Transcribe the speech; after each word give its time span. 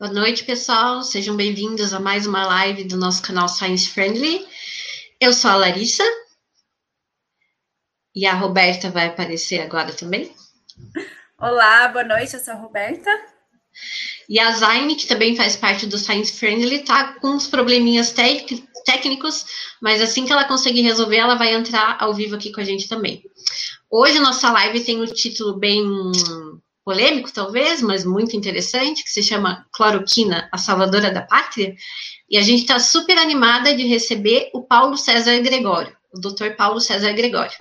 Boa 0.00 0.12
noite, 0.12 0.44
pessoal. 0.44 1.02
Sejam 1.02 1.34
bem-vindos 1.34 1.92
a 1.92 1.98
mais 1.98 2.24
uma 2.24 2.46
live 2.46 2.84
do 2.84 2.96
nosso 2.96 3.20
canal 3.20 3.48
Science 3.48 3.88
Friendly. 3.88 4.46
Eu 5.20 5.32
sou 5.32 5.50
a 5.50 5.56
Larissa. 5.56 6.04
E 8.14 8.24
a 8.24 8.32
Roberta 8.32 8.90
vai 8.90 9.08
aparecer 9.08 9.60
agora 9.60 9.92
também. 9.92 10.32
Olá, 11.36 11.88
boa 11.88 12.04
noite. 12.04 12.32
Eu 12.32 12.38
sou 12.38 12.54
a 12.54 12.58
Roberta. 12.58 13.10
E 14.28 14.38
a 14.38 14.52
Zaine, 14.52 14.94
que 14.94 15.08
também 15.08 15.34
faz 15.34 15.56
parte 15.56 15.84
do 15.84 15.98
Science 15.98 16.32
Friendly, 16.32 16.84
tá 16.84 17.14
com 17.14 17.30
uns 17.30 17.48
probleminhas 17.48 18.12
técnicos, 18.12 19.46
mas 19.82 20.00
assim 20.00 20.24
que 20.24 20.32
ela 20.32 20.44
conseguir 20.44 20.82
resolver, 20.82 21.16
ela 21.16 21.34
vai 21.34 21.52
entrar 21.52 21.96
ao 22.00 22.14
vivo 22.14 22.36
aqui 22.36 22.52
com 22.52 22.60
a 22.60 22.64
gente 22.64 22.88
também. 22.88 23.24
Hoje 23.90 24.18
a 24.18 24.22
nossa 24.22 24.48
live 24.52 24.84
tem 24.84 25.02
um 25.02 25.06
título 25.06 25.58
bem 25.58 25.82
polêmico, 26.88 27.30
talvez, 27.30 27.82
mas 27.82 28.02
muito 28.02 28.34
interessante, 28.34 29.04
que 29.04 29.10
se 29.10 29.22
chama 29.22 29.66
Cloroquina, 29.74 30.48
a 30.50 30.56
Salvadora 30.56 31.12
da 31.12 31.20
Pátria. 31.20 31.76
E 32.30 32.38
a 32.38 32.40
gente 32.40 32.62
está 32.62 32.78
super 32.78 33.18
animada 33.18 33.76
de 33.76 33.86
receber 33.86 34.48
o 34.54 34.62
Paulo 34.62 34.96
César 34.96 35.38
Gregório, 35.42 35.94
o 36.10 36.18
doutor 36.18 36.56
Paulo 36.56 36.80
César 36.80 37.12
Gregório. 37.12 37.58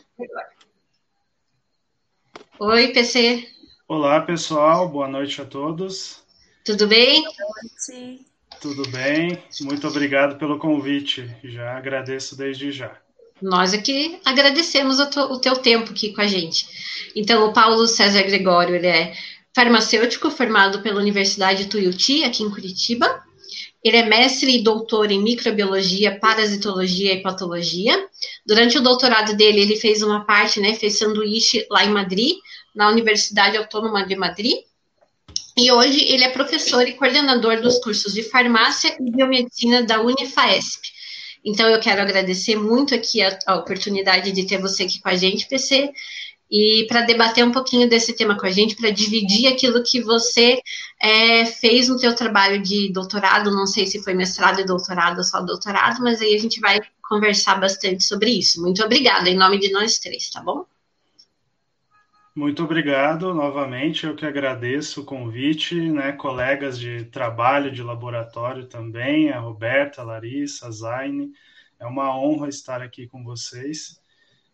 Oi, 2.57 2.87
PC. 2.93 3.45
Olá, 3.85 4.21
pessoal, 4.21 4.87
boa 4.87 5.09
noite 5.09 5.41
a 5.41 5.45
todos. 5.45 6.23
Tudo 6.63 6.87
bem? 6.87 7.21
Boa 7.23 7.35
noite. 7.63 8.25
Tudo 8.61 8.89
bem, 8.89 9.43
muito 9.59 9.85
obrigado 9.89 10.37
pelo 10.37 10.57
convite, 10.57 11.35
já 11.43 11.77
agradeço 11.77 12.37
desde 12.37 12.71
já. 12.71 12.97
Nós 13.41 13.73
aqui 13.73 14.19
agradecemos 14.25 14.99
o, 14.99 15.03
o 15.31 15.39
teu 15.39 15.55
tempo 15.57 15.91
aqui 15.91 16.13
com 16.13 16.21
a 16.21 16.27
gente. 16.27 16.67
Então, 17.15 17.45
o 17.45 17.53
Paulo 17.53 17.87
César 17.87 18.23
Gregório, 18.23 18.75
ele 18.75 18.87
é 18.87 19.13
farmacêutico 19.55 20.29
formado 20.29 20.81
pela 20.81 20.99
Universidade 20.99 21.65
Tuiuti, 21.65 22.23
aqui 22.23 22.43
em 22.43 22.49
Curitiba. 22.49 23.23
Ele 23.83 23.97
é 23.97 24.05
mestre 24.05 24.55
e 24.55 24.63
doutor 24.63 25.11
em 25.11 25.21
microbiologia, 25.21 26.19
parasitologia 26.19 27.13
e 27.13 27.21
patologia. 27.21 28.07
Durante 28.45 28.77
o 28.77 28.81
doutorado 28.81 29.35
dele, 29.35 29.61
ele 29.61 29.75
fez 29.75 30.01
uma 30.01 30.25
parte, 30.25 30.59
né, 30.59 30.73
fez 30.73 30.97
sanduíche 30.97 31.65
lá 31.69 31.85
em 31.85 31.89
Madrid, 31.89 32.35
na 32.75 32.89
Universidade 32.89 33.57
Autônoma 33.57 34.05
de 34.05 34.15
Madrid. 34.15 34.57
E 35.57 35.71
hoje 35.71 36.03
ele 36.03 36.23
é 36.23 36.29
professor 36.29 36.87
e 36.87 36.93
coordenador 36.93 37.61
dos 37.61 37.79
cursos 37.79 38.13
de 38.13 38.23
farmácia 38.23 38.95
e 38.99 39.11
biomedicina 39.11 39.83
da 39.83 40.01
Unifaesp. 40.01 40.96
Então, 41.43 41.69
eu 41.69 41.79
quero 41.79 42.01
agradecer 42.01 42.55
muito 42.55 42.93
aqui 42.93 43.21
a, 43.21 43.37
a 43.45 43.55
oportunidade 43.55 44.31
de 44.31 44.45
ter 44.45 44.59
você 44.59 44.83
aqui 44.83 44.99
com 44.99 45.09
a 45.09 45.15
gente, 45.15 45.47
PC, 45.47 45.91
e 46.49 46.85
para 46.87 47.01
debater 47.01 47.43
um 47.45 47.51
pouquinho 47.51 47.89
desse 47.89 48.13
tema 48.13 48.37
com 48.37 48.45
a 48.45 48.51
gente, 48.51 48.75
para 48.75 48.89
dividir 48.89 49.47
aquilo 49.47 49.83
que 49.83 50.01
você 50.01 50.61
é, 51.01 51.45
fez 51.45 51.89
no 51.89 51.99
seu 51.99 52.15
trabalho 52.15 52.61
de 52.61 52.91
doutorado, 52.91 53.51
não 53.51 53.67
sei 53.67 53.85
se 53.85 54.01
foi 54.01 54.13
mestrado 54.13 54.61
e 54.61 54.65
doutorado 54.65 55.17
ou 55.17 55.23
só 55.23 55.41
doutorado, 55.41 56.01
mas 56.01 56.21
aí 56.21 56.33
a 56.35 56.39
gente 56.39 56.59
vai 56.59 56.79
conversar 57.01 57.59
bastante 57.59 58.03
sobre 58.03 58.31
isso. 58.31 58.61
Muito 58.61 58.83
obrigada, 58.83 59.29
em 59.29 59.35
nome 59.35 59.59
de 59.59 59.71
nós 59.71 59.99
três, 59.99 60.29
tá 60.29 60.41
bom? 60.41 60.65
Muito 62.37 62.63
obrigado 62.63 63.33
novamente, 63.33 64.05
eu 64.05 64.15
que 64.15 64.23
agradeço 64.23 65.01
o 65.01 65.03
convite, 65.03 65.73
né, 65.89 66.11
colegas 66.11 66.77
de 66.77 67.05
trabalho, 67.05 67.71
de 67.71 67.81
laboratório 67.81 68.67
também, 68.67 69.31
a 69.31 69.39
Roberta, 69.39 70.01
a 70.01 70.05
Larissa, 70.05 70.67
a 70.67 70.71
Zaine, 70.71 71.33
é 71.79 71.85
uma 71.87 72.15
honra 72.15 72.47
estar 72.47 72.79
aqui 72.79 73.07
com 73.07 73.23
vocês. 73.23 73.99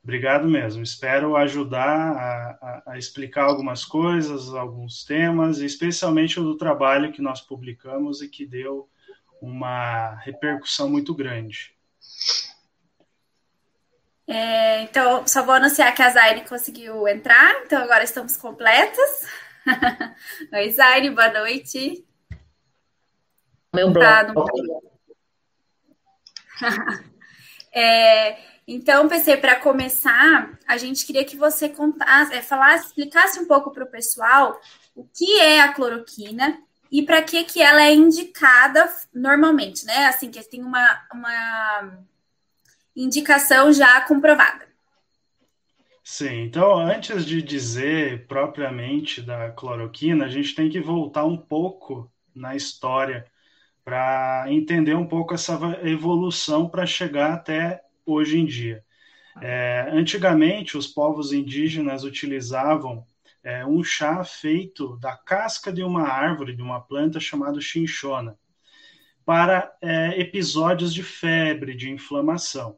Obrigado 0.02 0.48
mesmo. 0.48 0.82
Espero 0.82 1.36
ajudar 1.36 1.90
a, 1.90 2.52
a, 2.62 2.84
a, 2.94 2.98
explicar 2.98 3.44
algumas 3.44 3.84
coisas, 3.84 4.54
alguns 4.54 5.04
temas, 5.04 5.58
especialmente 5.58 6.40
o 6.40 6.44
do 6.44 6.56
trabalho 6.56 7.12
que 7.12 7.22
nós 7.22 7.42
publicamos 7.42 8.22
e 8.22 8.30
que 8.30 8.46
deu 8.46 8.88
uma 9.42 10.16
repercussão 10.24 10.90
muito 10.90 11.14
grande. 11.14 11.76
É, 14.28 14.82
então, 14.84 15.28
só 15.28 15.44
vou 15.44 15.56
anunciar 15.56 15.94
que 15.94 16.02
a 16.02 16.10
Zaire 16.10 16.48
conseguiu 16.48 17.08
entrar, 17.08 17.64
então 17.66 17.82
agora 17.82 18.04
estamos 18.04 18.38
completas. 18.38 19.28
Oi, 20.54 20.72
Zaire, 20.72 21.10
boa 21.10 21.30
noite. 21.30 22.06
Meu. 23.74 23.92
Tá 23.92 24.24
no... 24.24 24.46
é, 27.74 28.38
então, 28.68 29.10
PC, 29.10 29.38
para 29.38 29.60
começar, 29.60 30.58
a 30.66 30.78
gente 30.78 31.06
queria 31.06 31.26
que 31.26 31.36
você 31.36 31.68
contasse, 31.68 32.34
é, 32.34 32.42
falasse, 32.42 32.88
explicasse 32.88 33.40
um 33.40 33.46
pouco 33.46 33.72
para 33.72 33.84
o 33.84 33.90
pessoal 33.90 34.60
o 34.96 35.04
que 35.04 35.40
é 35.42 35.60
a 35.60 35.74
cloroquina 35.74 36.62
e 36.90 37.02
para 37.02 37.22
que, 37.22 37.44
que 37.44 37.62
ela 37.62 37.82
é 37.82 37.94
indicada 37.94 38.88
normalmente, 39.14 39.86
né? 39.86 40.06
Assim, 40.06 40.30
que 40.32 40.42
tem 40.44 40.64
uma, 40.64 41.08
uma 41.12 42.00
indicação 42.96 43.72
já 43.72 44.02
comprovada. 44.02 44.68
Sim, 46.04 46.42
então 46.42 46.78
antes 46.78 47.26
de 47.26 47.42
dizer 47.42 48.28
propriamente 48.28 49.22
da 49.22 49.52
cloroquina, 49.52 50.26
a 50.26 50.30
gente 50.30 50.54
tem 50.54 50.70
que 50.70 50.82
voltar 50.82 51.24
um 51.26 51.38
pouco 51.38 52.12
na 52.36 52.56
história 52.56 53.26
para 53.86 54.46
entender 54.48 54.96
um 54.96 55.08
pouco 55.08 55.34
essa 55.34 55.58
evolução 55.84 56.68
para 56.70 56.86
chegar 56.86 57.34
até 57.34 57.82
hoje 58.06 58.40
em 58.40 58.46
dia. 58.46 58.84
É, 59.42 59.88
antigamente, 59.92 60.78
os 60.78 60.88
povos 60.88 61.34
indígenas 61.34 62.04
utilizavam 62.04 63.06
é, 63.44 63.66
um 63.66 63.84
chá 63.84 64.24
feito 64.24 64.98
da 64.98 65.18
casca 65.18 65.72
de 65.72 65.84
uma 65.84 66.08
árvore, 66.08 66.56
de 66.56 66.62
uma 66.62 66.80
planta 66.80 67.20
chamada 67.20 67.60
chinchona, 67.60 68.38
para 69.26 69.74
é, 69.82 70.20
episódios 70.20 70.94
de 70.94 71.04
febre, 71.04 71.76
de 71.76 71.90
inflamação. 71.90 72.78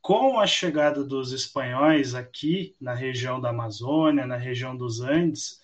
Com 0.00 0.40
a 0.40 0.46
chegada 0.46 1.04
dos 1.04 1.32
espanhóis 1.32 2.14
aqui 2.14 2.74
na 2.80 2.94
região 2.94 3.40
da 3.40 3.50
Amazônia, 3.50 4.26
na 4.26 4.36
região 4.36 4.76
dos 4.76 5.00
Andes, 5.00 5.60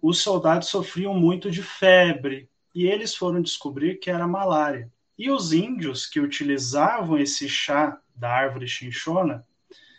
os 0.00 0.20
soldados 0.20 0.68
sofriam 0.68 1.14
muito 1.14 1.50
de 1.50 1.62
febre 1.62 2.48
e 2.74 2.86
eles 2.86 3.14
foram 3.14 3.42
descobrir 3.42 3.96
que 3.96 4.10
era 4.10 4.26
malária. 4.26 4.90
E 5.18 5.30
os 5.30 5.52
índios 5.52 6.06
que 6.06 6.20
utilizavam 6.20 7.18
esse 7.18 7.48
chá 7.48 8.00
da 8.14 8.30
árvore 8.30 8.68
chinchona, 8.68 9.46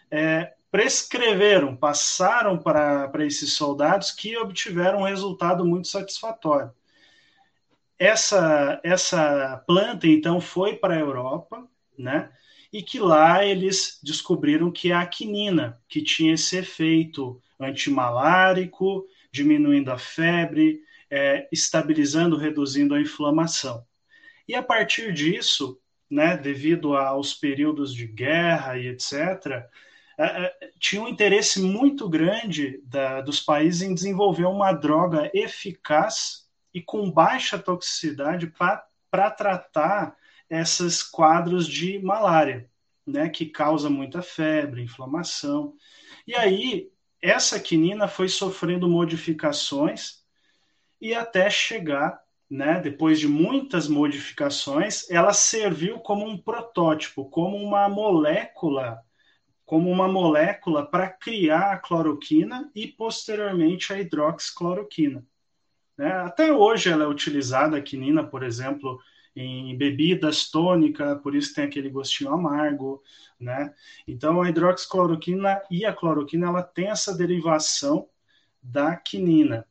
é, 0.09 0.53
prescreveram, 0.71 1.75
passaram 1.75 2.57
para 2.57 3.25
esses 3.25 3.53
soldados 3.53 4.11
que 4.11 4.35
obtiveram 4.37 4.99
um 4.99 5.05
resultado 5.05 5.65
muito 5.65 5.87
satisfatório. 5.87 6.71
Essa, 7.99 8.81
essa 8.83 9.63
planta, 9.67 10.07
então, 10.07 10.41
foi 10.41 10.75
para 10.75 10.95
a 10.95 10.99
Europa, 10.99 11.67
né? 11.97 12.31
E 12.73 12.81
que 12.81 12.99
lá 12.99 13.45
eles 13.45 13.99
descobriram 14.03 14.71
que 14.71 14.91
a 14.91 15.05
quinina, 15.05 15.79
que 15.87 16.01
tinha 16.01 16.33
esse 16.33 16.57
efeito 16.57 17.39
antimalárico, 17.59 19.05
diminuindo 19.31 19.91
a 19.91 19.97
febre, 19.97 20.81
é, 21.09 21.47
estabilizando, 21.51 22.35
reduzindo 22.35 22.95
a 22.95 22.99
inflamação. 22.99 23.85
E 24.47 24.55
a 24.55 24.63
partir 24.63 25.13
disso, 25.13 25.79
né, 26.09 26.35
devido 26.35 26.97
aos 26.97 27.33
períodos 27.33 27.93
de 27.93 28.07
guerra 28.07 28.77
e 28.77 28.87
etc., 28.87 29.67
é, 30.17 30.25
é, 30.25 30.71
tinha 30.79 31.01
um 31.01 31.07
interesse 31.07 31.61
muito 31.61 32.07
grande 32.07 32.81
da, 32.85 33.21
dos 33.21 33.39
países 33.39 33.81
em 33.81 33.93
desenvolver 33.93 34.45
uma 34.45 34.71
droga 34.71 35.29
eficaz 35.33 36.47
e 36.73 36.81
com 36.81 37.09
baixa 37.09 37.57
toxicidade 37.57 38.51
para 39.09 39.31
tratar 39.31 40.15
esses 40.61 41.03
quadros 41.03 41.67
de 41.67 41.99
malária, 41.99 42.69
né, 43.05 43.29
que 43.29 43.45
causa 43.45 43.89
muita 43.89 44.21
febre, 44.21 44.81
inflamação. 44.81 45.75
E 46.25 46.35
aí, 46.35 46.89
essa 47.21 47.59
quinina 47.59 48.07
foi 48.07 48.27
sofrendo 48.27 48.87
modificações 48.89 50.23
e 50.99 51.13
até 51.13 51.49
chegar 51.49 52.23
né, 52.53 52.79
depois 52.79 53.19
de 53.19 53.27
muitas 53.27 53.87
modificações, 53.87 55.09
ela 55.09 55.33
serviu 55.33 55.99
como 55.99 56.23
um 56.23 56.37
protótipo, 56.37 57.25
como 57.25 57.57
uma 57.57 57.89
molécula, 57.89 59.01
como 59.65 59.89
uma 59.89 60.07
molécula 60.07 60.85
para 60.85 61.09
criar 61.09 61.71
a 61.71 61.79
cloroquina 61.79 62.69
e 62.75 62.87
posteriormente 62.87 63.91
a 63.91 63.99
hidroxicloroquina. 63.99 65.25
Né? 65.97 66.11
Até 66.11 66.53
hoje 66.53 66.89
ela 66.89 67.05
é 67.05 67.07
utilizada, 67.07 67.77
a 67.77 67.81
quinina, 67.81 68.23
por 68.23 68.43
exemplo, 68.43 68.99
em 69.35 69.75
bebidas 69.77 70.49
tônicas, 70.49 71.21
por 71.21 71.35
isso 71.35 71.53
tem 71.55 71.65
aquele 71.65 71.89
gostinho 71.89 72.31
amargo, 72.31 73.01
né? 73.39 73.73
Então 74.07 74.41
a 74.41 74.49
hidroxicloroquina 74.49 75.61
e 75.71 75.85
a 75.85 75.93
cloroquina 75.93 76.47
ela 76.47 76.61
tem 76.61 76.89
essa 76.89 77.15
derivação 77.15 78.07
da 78.61 78.95
quinina. 78.95 79.67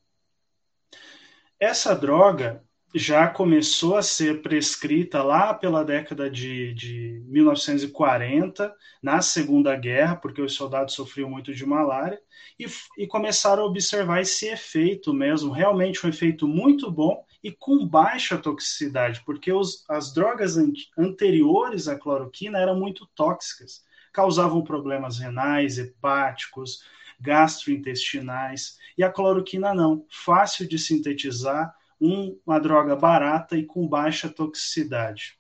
Essa 1.59 1.95
droga 1.95 2.65
já 2.95 3.27
começou 3.27 3.97
a 3.97 4.03
ser 4.03 4.43
prescrita 4.43 5.23
lá 5.23 5.55
pela 5.55 5.85
década 5.85 6.31
de, 6.31 6.75
de 6.75 7.23
1940, 7.27 8.75
na 9.03 9.23
Segunda 9.23 9.75
Guerra, 9.77 10.17
porque 10.17 10.43
os 10.43 10.55
soldados 10.55 10.95
sofriam 10.95 11.31
muito 11.31 11.55
de 11.55 11.65
malária, 11.65 12.21
e, 12.59 12.67
e 12.99 13.07
começaram 13.07 13.63
a 13.63 13.67
observar 13.67 14.21
esse 14.21 14.47
efeito 14.47 15.13
mesmo, 15.15 15.53
realmente 15.53 16.05
um 16.05 16.11
efeito 16.11 16.47
muito 16.47 16.91
bom 16.91 17.25
e 17.43 17.51
com 17.51 17.87
baixa 17.87 18.37
toxicidade, 18.37 19.23
porque 19.25 19.53
os, 19.53 19.85
as 19.89 20.13
drogas 20.13 20.57
an 20.57 20.73
anteriores 20.97 21.89
à 21.89 21.99
cloroquina 21.99 22.59
eram 22.59 22.79
muito 22.79 23.07
tóxicas, 23.15 23.83
causavam 24.13 24.63
problemas 24.63 25.19
renais, 25.19 25.79
hepáticos, 25.79 26.85
gastrointestinais, 27.19 28.77
e 28.99 29.03
a 29.03 29.11
cloroquina 29.11 29.75
não, 29.75 30.05
fácil 30.11 30.69
de 30.69 30.79
sintetizar, 30.79 31.75
um, 32.03 32.39
uma 32.45 32.59
droga 32.59 32.97
barata 32.97 33.57
e 33.57 33.65
com 33.65 33.87
baixa 33.87 34.29
toxicidade. 34.29 35.39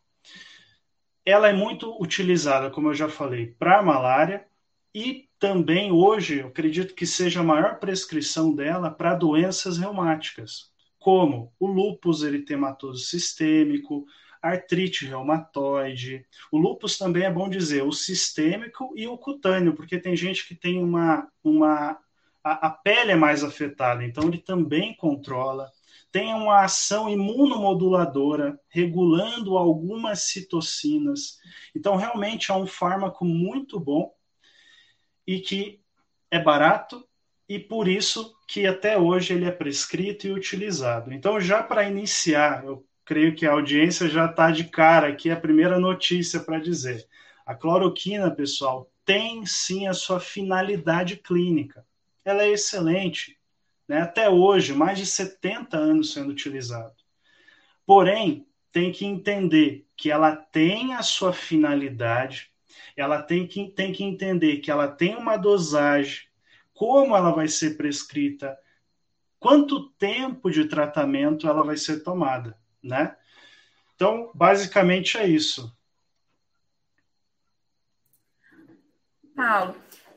Ela 1.25 1.49
é 1.49 1.53
muito 1.53 2.01
utilizada, 2.01 2.71
como 2.71 2.89
eu 2.89 2.95
já 2.95 3.09
falei, 3.09 3.55
para 3.59 3.83
malária 3.83 4.47
e 4.95 5.29
também 5.39 5.91
hoje, 5.91 6.39
eu 6.39 6.49
acredito 6.49 6.95
que 6.95 7.07
seja 7.07 7.41
a 7.41 7.45
maior 7.45 7.81
prescrição 7.81 8.55
dela 8.55 8.91
para 8.91 9.15
doenças 9.15 9.79
reumáticas, 9.79 10.71
como 10.99 11.53
o 11.59 11.67
lúpus 11.67 12.23
eritematoso 12.23 13.05
sistêmico, 13.05 14.07
artrite 14.43 15.07
reumatoide. 15.07 16.27
O 16.51 16.59
lúpus 16.59 16.99
também 16.99 17.25
é 17.25 17.31
bom 17.31 17.49
dizer, 17.49 17.83
o 17.83 17.93
sistêmico 17.93 18.93
e 18.95 19.07
o 19.07 19.17
cutâneo, 19.17 19.75
porque 19.75 19.99
tem 19.99 20.15
gente 20.17 20.47
que 20.47 20.55
tem 20.55 20.83
uma. 20.83 21.29
uma 21.43 21.99
a, 22.45 22.67
a 22.67 22.71
pele 22.71 23.13
é 23.13 23.17
mais 23.17 23.43
afetada, 23.43 24.05
então 24.05 24.29
ele 24.29 24.39
também 24.39 24.95
controla. 24.95 25.71
Tem 26.13 26.35
uma 26.35 26.65
ação 26.65 27.09
imunomoduladora, 27.09 28.61
regulando 28.69 29.57
algumas 29.57 30.25
citocinas. 30.25 31.39
Então, 31.75 31.97
realmente 31.97 32.51
é 32.51 32.55
um 32.55 32.67
fármaco 32.67 33.25
muito 33.25 33.81
bom 33.81 34.15
e 35.27 35.41
que 35.41 35.81
é 36.31 36.39
barato 36.39 37.05
e 37.49 37.59
por 37.59 37.89
isso 37.89 38.35
que 38.47 38.67
até 38.67 38.99
hoje 38.99 39.35
ele 39.35 39.45
é 39.45 39.51
prescrito 39.51 40.27
e 40.27 40.33
utilizado. 40.33 41.13
Então, 41.13 41.41
já 41.41 41.63
para 41.63 41.89
iniciar, 41.89 42.65
eu 42.65 42.87
creio 43.05 43.35
que 43.35 43.47
a 43.47 43.53
audiência 43.53 44.09
já 44.09 44.27
está 44.27 44.51
de 44.51 44.65
cara 44.65 45.09
aqui, 45.09 45.31
a 45.31 45.41
primeira 45.41 45.79
notícia 45.79 46.41
para 46.41 46.59
dizer. 46.59 47.07
A 47.45 47.55
cloroquina, 47.55 48.31
pessoal, 48.31 48.91
tem 49.05 49.45
sim 49.45 49.87
a 49.87 49.93
sua 49.93 50.21
finalidade 50.21 51.17
clínica. 51.17 51.85
Ela 52.25 52.45
é 52.45 52.53
excelente. 52.53 53.37
Né? 53.93 54.01
Até 54.01 54.31
hoje, 54.31 54.73
mais 54.73 54.97
de 54.97 55.05
70 55.05 55.77
anos 55.77 56.15
sendo 56.15 56.31
utilizado. 56.31 56.95
Porém, 57.85 58.47
tem 58.73 58.91
que 58.91 59.05
entender 59.05 59.87
que 59.95 60.11
ela 60.11 60.35
tem 60.35 60.95
a 60.95 61.03
sua 61.03 61.31
finalidade, 61.31 62.51
ela 62.97 63.21
tem 63.23 63.47
que, 63.47 63.69
tem 63.69 63.93
que 63.93 64.03
entender 64.03 64.61
que 64.61 64.71
ela 64.71 64.89
tem 64.89 65.15
uma 65.15 65.37
dosagem, 65.37 66.23
como 66.73 67.15
ela 67.15 67.33
vai 67.33 67.49
ser 67.49 67.77
prescrita, 67.77 68.59
quanto 69.39 69.91
tempo 69.91 70.51
de 70.51 70.65
tratamento 70.65 71.47
ela 71.47 71.63
vai 71.63 71.77
ser 71.77 72.03
tomada 72.03 72.57
né? 72.83 73.15
Então, 73.95 74.31
basicamente 74.35 75.19
é 75.19 75.27
isso. 75.27 75.71
Paulo, 79.37 79.77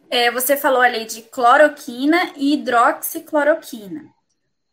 é, 0.09 0.31
você 0.31 0.55
falou 0.55 0.81
ali 0.81 1.05
de 1.05 1.21
cloroquina 1.21 2.33
e 2.35 2.53
hidroxicloroquina. 2.53 4.13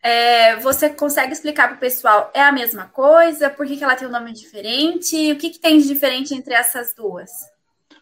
É, 0.02 0.56
você 0.56 0.88
consegue 0.90 1.32
explicar 1.32 1.69
para 1.69 1.76
o 1.76 1.81
pessoal, 1.81 2.31
é 2.34 2.43
a 2.43 2.50
mesma 2.50 2.87
coisa? 2.87 3.49
Por 3.49 3.67
que, 3.67 3.76
que 3.76 3.84
ela 3.84 3.94
tem 3.94 4.08
um 4.08 4.11
nome 4.11 4.32
diferente? 4.32 5.32
O 5.32 5.37
que, 5.37 5.50
que 5.50 5.61
tem 5.61 5.79
de 5.79 5.87
diferente 5.87 6.34
entre 6.34 6.55
essas 6.55 6.93
duas? 6.94 7.31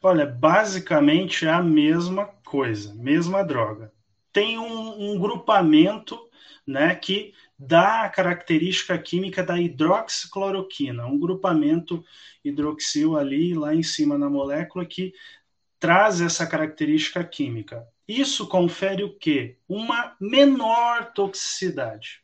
Olha, 0.02 0.24
basicamente 0.24 1.46
é 1.46 1.50
a 1.50 1.62
mesma 1.62 2.24
coisa, 2.44 2.94
mesma 2.94 3.44
droga. 3.44 3.92
Tem 4.32 4.58
um, 4.58 5.12
um 5.12 5.18
grupamento 5.18 6.18
né, 6.66 6.94
que 6.94 7.34
da 7.58 8.08
característica 8.08 8.96
química 8.96 9.42
da 9.42 9.60
hidroxicloroquina, 9.60 11.04
um 11.04 11.18
grupamento 11.18 12.02
hidroxil 12.42 13.18
ali 13.18 13.52
lá 13.52 13.74
em 13.74 13.82
cima 13.82 14.16
na 14.16 14.30
molécula 14.30 14.86
que 14.86 15.12
traz 15.80 16.20
essa 16.20 16.46
característica 16.46 17.24
química. 17.24 17.88
Isso 18.06 18.46
confere 18.46 19.02
o 19.02 19.16
quê? 19.16 19.56
Uma 19.66 20.14
menor 20.20 21.12
toxicidade. 21.12 22.20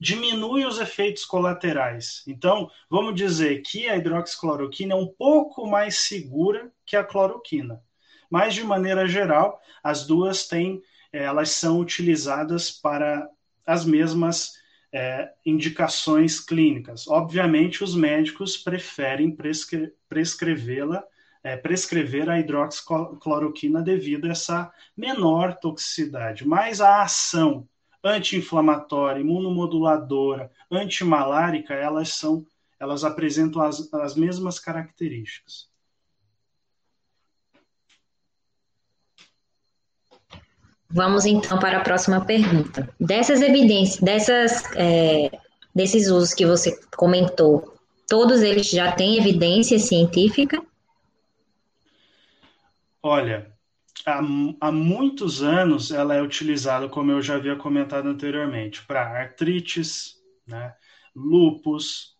Diminui 0.00 0.64
os 0.64 0.80
efeitos 0.80 1.24
colaterais. 1.24 2.22
Então, 2.26 2.70
vamos 2.90 3.14
dizer 3.14 3.62
que 3.62 3.88
a 3.88 3.96
hidroxicloroquina 3.96 4.94
é 4.94 4.96
um 4.96 5.06
pouco 5.06 5.66
mais 5.66 5.96
segura 5.96 6.72
que 6.84 6.96
a 6.96 7.04
cloroquina. 7.04 7.80
Mas, 8.28 8.54
de 8.54 8.64
maneira 8.64 9.06
geral, 9.06 9.60
as 9.82 10.06
duas 10.06 10.48
têm, 10.48 10.82
elas 11.12 11.50
são 11.50 11.78
utilizadas 11.78 12.70
para 12.70 13.28
as 13.66 13.84
mesmas 13.84 14.54
é, 14.92 15.30
indicações 15.44 16.40
clínicas. 16.40 17.06
Obviamente, 17.08 17.82
os 17.82 17.94
médicos 17.94 18.56
preferem 18.56 19.30
prescre 19.30 19.92
prescrevê-la, 20.08 21.04
é, 21.42 21.56
prescrever 21.56 22.30
a 22.30 22.38
hidroxicloroquina 22.38 23.82
devido 23.82 24.26
a 24.26 24.30
essa 24.30 24.72
menor 24.96 25.54
toxicidade, 25.56 26.46
mas 26.46 26.80
a 26.80 27.02
ação 27.02 27.68
anti-inflamatória, 28.04 29.20
imunomoduladora, 29.20 30.50
antimalárica, 30.70 31.74
elas 31.74 32.10
são, 32.10 32.44
elas 32.78 33.04
apresentam 33.04 33.62
as, 33.62 33.92
as 33.94 34.16
mesmas 34.16 34.58
características. 34.58 35.70
Vamos 40.90 41.24
então 41.24 41.58
para 41.58 41.78
a 41.78 41.80
próxima 41.82 42.22
pergunta. 42.22 42.88
Dessas 43.00 43.40
evidências, 43.40 43.98
dessas, 43.98 44.64
é, 44.76 45.30
desses 45.74 46.08
usos 46.08 46.34
que 46.34 46.44
você 46.44 46.78
comentou, 46.96 47.74
todos 48.06 48.42
eles 48.42 48.68
já 48.68 48.92
têm 48.92 49.16
evidência 49.16 49.78
científica? 49.78 50.62
Olha, 53.02 53.52
há, 54.06 54.20
há 54.60 54.72
muitos 54.72 55.42
anos 55.42 55.90
ela 55.90 56.14
é 56.14 56.22
utilizada, 56.22 56.88
como 56.88 57.10
eu 57.10 57.20
já 57.20 57.34
havia 57.34 57.56
comentado 57.56 58.08
anteriormente, 58.08 58.84
para 58.86 59.02
artrites, 59.20 60.16
né, 60.46 60.74
lupus, 61.14 62.16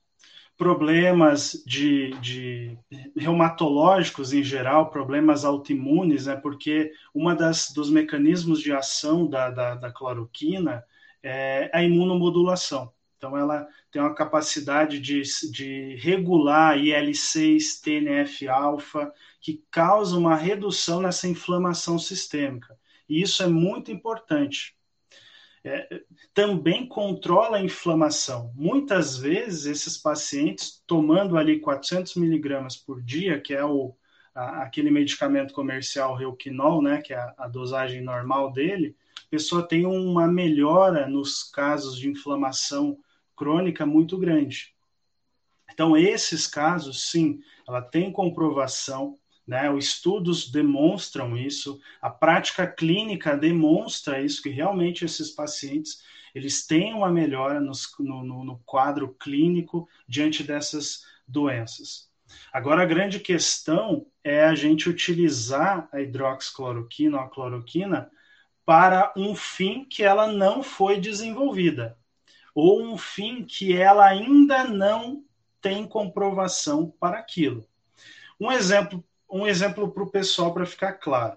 problemas 0.57 1.63
de, 1.67 2.11
de, 2.21 2.79
reumatológicos 3.17 4.33
em 4.33 4.43
geral, 4.43 4.91
problemas 4.91 5.45
autoimunes, 5.45 6.27
né, 6.27 6.37
porque 6.37 6.93
uma 7.15 7.35
das 7.35 7.73
dos 7.73 7.91
mecanismos 7.91 8.61
de 8.61 8.73
ação 8.73 9.27
da, 9.29 9.51
da, 9.51 9.75
da 9.77 9.93
cloroquina 9.93 10.85
é 11.23 11.71
a 11.73 11.83
imunomodulação. 11.83 12.93
Então, 13.17 13.37
ela 13.37 13.69
tem 13.93 14.03
uma 14.03 14.15
capacidade 14.17 14.99
de, 14.99 15.23
de 15.53 15.95
regular 16.01 16.77
IL-6, 16.77 17.81
TNF-alfa, 17.81 19.13
que 19.43 19.63
causa 19.71 20.17
uma 20.17 20.37
redução 20.37 21.03
nessa 21.03 21.29
inflamação 21.29 21.99
sistêmica. 21.99 22.79
E 23.09 23.21
isso 23.21 23.43
é 23.43 23.47
muito 23.47 23.93
importante 23.93 24.75
é, 25.65 26.03
também 26.35 26.87
controla 26.87 27.59
a 27.59 27.63
inflamação. 27.63 28.53
Muitas 28.55 29.17
vezes, 29.17 29.67
esses 29.67 29.97
pacientes, 29.97 30.83
tomando 30.87 31.37
ali 31.37 31.61
400 31.61 32.17
miligramas 32.17 32.77
por 32.77 33.01
dia, 33.01 33.41
que 33.41 33.55
é 33.55 33.65
o, 33.65 33.95
a, 34.35 34.63
aquele 34.63 34.91
medicamento 34.91 35.55
comercial 35.55 36.17
Reuquinol, 36.17 36.83
né, 36.83 37.01
que 37.01 37.13
é 37.13 37.17
a, 37.17 37.35
a 37.39 37.49
dosagem 37.49 38.03
normal 38.03 38.53
dele, 38.53 38.97
a 39.19 39.31
pessoa 39.31 39.67
tem 39.67 39.87
uma 39.87 40.27
melhora 40.27 41.07
nos 41.07 41.45
casos 41.45 41.97
de 41.97 42.09
inflamação 42.09 42.99
crônica 43.37 43.87
muito 43.87 44.19
grande. 44.19 44.75
Então, 45.73 45.97
esses 45.97 46.47
casos, 46.47 47.11
sim, 47.11 47.41
ela 47.67 47.81
tem 47.81 48.13
comprovação 48.13 49.19
né? 49.47 49.71
Os 49.71 49.87
estudos 49.87 50.51
demonstram 50.51 51.37
isso, 51.37 51.81
a 52.01 52.11
prática 52.11 52.67
clínica 52.67 53.37
demonstra 53.37 54.21
isso, 54.21 54.43
que 54.43 54.49
realmente 54.49 55.05
esses 55.05 55.31
pacientes 55.31 56.03
eles 56.35 56.67
têm 56.67 56.95
uma 56.95 57.11
melhora 57.11 57.61
nos, 57.61 57.93
no, 57.99 58.23
no, 58.23 58.59
quadro 58.65 59.15
clínico 59.15 59.89
diante 60.09 60.43
dessas 60.43 61.05
doenças. 61.29 62.11
Agora, 62.51 62.83
a 62.83 62.87
grande 62.87 63.21
questão 63.21 64.07
é 64.25 64.45
a 64.45 64.55
gente 64.55 64.89
utilizar 64.89 65.89
a 65.93 66.01
hidroxicloroquina 66.01 67.19
ou 67.19 67.25
a 67.25 67.29
cloroquina 67.29 68.11
para 68.65 69.13
um 69.17 69.35
fim 69.35 69.85
que 69.85 70.03
ela 70.03 70.27
não 70.27 70.63
foi 70.63 70.99
desenvolvida, 70.99 71.99
ou 72.55 72.83
um 72.83 72.97
fim 72.97 73.45
que 73.45 73.77
ela 73.77 74.07
ainda 74.07 74.65
não 74.65 75.23
tem 75.61 75.87
comprovação 75.87 76.91
para 76.99 77.19
aquilo. 77.19 77.67
Um 78.41 78.51
exemplo 78.51 79.05
um 79.33 79.47
exemplo 79.47 79.91
para 79.91 80.03
o 80.03 80.11
pessoal 80.11 80.53
para 80.53 80.67
ficar 80.67 80.93
claro. 80.93 81.37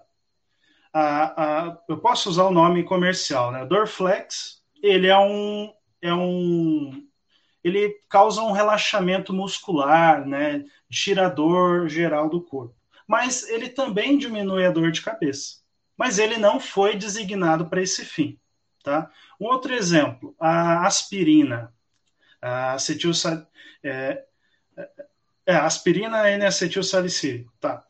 eu 1.87 1.97
posso 1.97 2.29
usar 2.29 2.43
o 2.43 2.51
nome 2.51 2.83
comercial, 2.83 3.51
né? 3.51 3.65
Dorflex, 3.65 4.61
ele 4.83 5.07
é 5.07 5.17
um, 5.17 5.73
é 6.01 6.13
um, 6.13 7.07
ele 7.63 7.89
causa 8.09 8.41
um 8.41 8.51
relaxamento 8.51 9.33
muscular, 9.33 10.25
né, 10.27 10.63
tirador 10.89 11.87
geral 11.87 12.29
do 12.29 12.41
corpo. 12.41 12.75
Mas 13.07 13.47
ele 13.49 13.69
também 13.69 14.17
diminui 14.17 14.65
a 14.65 14.71
dor 14.71 14.91
de 14.91 15.01
cabeça. 15.01 15.57
Mas 15.97 16.19
ele 16.19 16.37
não 16.37 16.59
foi 16.59 16.95
designado 16.95 17.67
para 17.67 17.81
esse 17.81 18.03
fim, 18.03 18.37
tá? 18.83 19.09
Um 19.39 19.45
outro 19.45 19.73
exemplo, 19.73 20.35
a 20.39 20.85
aspirina, 20.85 21.73
a 22.41 22.73
acetil 22.73 23.11
é, 23.83 24.23
é, 25.45 25.53
é, 25.53 25.55
aspirina 25.55 26.29
N-acetilsalicílico, 26.29 27.53
tá? 27.59 27.83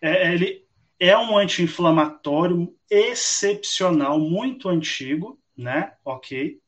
É, 0.00 0.32
ele 0.32 0.64
é 0.98 1.16
um 1.16 1.36
anti-inflamatório 1.36 2.74
excepcional, 2.90 4.18
muito 4.18 4.68
antigo, 4.68 5.38
né? 5.56 5.92
Ok. 6.04 6.60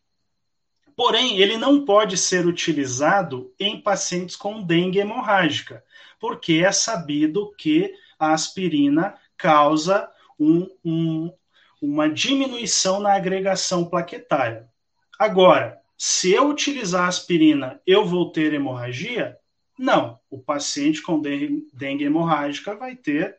Porém, 0.96 1.38
ele 1.38 1.56
não 1.56 1.84
pode 1.84 2.16
ser 2.16 2.46
utilizado 2.46 3.52
em 3.58 3.80
pacientes 3.80 4.36
com 4.36 4.62
dengue 4.62 5.00
hemorrágica, 5.00 5.84
porque 6.20 6.62
é 6.64 6.70
sabido 6.70 7.52
que 7.56 7.92
a 8.18 8.32
aspirina 8.32 9.14
causa 9.36 10.08
um, 10.38 10.68
um, 10.84 11.32
uma 11.82 12.08
diminuição 12.08 13.00
na 13.00 13.14
agregação 13.14 13.84
plaquetária. 13.84 14.68
Agora, 15.18 15.80
se 15.96 16.32
eu 16.32 16.48
utilizar 16.48 17.08
aspirina, 17.08 17.80
eu 17.86 18.04
vou 18.04 18.30
ter 18.30 18.52
hemorragia? 18.52 19.36
Não. 19.78 20.18
O 20.30 20.38
paciente 20.38 21.02
com 21.02 21.20
dengue, 21.20 22.04
hemorrágica 22.04 22.76
vai 22.76 22.96
ter 22.96 23.38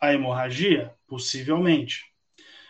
a 0.00 0.12
hemorragia, 0.12 0.94
possivelmente. 1.06 2.04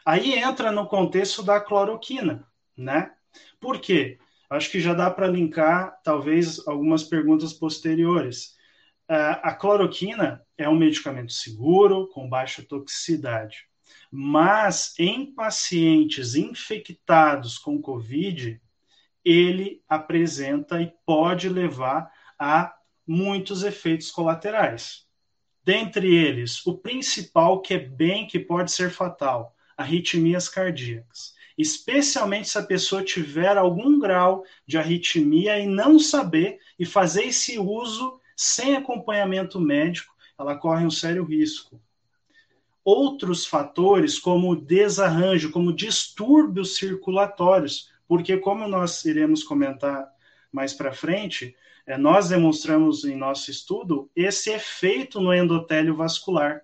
Aí 0.05 0.35
entra 0.35 0.71
no 0.71 0.87
contexto 0.87 1.43
da 1.43 1.61
cloroquina, 1.61 2.47
né? 2.77 3.13
Por 3.61 3.81
quê? 3.81 4.19
Acho 4.49 4.71
que 4.71 4.81
já 4.81 4.95
dá 4.95 5.11
para 5.11 5.27
linkar, 5.27 6.01
talvez, 6.05 6.67
algumas 6.69 7.03
perguntas 7.03 7.53
posteriores. 7.53 8.55
Uh, 9.11 9.39
a 9.43 9.55
cloroquina 9.55 10.45
é 10.57 10.69
um 10.69 10.77
medicamento 10.77 11.33
seguro, 11.33 12.09
com 12.09 12.29
baixa 12.29 12.63
toxicidade. 12.63 13.67
Mas 14.11 14.95
em 14.99 15.35
pacientes 15.35 16.37
infectados 16.37 17.59
com 17.59 17.81
Covid, 17.81 18.61
ele 19.25 19.83
apresenta 19.89 20.81
e 20.81 20.93
pode 21.05 21.49
levar 21.49 22.11
a 22.39 22.76
muitos 23.07 23.63
efeitos 23.63 24.11
colaterais. 24.11 25.07
Dentre 25.65 26.15
eles, 26.15 26.65
o 26.67 26.77
principal 26.79 27.61
que 27.61 27.75
é 27.75 27.79
bem 27.79 28.27
que 28.27 28.39
pode 28.39 28.71
ser 28.71 28.91
fatal, 28.91 29.55
arritmias 29.77 30.49
cardíacas. 30.49 31.35
Especialmente 31.57 32.49
se 32.49 32.59
a 32.59 32.63
pessoa 32.63 33.03
tiver 33.03 33.57
algum 33.57 33.99
grau 33.99 34.45
de 34.67 34.77
arritmia 34.77 35.59
e 35.59 35.67
não 35.67 35.99
saber 35.99 36.59
e 36.79 36.85
fazer 36.85 37.25
esse 37.25 37.59
uso 37.59 38.21
sem 38.37 38.77
acompanhamento 38.77 39.59
médico, 39.59 40.15
ela 40.39 40.57
corre 40.57 40.85
um 40.85 40.91
sério 40.91 41.25
risco. 41.25 41.81
Outros 42.85 43.47
fatores, 43.47 44.19
como 44.19 44.55
desarranjo, 44.55 45.51
como 45.51 45.73
distúrbios 45.73 46.77
circulatórios, 46.77 47.91
porque, 48.07 48.37
como 48.37 48.69
nós 48.69 49.05
iremos 49.05 49.43
comentar 49.43 50.09
mais 50.53 50.73
para 50.73 50.93
frente, 50.93 51.57
nós 51.99 52.29
demonstramos 52.29 53.05
em 53.05 53.15
nosso 53.15 53.51
estudo 53.51 54.11
esse 54.17 54.51
efeito 54.51 55.21
no 55.21 55.33
endotélio 55.33 55.95
vascular, 55.95 56.63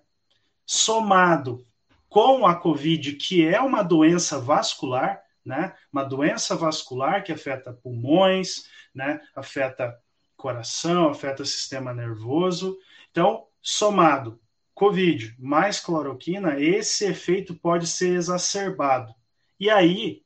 somado 0.65 1.65
com 2.09 2.45
a 2.45 2.55
COVID, 2.55 3.13
que 3.13 3.45
é 3.45 3.59
uma 3.61 3.81
doença 3.81 4.39
vascular, 4.39 5.23
né? 5.45 5.73
Uma 5.91 6.03
doença 6.03 6.55
vascular 6.55 7.23
que 7.23 7.31
afeta 7.31 7.73
pulmões, 7.73 8.65
né? 8.93 9.21
Afeta 9.35 9.97
coração, 10.35 11.09
afeta 11.09 11.45
sistema 11.45 11.93
nervoso. 11.93 12.77
Então, 13.11 13.47
somado 13.61 14.39
COVID 14.73 15.35
mais 15.39 15.79
cloroquina, 15.79 16.59
esse 16.59 17.05
efeito 17.05 17.55
pode 17.55 17.87
ser 17.87 18.15
exacerbado. 18.15 19.13
E 19.59 19.69
aí, 19.69 20.23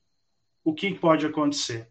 o 0.63 0.73
que 0.73 0.93
pode 0.93 1.25
acontecer? 1.25 1.89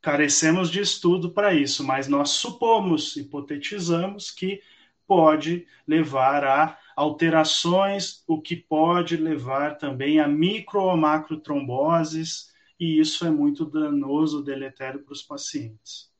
Carecemos 0.00 0.70
de 0.70 0.80
estudo 0.80 1.30
para 1.30 1.52
isso, 1.52 1.84
mas 1.84 2.08
nós 2.08 2.30
supomos, 2.30 3.16
hipotetizamos 3.16 4.30
que 4.30 4.62
pode 5.06 5.66
levar 5.86 6.44
a 6.44 6.78
alterações, 6.96 8.22
o 8.26 8.40
que 8.40 8.56
pode 8.56 9.16
levar 9.16 9.76
também 9.76 10.20
a 10.20 10.28
micro 10.28 10.82
ou 10.82 10.96
macrotromboses, 10.96 12.50
e 12.78 13.00
isso 13.00 13.26
é 13.26 13.30
muito 13.30 13.64
danoso, 13.64 14.42
deletério 14.42 15.00
para 15.00 15.12
os 15.12 15.22
pacientes. 15.22 16.10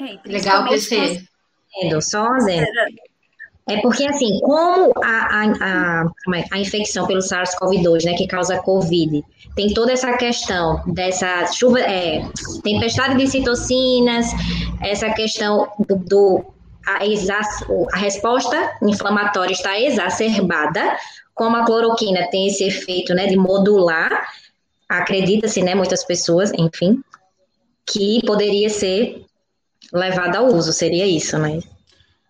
É, 0.00 0.20
Legal, 0.28 0.68
PC. 0.68 1.26
Só 2.00 2.28
é 3.68 3.80
porque, 3.80 4.06
assim, 4.06 4.38
como 4.40 4.92
a, 5.02 5.08
a, 5.08 5.44
a, 5.60 6.36
é, 6.36 6.44
a 6.52 6.58
infecção 6.58 7.06
pelo 7.06 7.20
SARS-CoV-2, 7.20 8.04
né, 8.04 8.14
que 8.14 8.26
causa 8.26 8.58
COVID, 8.58 9.24
tem 9.56 9.74
toda 9.74 9.92
essa 9.92 10.16
questão 10.16 10.82
dessa 10.86 11.46
chuva, 11.52 11.80
é, 11.80 12.22
tempestade 12.62 13.16
de 13.16 13.26
citocinas, 13.26 14.26
essa 14.80 15.10
questão 15.10 15.68
do, 15.88 15.96
do 15.96 16.44
a, 16.86 16.98
a 17.92 17.98
resposta 17.98 18.76
inflamatória 18.82 19.52
está 19.52 19.78
exacerbada, 19.80 20.96
como 21.34 21.56
a 21.56 21.64
cloroquina 21.64 22.28
tem 22.30 22.46
esse 22.46 22.62
efeito, 22.64 23.14
né, 23.14 23.26
de 23.26 23.36
modular, 23.36 24.28
acredita-se, 24.88 25.60
né, 25.62 25.74
muitas 25.74 26.04
pessoas, 26.04 26.52
enfim, 26.56 27.02
que 27.84 28.24
poderia 28.24 28.70
ser 28.70 29.24
levada 29.92 30.38
ao 30.38 30.46
uso, 30.46 30.72
seria 30.72 31.06
isso, 31.06 31.36
né? 31.38 31.60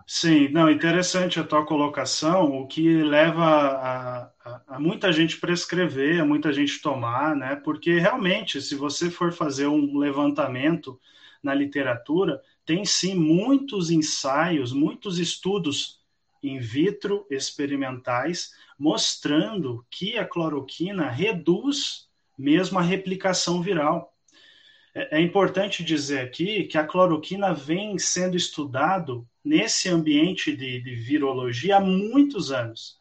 Sim, 0.09 0.49
não, 0.51 0.71
interessante 0.71 1.41
a 1.41 1.45
tua 1.45 1.67
colocação, 1.67 2.61
o 2.61 2.67
que 2.69 3.03
leva 3.03 3.45
a, 3.45 4.23
a, 4.45 4.63
a, 4.69 4.81
muita 4.81 5.13
gente 5.13 5.37
prescrever, 5.39 6.21
a 6.21 6.25
muita 6.25 6.53
gente 6.53 6.81
tomar, 6.81 7.35
né? 7.35 7.57
Porque 7.57 7.99
realmente, 7.99 8.61
se 8.63 8.77
você 8.77 9.11
for 9.11 9.33
fazer 9.33 9.67
um 9.67 9.99
levantamento 9.99 11.01
na 11.43 11.53
literatura, 11.53 12.41
tem 12.65 12.85
sim 12.85 13.17
muitos 13.17 13.91
ensaios, 13.91 14.73
muitos 14.73 15.19
estudos 15.19 16.01
in 16.41 16.59
vitro 16.61 17.27
experimentais 17.29 18.53
mostrando 18.79 19.85
que 19.91 20.17
a 20.19 20.25
cloroquina 20.25 21.09
reduz 21.11 22.09
mesmo 22.39 22.79
a 22.79 22.83
replicação 22.83 23.61
viral. 23.61 24.15
É, 24.95 25.19
é 25.19 25.21
importante 25.21 25.83
dizer 25.83 26.21
aqui 26.21 26.65
que 26.65 26.79
a 26.79 26.87
cloroquina 26.87 27.53
vem 27.53 27.99
sendo 27.99 28.37
estudado 28.37 29.27
nesse 29.47 29.89
ambiente 29.89 30.57
de, 30.57 30.81
de 30.81 30.95
virologia 30.97 31.77
há 31.77 31.81
muitos 31.81 32.51
anos. 32.51 32.99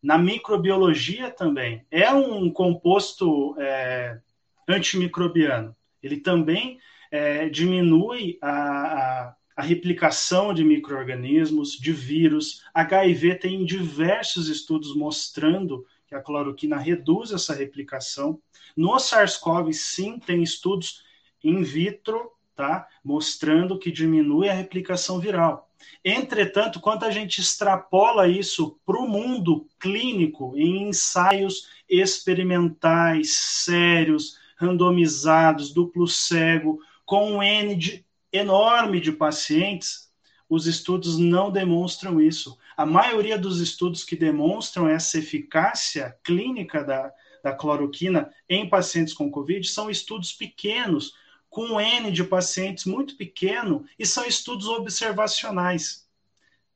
Na 0.00 0.16
microbiologia 0.16 1.32
também. 1.32 1.84
É 1.90 2.12
um 2.12 2.48
composto 2.48 3.56
é, 3.58 4.20
antimicrobiano. 4.68 5.74
Ele 6.00 6.18
também 6.18 6.78
é, 7.10 7.48
diminui 7.48 8.38
a, 8.40 8.50
a, 8.50 9.36
a, 9.56 9.62
replicação 9.62 10.54
de 10.54 10.62
micro-organismos, 10.62 11.72
de 11.72 11.92
vírus. 11.92 12.62
HIV 12.72 13.34
tem 13.34 13.64
diversos 13.64 14.48
estudos 14.48 14.94
mostrando 14.94 15.84
que 16.06 16.14
a 16.14 16.22
cloroquina 16.22 16.78
reduz 16.78 17.32
essa 17.32 17.52
replicação. 17.52 18.40
No 18.76 18.96
SARS-CoV, 18.96 19.72
sim, 19.72 20.20
tem 20.20 20.40
estudos 20.40 21.02
in 21.42 21.64
vitro, 21.64 22.30
tá? 22.54 22.86
mostrando 23.04 23.76
que 23.76 23.90
diminui 23.90 24.48
a 24.48 24.54
replicação 24.54 25.18
viral. 25.18 25.69
Entretanto, 26.04 26.80
quando 26.80 27.04
a 27.04 27.10
gente 27.10 27.40
extrapola 27.40 28.28
isso 28.28 28.78
para 28.86 28.98
o 28.98 29.08
mundo 29.08 29.66
clínico, 29.78 30.54
em 30.56 30.88
ensaios 30.88 31.68
experimentais, 31.88 33.34
sérios, 33.34 34.38
randomizados, 34.56 35.72
duplo 35.72 36.06
cego, 36.06 36.80
com 37.04 37.32
um 37.32 37.42
N 37.42 37.74
de, 37.74 38.04
enorme 38.32 39.00
de 39.00 39.12
pacientes, 39.12 40.10
os 40.48 40.66
estudos 40.66 41.18
não 41.18 41.50
demonstram 41.50 42.20
isso. 42.20 42.58
A 42.76 42.84
maioria 42.84 43.38
dos 43.38 43.60
estudos 43.60 44.04
que 44.04 44.16
demonstram 44.16 44.88
essa 44.88 45.18
eficácia 45.18 46.16
clínica 46.24 46.82
da, 46.82 47.12
da 47.42 47.52
cloroquina 47.52 48.30
em 48.48 48.68
pacientes 48.68 49.14
com 49.14 49.30
Covid 49.30 49.66
são 49.66 49.90
estudos 49.90 50.32
pequenos, 50.32 51.14
com 51.50 51.62
um 51.62 51.80
N 51.80 52.12
de 52.12 52.22
pacientes 52.22 52.84
muito 52.84 53.16
pequeno, 53.16 53.84
e 53.98 54.06
são 54.06 54.24
estudos 54.24 54.68
observacionais, 54.68 56.08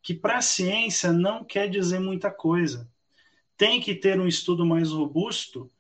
que 0.03 0.13
para 0.13 0.39
a 0.39 0.43
ciência 0.43 1.13
não 1.13 1.45
quer 1.45 1.71
dizer 1.71 2.01
muita 2.01 2.31
coisa. 2.31 2.91
Tem 3.57 3.81
que 3.81 3.95
ter 3.95 4.21
um 4.21 4.27
estudo 4.27 4.67
mais 4.67 4.91
robusto, 4.91 5.71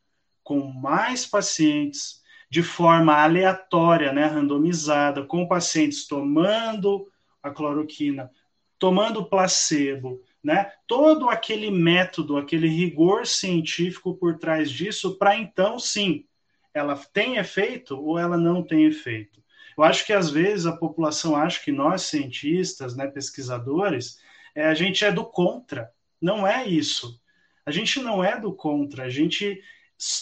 com 0.44 0.60
mais 0.60 1.26
pacientes, 1.26 2.22
de 2.48 2.62
forma 2.62 3.14
aleatória, 3.14 4.12
né, 4.12 4.26
randomizada, 4.26 5.24
com 5.24 5.48
pacientes 5.48 6.06
tomando 6.06 7.10
a 7.42 7.50
cloroquina, 7.50 8.30
tomando 8.78 9.24
placebo, 9.24 10.22
né? 10.42 10.70
Todo 10.86 11.28
aquele 11.28 11.70
método, 11.70 12.36
aquele 12.36 12.68
rigor 12.68 13.26
científico 13.26 14.14
por 14.14 14.38
trás 14.38 14.70
disso, 14.70 15.16
para 15.18 15.36
então 15.36 15.78
sim 15.78 16.26
ela 16.74 16.96
tem 17.12 17.36
efeito 17.36 17.96
ou 17.98 18.18
ela 18.18 18.36
não 18.36 18.62
tem 18.62 18.84
efeito. 18.84 19.42
Eu 19.78 19.84
acho 19.84 20.04
que 20.04 20.12
às 20.12 20.30
vezes 20.30 20.66
a 20.66 20.76
população 20.76 21.36
acha 21.36 21.62
que 21.62 21.72
nós, 21.72 22.02
cientistas, 22.02 22.96
né, 22.96 23.06
pesquisadores, 23.06 24.20
é, 24.54 24.66
a 24.66 24.74
gente 24.74 25.04
é 25.04 25.10
do 25.10 25.24
contra. 25.24 25.90
Não 26.20 26.46
é 26.46 26.66
isso. 26.66 27.20
A 27.64 27.70
gente 27.70 28.00
não 28.00 28.22
é 28.22 28.38
do 28.38 28.52
contra, 28.52 29.04
a 29.04 29.10
gente 29.10 29.62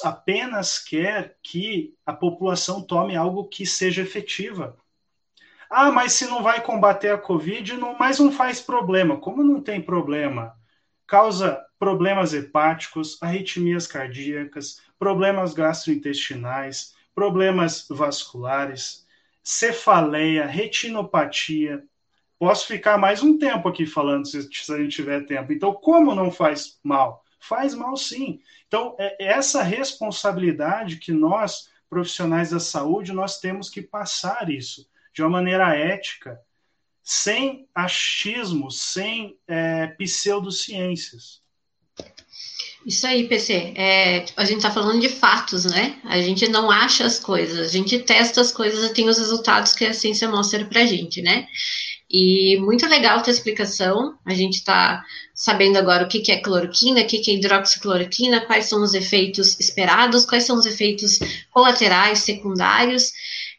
apenas 0.04 0.78
quer 0.78 1.36
que 1.42 1.94
a 2.06 2.12
população 2.12 2.82
tome 2.82 3.16
algo 3.16 3.48
que 3.48 3.66
seja 3.66 4.02
efetiva. 4.02 4.76
Ah, 5.68 5.90
mas 5.90 6.12
se 6.12 6.26
não 6.26 6.42
vai 6.42 6.62
combater 6.62 7.10
a 7.10 7.18
Covid, 7.18 7.76
não, 7.78 7.96
mas 7.98 8.18
não 8.18 8.30
faz 8.30 8.60
problema. 8.60 9.18
Como 9.18 9.42
não 9.42 9.60
tem 9.60 9.80
problema? 9.80 10.54
Causa 11.06 11.64
problemas 11.78 12.32
hepáticos, 12.32 13.18
arritmias 13.20 13.86
cardíacas, 13.86 14.80
problemas 14.98 15.52
gastrointestinais, 15.52 16.94
problemas 17.14 17.86
vasculares, 17.90 19.06
cefaleia, 19.42 20.46
retinopatia. 20.46 21.82
Posso 22.38 22.66
ficar 22.66 22.98
mais 22.98 23.22
um 23.22 23.36
tempo 23.38 23.68
aqui 23.68 23.84
falando, 23.84 24.26
se, 24.26 24.42
se 24.52 24.72
a 24.72 24.78
gente 24.78 24.94
tiver 24.94 25.26
tempo. 25.26 25.52
Então, 25.52 25.72
como 25.72 26.14
não 26.14 26.30
faz 26.30 26.78
mal? 26.82 27.24
Faz 27.40 27.74
mal 27.74 27.96
sim. 27.96 28.40
Então, 28.68 28.94
é 28.98 29.24
essa 29.24 29.62
responsabilidade 29.62 30.96
que 30.96 31.12
nós, 31.12 31.68
profissionais 31.90 32.50
da 32.50 32.60
saúde, 32.60 33.12
nós 33.12 33.40
temos 33.40 33.68
que 33.68 33.82
passar 33.82 34.48
isso 34.48 34.88
de 35.12 35.22
uma 35.22 35.30
maneira 35.30 35.74
ética, 35.74 36.40
sem 37.02 37.66
achismo, 37.74 38.70
sem 38.70 39.36
é, 39.48 39.88
pseudociências. 39.98 41.42
Isso 42.84 43.06
aí, 43.06 43.28
PC. 43.28 43.74
É, 43.76 44.24
a 44.36 44.44
gente 44.44 44.58
está 44.58 44.70
falando 44.70 45.00
de 45.00 45.08
fatos, 45.08 45.64
né? 45.64 46.00
A 46.04 46.20
gente 46.20 46.48
não 46.48 46.70
acha 46.70 47.04
as 47.04 47.18
coisas, 47.18 47.68
a 47.68 47.70
gente 47.70 47.98
testa 48.00 48.40
as 48.40 48.50
coisas 48.50 48.90
e 48.90 48.92
tem 48.92 49.08
os 49.08 49.18
resultados 49.18 49.72
que 49.72 49.84
a 49.84 49.94
ciência 49.94 50.28
mostra 50.28 50.64
para 50.64 50.80
a 50.82 50.86
gente, 50.86 51.22
né? 51.22 51.46
E 52.10 52.58
muito 52.60 52.86
legal 52.86 53.18
a 53.18 53.22
tua 53.22 53.32
explicação. 53.32 54.18
A 54.26 54.34
gente 54.34 54.54
está 54.54 55.02
sabendo 55.34 55.78
agora 55.78 56.04
o 56.04 56.08
que, 56.08 56.20
que 56.20 56.32
é 56.32 56.42
cloroquina, 56.42 57.00
o 57.00 57.06
que, 57.06 57.20
que 57.20 57.30
é 57.30 57.34
hidroxicloroquina, 57.34 58.42
quais 58.42 58.66
são 58.66 58.82
os 58.82 58.94
efeitos 58.94 59.58
esperados, 59.58 60.26
quais 60.26 60.44
são 60.44 60.56
os 60.56 60.66
efeitos 60.66 61.20
colaterais, 61.50 62.18
secundários. 62.18 63.12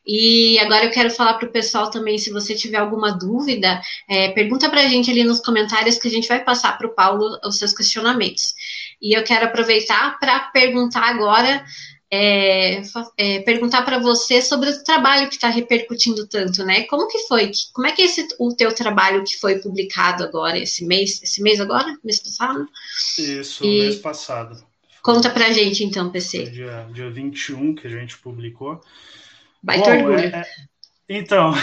E 0.05 0.60
agora 0.60 0.86
eu 0.86 0.91
quero 0.91 1.10
falar 1.10 1.36
para 1.36 1.48
o 1.48 1.51
pessoal 1.51 1.89
também, 1.89 2.17
se 2.17 2.31
você 2.31 2.53
tiver 2.55 2.77
alguma 2.77 3.12
dúvida, 3.12 3.81
é, 4.10 4.31
pergunta 4.31 4.69
para 4.69 4.81
a 4.81 4.88
gente 4.88 5.10
ali 5.10 5.24
nos 5.24 5.39
comentários 5.39 5.98
que 5.98 6.07
a 6.07 6.12
gente 6.12 6.27
vai 6.27 6.43
passar 6.43 6.77
para 6.77 6.88
o 6.88 6.93
Paulo 6.93 7.39
os 7.43 7.57
seus 7.57 7.74
questionamentos. 7.74 8.53
E 9.01 9.17
eu 9.17 9.24
quero 9.24 9.45
aproveitar 9.45 10.19
para 10.19 10.39
perguntar 10.51 11.03
agora, 11.03 11.63
é, 12.12 12.81
é, 13.17 13.39
perguntar 13.39 13.83
para 13.83 13.98
você 13.98 14.41
sobre 14.41 14.69
o 14.69 14.83
trabalho 14.83 15.29
que 15.29 15.36
está 15.36 15.48
repercutindo 15.48 16.27
tanto, 16.27 16.65
né? 16.65 16.83
Como 16.83 17.07
que 17.07 17.19
foi? 17.19 17.51
Como 17.72 17.88
é 17.88 17.91
que 17.93 18.01
é 18.01 18.05
esse 18.05 18.27
o 18.39 18.53
teu 18.53 18.75
trabalho 18.75 19.24
que 19.24 19.39
foi 19.39 19.60
publicado 19.60 20.24
agora 20.24 20.60
esse 20.60 20.86
mês? 20.86 21.24
Esse 21.24 21.41
mês 21.41 21.62
agora? 21.62 21.98
Mês 22.03 22.19
passado? 22.19 22.67
Isso, 23.17 23.63
e 23.63 23.79
mês 23.79 23.95
passado. 23.95 24.63
Conta 25.01 25.29
para 25.29 25.48
a 25.48 25.51
gente 25.51 25.83
então, 25.83 26.12
PC. 26.12 26.43
Dia, 26.50 26.88
dia 26.93 27.10
21 27.10 27.75
que 27.75 27.88
a 27.88 27.89
gente 27.89 28.17
publicou. 28.17 28.81
Baita 29.63 29.91
Bom, 29.91 29.98
orgulho. 29.98 30.20
É, 30.20 30.41
é, 30.41 30.46
então, 31.08 31.53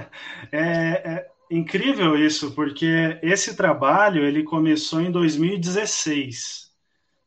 é, 0.50 0.60
é, 0.60 1.30
incrível 1.50 2.16
isso, 2.16 2.52
porque 2.52 3.18
esse 3.22 3.54
trabalho 3.54 4.24
ele 4.24 4.42
começou 4.42 5.02
em 5.02 5.10
2016, 5.10 6.72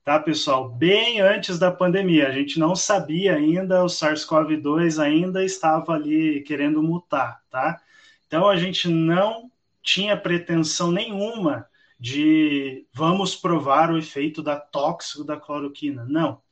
tá, 0.04 0.20
pessoal? 0.20 0.70
Bem 0.70 1.22
antes 1.22 1.60
da 1.60 1.72
pandemia. 1.72 2.28
A 2.28 2.32
gente 2.32 2.60
não 2.60 2.76
sabia 2.76 3.36
ainda, 3.36 3.84
o 3.84 3.88
SARS-CoV-2 3.88 5.00
ainda 5.00 5.46
estava 5.46 5.94
ali 5.94 6.42
querendo 6.42 6.82
mutar, 6.82 7.40
tá? 7.52 7.80
Então 8.26 8.50
a 8.50 8.56
gente 8.56 8.90
não 8.90 9.52
tinha 9.84 10.18
pretensão 10.18 10.92
nenhuma 10.92 11.68
de 12.00 12.88
vamos 12.92 13.36
provar 13.36 13.92
o 13.92 13.98
efeito 13.98 14.42
da 14.42 14.60
tóxico 14.60 15.24
da 15.24 15.38
cloroquina. 15.38 16.04
Não 16.10 16.43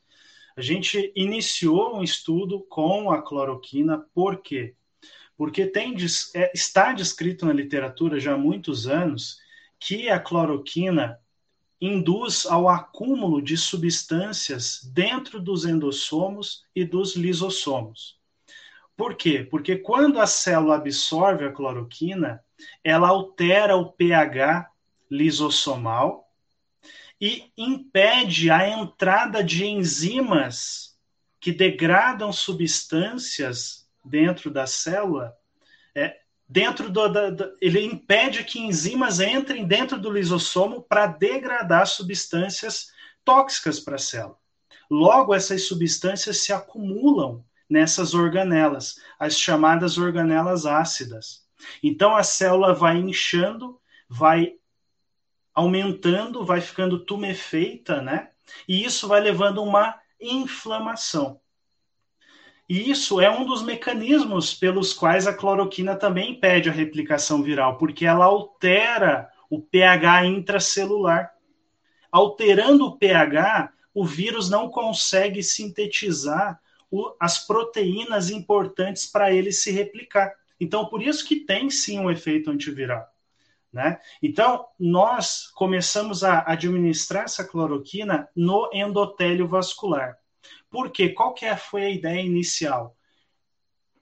a 0.55 0.61
gente 0.61 1.11
iniciou 1.15 1.97
um 1.97 2.03
estudo 2.03 2.61
com 2.61 3.11
a 3.11 3.21
cloroquina, 3.21 4.05
por 4.13 4.41
quê? 4.41 4.75
Porque 5.37 5.65
tem, 5.65 5.95
é, 6.35 6.51
está 6.53 6.93
descrito 6.93 7.45
na 7.45 7.53
literatura 7.53 8.19
já 8.19 8.33
há 8.33 8.37
muitos 8.37 8.87
anos 8.87 9.37
que 9.79 10.09
a 10.09 10.19
cloroquina 10.19 11.17
induz 11.79 12.45
ao 12.45 12.69
acúmulo 12.69 13.41
de 13.41 13.57
substâncias 13.57 14.81
dentro 14.93 15.39
dos 15.39 15.65
endossomos 15.65 16.63
e 16.75 16.85
dos 16.85 17.15
lisossomos. 17.15 18.19
Por 18.95 19.15
quê? 19.15 19.47
Porque 19.49 19.77
quando 19.77 20.19
a 20.19 20.27
célula 20.27 20.75
absorve 20.75 21.45
a 21.45 21.51
cloroquina, 21.51 22.39
ela 22.83 23.07
altera 23.09 23.75
o 23.75 23.91
pH 23.91 24.69
lisossomal 25.09 26.20
e 27.21 27.51
impede 27.55 28.49
a 28.49 28.67
entrada 28.67 29.43
de 29.43 29.63
enzimas 29.63 30.97
que 31.39 31.51
degradam 31.51 32.33
substâncias 32.33 33.87
dentro 34.03 34.49
da 34.49 34.65
célula. 34.65 35.35
É, 35.93 36.17
dentro 36.49 36.89
do, 36.89 37.01
ele 37.61 37.85
impede 37.85 38.43
que 38.43 38.59
enzimas 38.59 39.19
entrem 39.19 39.67
dentro 39.67 39.99
do 39.99 40.09
lisossomo 40.09 40.81
para 40.81 41.05
degradar 41.05 41.85
substâncias 41.85 42.87
tóxicas 43.23 43.79
para 43.79 43.95
a 43.95 43.99
célula. 43.99 44.37
Logo, 44.89 45.33
essas 45.33 45.67
substâncias 45.67 46.37
se 46.37 46.51
acumulam 46.51 47.45
nessas 47.69 48.15
organelas, 48.15 48.95
as 49.19 49.37
chamadas 49.37 49.97
organelas 49.97 50.65
ácidas. 50.65 51.45
Então 51.83 52.15
a 52.15 52.23
célula 52.23 52.73
vai 52.73 52.97
inchando, 52.97 53.79
vai 54.09 54.55
aumentando, 55.61 56.45
vai 56.45 56.59
ficando 56.59 56.99
tumefeita, 56.99 58.01
né? 58.01 58.29
E 58.67 58.83
isso 58.83 59.07
vai 59.07 59.21
levando 59.21 59.63
uma 59.63 59.95
inflamação. 60.19 61.39
E 62.67 62.89
isso 62.89 63.19
é 63.19 63.29
um 63.29 63.45
dos 63.45 63.61
mecanismos 63.61 64.53
pelos 64.53 64.93
quais 64.93 65.27
a 65.27 65.33
cloroquina 65.33 65.95
também 65.95 66.31
impede 66.31 66.69
a 66.69 66.73
replicação 66.73 67.43
viral, 67.43 67.77
porque 67.77 68.05
ela 68.05 68.25
altera 68.25 69.29
o 69.49 69.61
pH 69.61 70.25
intracelular. 70.25 71.33
Alterando 72.09 72.85
o 72.85 72.97
pH, 72.97 73.73
o 73.93 74.05
vírus 74.05 74.49
não 74.49 74.69
consegue 74.69 75.43
sintetizar 75.43 76.61
o, 76.89 77.13
as 77.19 77.45
proteínas 77.45 78.29
importantes 78.29 79.05
para 79.05 79.33
ele 79.33 79.51
se 79.51 79.71
replicar. 79.71 80.33
Então, 80.59 80.85
por 80.85 81.01
isso 81.01 81.27
que 81.27 81.37
tem 81.37 81.69
sim 81.69 81.99
um 81.99 82.09
efeito 82.09 82.49
antiviral. 82.49 83.10
Né? 83.71 83.99
Então, 84.21 84.65
nós 84.77 85.47
começamos 85.47 86.23
a 86.23 86.43
administrar 86.45 87.23
essa 87.23 87.43
cloroquina 87.43 88.27
no 88.35 88.69
endotélio 88.73 89.47
vascular. 89.47 90.17
Por 90.69 90.91
quê? 90.91 91.09
Qual 91.09 91.33
que 91.33 91.45
é, 91.45 91.55
foi 91.55 91.83
a 91.83 91.89
ideia 91.89 92.21
inicial? 92.21 92.95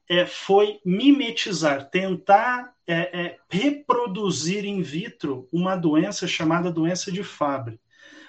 É, 0.08 0.26
foi 0.26 0.80
mimetizar, 0.84 1.88
tentar 1.90 2.74
é, 2.88 3.22
é, 3.22 3.38
reproduzir 3.48 4.66
in 4.66 4.82
vitro 4.82 5.48
uma 5.52 5.76
doença 5.76 6.28
chamada 6.28 6.72
doença 6.72 7.12
de 7.12 7.24
Fabry. 7.24 7.80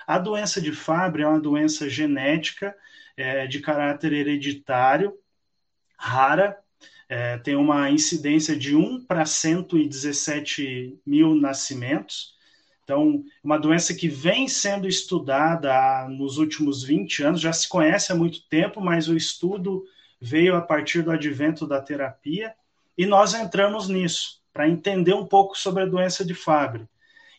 A 0.07 0.19
doença 0.19 0.61
de 0.61 0.73
Fabry 0.73 1.23
é 1.23 1.29
uma 1.29 1.41
doença 1.41 1.89
genética 1.89 2.77
é, 3.17 3.47
de 3.47 3.61
caráter 3.61 4.13
hereditário, 4.13 5.15
rara, 5.97 6.59
é, 7.11 7.37
tem 7.39 7.57
uma 7.57 7.91
incidência 7.91 8.57
de 8.57 8.77
1 8.77 9.05
para 9.05 9.27
117 9.27 10.97
mil 11.05 11.35
nascimentos. 11.35 12.37
Então, 12.85 13.25
uma 13.43 13.59
doença 13.59 13.93
que 13.93 14.07
vem 14.07 14.47
sendo 14.47 14.87
estudada 14.87 16.09
nos 16.09 16.39
últimos 16.39 16.85
20 16.85 17.25
anos, 17.25 17.41
já 17.41 17.53
se 17.53 17.69
conhece 17.69 18.13
há 18.13 18.15
muito 18.15 18.49
tempo, 18.49 18.81
mas 18.81 19.09
o 19.09 19.17
estudo 19.17 19.85
veio 20.21 20.55
a 20.55 20.61
partir 20.61 21.03
do 21.03 21.11
advento 21.11 21.67
da 21.67 21.83
terapia 21.83 22.55
e 22.97 23.05
nós 23.05 23.35
entramos 23.35 23.89
nisso 23.89 24.41
para 24.53 24.69
entender 24.69 25.15
um 25.15 25.27
pouco 25.27 25.59
sobre 25.59 25.83
a 25.83 25.87
doença 25.87 26.25
de 26.25 26.35
Fabry. 26.35 26.89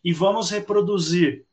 E 0.04 0.12
vamos 0.12 0.50
reproduzir 0.50 1.46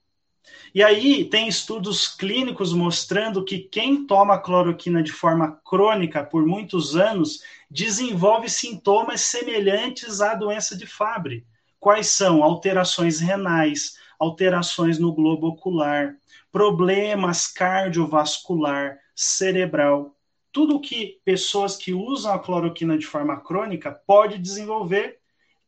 e 0.74 0.82
aí 0.82 1.24
tem 1.24 1.48
estudos 1.48 2.08
clínicos 2.08 2.72
mostrando 2.72 3.44
que 3.44 3.58
quem 3.58 4.06
toma 4.06 4.38
cloroquina 4.38 5.02
de 5.02 5.12
forma 5.12 5.60
crônica 5.64 6.22
por 6.22 6.46
muitos 6.46 6.94
anos 6.94 7.42
desenvolve 7.70 8.48
sintomas 8.48 9.22
semelhantes 9.22 10.20
à 10.20 10.34
doença 10.34 10.76
de 10.76 10.86
Fabry. 10.86 11.46
Quais 11.80 12.08
são? 12.08 12.42
Alterações 12.42 13.20
renais, 13.20 13.96
alterações 14.18 14.98
no 14.98 15.12
globo 15.12 15.48
ocular, 15.48 16.16
problemas 16.52 17.46
cardiovascular, 17.46 18.98
cerebral. 19.14 20.14
Tudo 20.52 20.80
que 20.80 21.20
pessoas 21.24 21.76
que 21.76 21.94
usam 21.94 22.32
a 22.32 22.38
cloroquina 22.38 22.98
de 22.98 23.06
forma 23.06 23.40
crônica 23.40 23.92
pode 24.06 24.38
desenvolver 24.38 25.18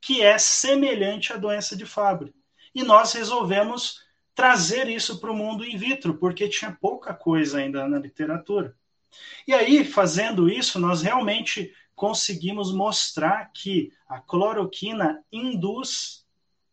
que 0.01 0.23
é 0.23 0.39
semelhante 0.39 1.33
à 1.33 1.37
doença 1.37 1.77
de 1.77 1.85
Fabry. 1.85 2.35
E 2.75 2.83
nós 2.83 3.13
resolvemos 3.13 4.01
trazer 4.35 4.89
isso 4.89 5.19
para 5.19 5.31
o 5.31 5.37
mundo 5.37 5.65
in 5.65 5.77
vitro, 5.77 6.15
porque 6.15 6.49
tinha 6.49 6.77
pouca 6.81 7.13
coisa 7.13 7.59
ainda 7.59 7.87
na 7.89 7.99
literatura. 7.99 8.75
E 9.47 9.53
aí, 9.53 9.85
fazendo 9.85 10.49
isso, 10.49 10.79
nós 10.79 11.03
realmente 11.03 11.73
conseguimos 11.95 12.73
mostrar 12.73 13.51
que 13.53 13.93
a 14.09 14.21
cloroquina 14.21 15.23
induz 15.31 16.25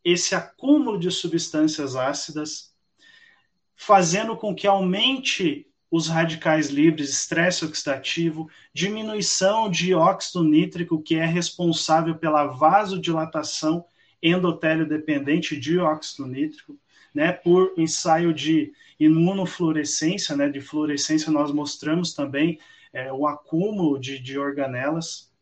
esse 0.03 0.33
acúmulo 0.33 0.97
de 0.97 1.11
substâncias 1.11 1.95
ácidas, 1.95 2.73
fazendo 3.75 4.37
com 4.37 4.55
que 4.55 4.65
aumente 4.65 5.67
os 5.91 6.07
radicais 6.07 6.69
livres, 6.69 7.09
estresse 7.09 7.65
oxidativo, 7.65 8.49
diminuição 8.73 9.69
de 9.69 9.93
óxido 9.93 10.43
nítrico, 10.43 11.01
que 11.01 11.15
é 11.15 11.25
responsável 11.25 12.15
pela 12.15 12.45
vasodilatação 12.47 13.85
endotélio 14.21 14.87
dependente 14.87 15.57
de 15.57 15.77
óxido 15.77 16.27
nítrico, 16.27 16.77
né, 17.17 17.31
por 17.31 17.73
ensaio 17.75 18.31
de 18.31 18.71
imunofluorescência, 18.99 20.35
né, 20.35 20.47
de 20.47 20.61
fluorescência, 20.61 21.31
nós 21.31 21.51
mostramos 21.51 22.13
também 22.13 22.59
é, 22.93 23.11
o 23.11 23.25
acúmulo 23.25 23.97
de, 23.99 24.19
de 24.19 24.37
organelas. 24.37 25.33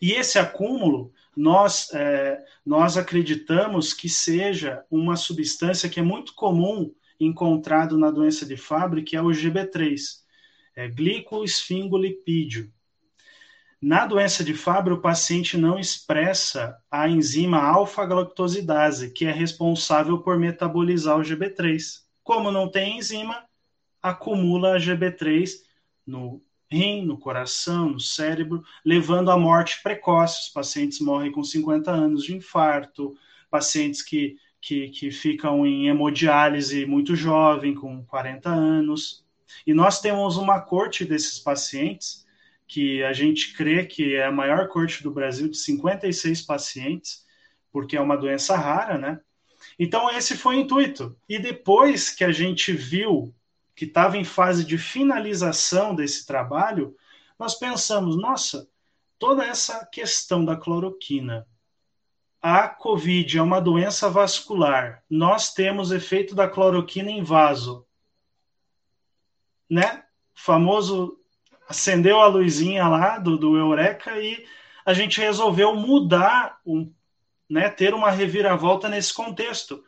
E 0.00 0.12
esse 0.12 0.38
acúmulo, 0.38 1.12
nós, 1.36 1.92
é, 1.92 2.40
nós 2.64 2.96
acreditamos 2.96 3.92
que 3.92 4.08
seja 4.08 4.84
uma 4.88 5.16
substância 5.16 5.88
que 5.88 5.98
é 5.98 6.04
muito 6.04 6.34
comum 6.34 6.94
encontrado 7.18 7.98
na 7.98 8.08
doença 8.08 8.46
de 8.46 8.56
Fabry, 8.56 9.02
que 9.02 9.16
é 9.16 9.20
o 9.20 9.30
GB3, 9.30 10.20
é 10.76 10.86
glicoesfingolipídio. 10.86 12.72
Na 13.80 14.06
doença 14.06 14.42
de 14.42 14.54
Fabry, 14.54 14.94
o 14.94 15.00
paciente 15.00 15.58
não 15.58 15.78
expressa 15.78 16.78
a 16.90 17.08
enzima 17.08 17.62
alfa-galactosidase, 17.62 19.10
que 19.10 19.26
é 19.26 19.30
responsável 19.30 20.18
por 20.18 20.38
metabolizar 20.38 21.18
o 21.18 21.22
GB3. 21.22 22.02
Como 22.24 22.50
não 22.50 22.70
tem 22.70 22.98
enzima, 22.98 23.44
acumula 24.02 24.76
a 24.76 24.78
GB3 24.78 25.50
no 26.06 26.42
rim, 26.70 27.04
no 27.04 27.18
coração, 27.18 27.90
no 27.90 28.00
cérebro, 28.00 28.64
levando 28.82 29.30
à 29.30 29.36
morte 29.38 29.82
precoce. 29.82 30.46
Os 30.46 30.48
pacientes 30.48 30.98
morrem 30.98 31.30
com 31.30 31.44
50 31.44 31.90
anos 31.90 32.24
de 32.24 32.34
infarto, 32.34 33.14
pacientes 33.50 34.00
que, 34.00 34.36
que, 34.58 34.88
que 34.88 35.10
ficam 35.10 35.66
em 35.66 35.88
hemodiálise 35.88 36.86
muito 36.86 37.14
jovem, 37.14 37.74
com 37.74 38.02
40 38.06 38.48
anos. 38.48 39.22
E 39.66 39.74
nós 39.74 40.00
temos 40.00 40.38
uma 40.38 40.60
corte 40.62 41.04
desses 41.04 41.38
pacientes 41.38 42.25
que 42.66 43.02
a 43.04 43.12
gente 43.12 43.54
crê 43.54 43.84
que 43.86 44.14
é 44.14 44.26
a 44.26 44.32
maior 44.32 44.68
corte 44.68 45.02
do 45.02 45.10
Brasil, 45.10 45.48
de 45.48 45.56
56 45.56 46.42
pacientes, 46.42 47.24
porque 47.70 47.96
é 47.96 48.00
uma 48.00 48.16
doença 48.16 48.56
rara, 48.56 48.98
né? 48.98 49.20
Então, 49.78 50.10
esse 50.10 50.36
foi 50.36 50.56
o 50.56 50.60
intuito. 50.60 51.16
E 51.28 51.38
depois 51.38 52.10
que 52.10 52.24
a 52.24 52.32
gente 52.32 52.72
viu 52.72 53.34
que 53.74 53.84
estava 53.84 54.16
em 54.16 54.24
fase 54.24 54.64
de 54.64 54.78
finalização 54.78 55.94
desse 55.94 56.26
trabalho, 56.26 56.96
nós 57.38 57.54
pensamos: 57.54 58.16
nossa, 58.16 58.68
toda 59.18 59.44
essa 59.44 59.84
questão 59.86 60.44
da 60.44 60.56
cloroquina, 60.56 61.46
a 62.40 62.68
COVID 62.68 63.38
é 63.38 63.42
uma 63.42 63.60
doença 63.60 64.08
vascular, 64.08 65.02
nós 65.10 65.52
temos 65.52 65.90
efeito 65.90 66.34
da 66.34 66.48
cloroquina 66.48 67.10
em 67.10 67.22
vaso, 67.22 67.86
né? 69.68 70.04
Famoso 70.34 71.18
acendeu 71.68 72.20
a 72.20 72.26
luzinha 72.26 72.86
lá 72.88 73.18
do, 73.18 73.36
do 73.36 73.56
Eureka 73.56 74.18
e 74.20 74.44
a 74.84 74.92
gente 74.92 75.20
resolveu 75.20 75.74
mudar, 75.74 76.58
um, 76.64 76.92
né, 77.50 77.68
ter 77.68 77.92
uma 77.92 78.10
reviravolta 78.10 78.88
nesse 78.88 79.12
contexto. 79.12 79.82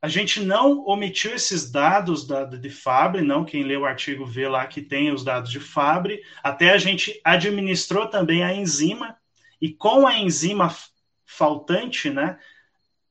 A 0.00 0.08
gente 0.08 0.40
não 0.40 0.84
omitiu 0.84 1.34
esses 1.34 1.70
dados 1.70 2.26
da, 2.26 2.44
de 2.44 2.70
Fabre, 2.70 3.22
não. 3.22 3.44
Quem 3.44 3.62
lê 3.62 3.76
o 3.76 3.86
artigo 3.86 4.26
vê 4.26 4.48
lá 4.48 4.66
que 4.66 4.82
tem 4.82 5.12
os 5.12 5.22
dados 5.24 5.50
de 5.50 5.60
Fabre. 5.60 6.20
Até 6.42 6.72
a 6.72 6.78
gente 6.78 7.20
administrou 7.24 8.08
também 8.08 8.42
a 8.42 8.52
enzima, 8.52 9.16
e 9.60 9.72
com 9.72 10.06
a 10.06 10.18
enzima 10.18 10.74
faltante, 11.24 12.10
né, 12.10 12.36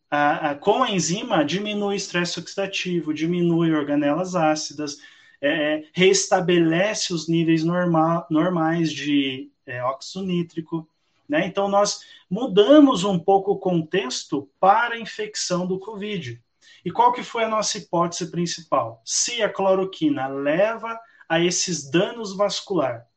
a, 0.10 0.52
a, 0.52 0.56
com 0.56 0.84
a 0.84 0.92
enzima 0.92 1.46
diminui 1.46 1.94
o 1.94 1.98
estresse 1.98 2.38
oxidativo, 2.38 3.14
diminui 3.14 3.74
organelas 3.74 4.36
ácidas, 4.36 4.98
é, 5.42 5.50
é, 5.50 5.84
restabelece 5.94 7.14
os 7.14 7.28
níveis 7.28 7.64
normal, 7.64 8.28
normais 8.30 8.92
de 8.92 9.52
é, 9.66 9.84
óxido 9.84 10.24
nítrico. 10.24 10.88
Né? 11.28 11.48
Então, 11.48 11.68
nós 11.68 12.02
mudamos 12.30 13.04
um 13.04 13.18
pouco 13.18 13.52
o 13.52 13.60
contexto 13.60 14.50
para 14.60 14.96
a 14.96 15.00
infecção 15.00 15.66
do 15.66 15.80
Covid. 15.80 16.42
E 16.86 16.92
qual 16.92 17.12
que 17.12 17.24
foi 17.24 17.44
a 17.44 17.50
nossa 17.50 17.78
hipótese 17.78 18.30
principal? 18.30 19.02
Se 19.04 19.42
a 19.42 19.50
cloroquina 19.50 20.28
leva 20.28 21.00
a 21.28 21.40
esses 21.40 21.90
danos 21.90 22.36
vascular 22.36 23.08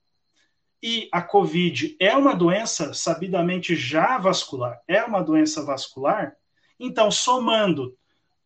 e 0.82 1.08
a 1.10 1.22
COVID 1.22 1.96
é 1.98 2.14
uma 2.14 2.34
doença 2.34 2.92
sabidamente 2.92 3.74
já 3.74 4.18
vascular, 4.18 4.80
é 4.87 5.02
uma 5.02 5.22
doença 5.22 5.64
vascular, 5.64 6.37
então 6.78 7.10
somando 7.10 7.96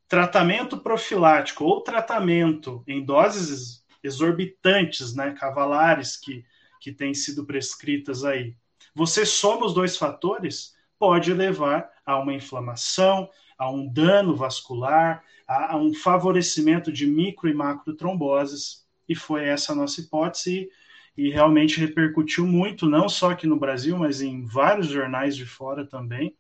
tratamento 0.09 0.79
profilático 0.79 1.65
ou 1.65 1.83
tratamento 1.83 2.83
em 2.87 3.05
doses 3.05 3.85
exorbitantes, 4.03 5.15
né, 5.15 5.33
cavalares 5.33 6.17
que, 6.17 6.45
que 6.81 6.93
têm 6.93 7.13
sido 7.13 7.45
prescritas 7.45 8.25
aí, 8.25 8.57
você 8.95 9.27
soma 9.27 9.67
os 9.67 9.75
dois 9.75 9.97
fatores, 9.97 10.75
pode 10.99 11.33
levar 11.33 11.91
a 12.05 12.19
uma 12.19 12.33
inflamação, 12.33 13.29
a 13.57 13.71
um 13.71 13.87
dano 13.87 14.35
vascular, 14.35 15.23
a, 15.47 15.75
a 15.75 15.77
um 15.77 15.93
favorecimento 15.93 16.91
de 16.91 17.07
micro 17.07 17.49
e 17.49 17.55
macro 17.55 17.95
tromboses, 17.95 18.87
e 19.09 19.15
foi 19.15 19.45
essa 19.45 19.73
a 19.73 19.77
nossa 19.77 20.01
hipótese, 20.01 20.69
e, 21.17 21.27
e 21.27 21.31
realmente 21.31 21.79
repercutiu 21.79 22.47
muito, 22.47 22.89
não 22.89 23.09
só 23.09 23.31
aqui 23.31 23.47
no 23.47 23.59
Brasil, 23.59 23.97
mas 23.99 24.23
em 24.23 24.45
vários 24.45 24.89
jornais 24.89 25.37
de 25.37 25.45
fora 25.45 25.87
também, 25.87 26.35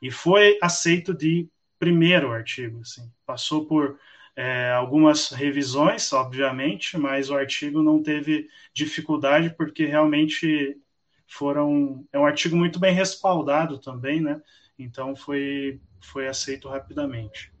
e 0.00 0.10
foi 0.10 0.58
aceito 0.62 1.12
de 1.12 1.48
primeiro 1.80 2.30
artigo, 2.30 2.82
assim. 2.82 3.10
Passou 3.26 3.64
por 3.64 3.98
é, 4.36 4.70
algumas 4.70 5.30
revisões, 5.30 6.12
obviamente, 6.12 6.96
mas 6.96 7.30
o 7.30 7.34
artigo 7.34 7.82
não 7.82 8.02
teve 8.02 8.48
dificuldade 8.72 9.50
porque 9.56 9.86
realmente 9.86 10.78
foram 11.26 12.04
é 12.12 12.18
um 12.18 12.26
artigo 12.26 12.56
muito 12.56 12.78
bem 12.78 12.94
respaldado 12.94 13.78
também, 13.78 14.20
né? 14.20 14.40
Então 14.78 15.16
foi 15.16 15.80
foi 16.00 16.28
aceito 16.28 16.68
rapidamente. 16.68 17.52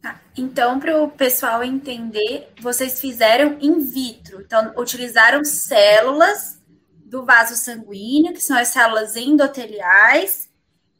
Tá. 0.00 0.20
Então, 0.36 0.78
para 0.78 1.02
o 1.02 1.10
pessoal 1.10 1.64
entender, 1.64 2.52
vocês 2.60 3.00
fizeram 3.00 3.58
in 3.60 3.80
vitro, 3.80 4.42
então 4.42 4.74
utilizaram 4.76 5.44
células 5.44 6.62
do 7.04 7.24
vaso 7.24 7.54
sanguíneo, 7.56 8.32
que 8.32 8.40
são 8.40 8.56
as 8.56 8.68
células 8.68 9.16
endoteliais, 9.16 10.50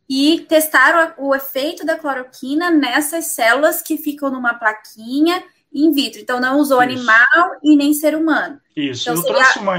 e 0.08 0.44
testaram 0.48 1.14
o 1.18 1.34
efeito 1.34 1.84
da 1.84 1.96
cloroquina 1.96 2.70
nessas 2.70 3.26
células 3.26 3.82
que 3.82 3.96
ficam 3.96 4.30
numa 4.30 4.54
plaquinha 4.54 5.42
in 5.72 5.92
vitro. 5.92 6.20
Então, 6.20 6.40
não 6.40 6.58
usou 6.58 6.82
Isso. 6.82 6.92
animal 6.92 7.58
e 7.62 7.76
nem 7.76 7.92
ser 7.92 8.16
humano. 8.16 8.60
Isso, 8.76 9.10
então, 9.10 9.14
eu 9.14 9.22
seria... 9.22 9.36
trouxe 9.36 9.58
uma. 9.58 9.78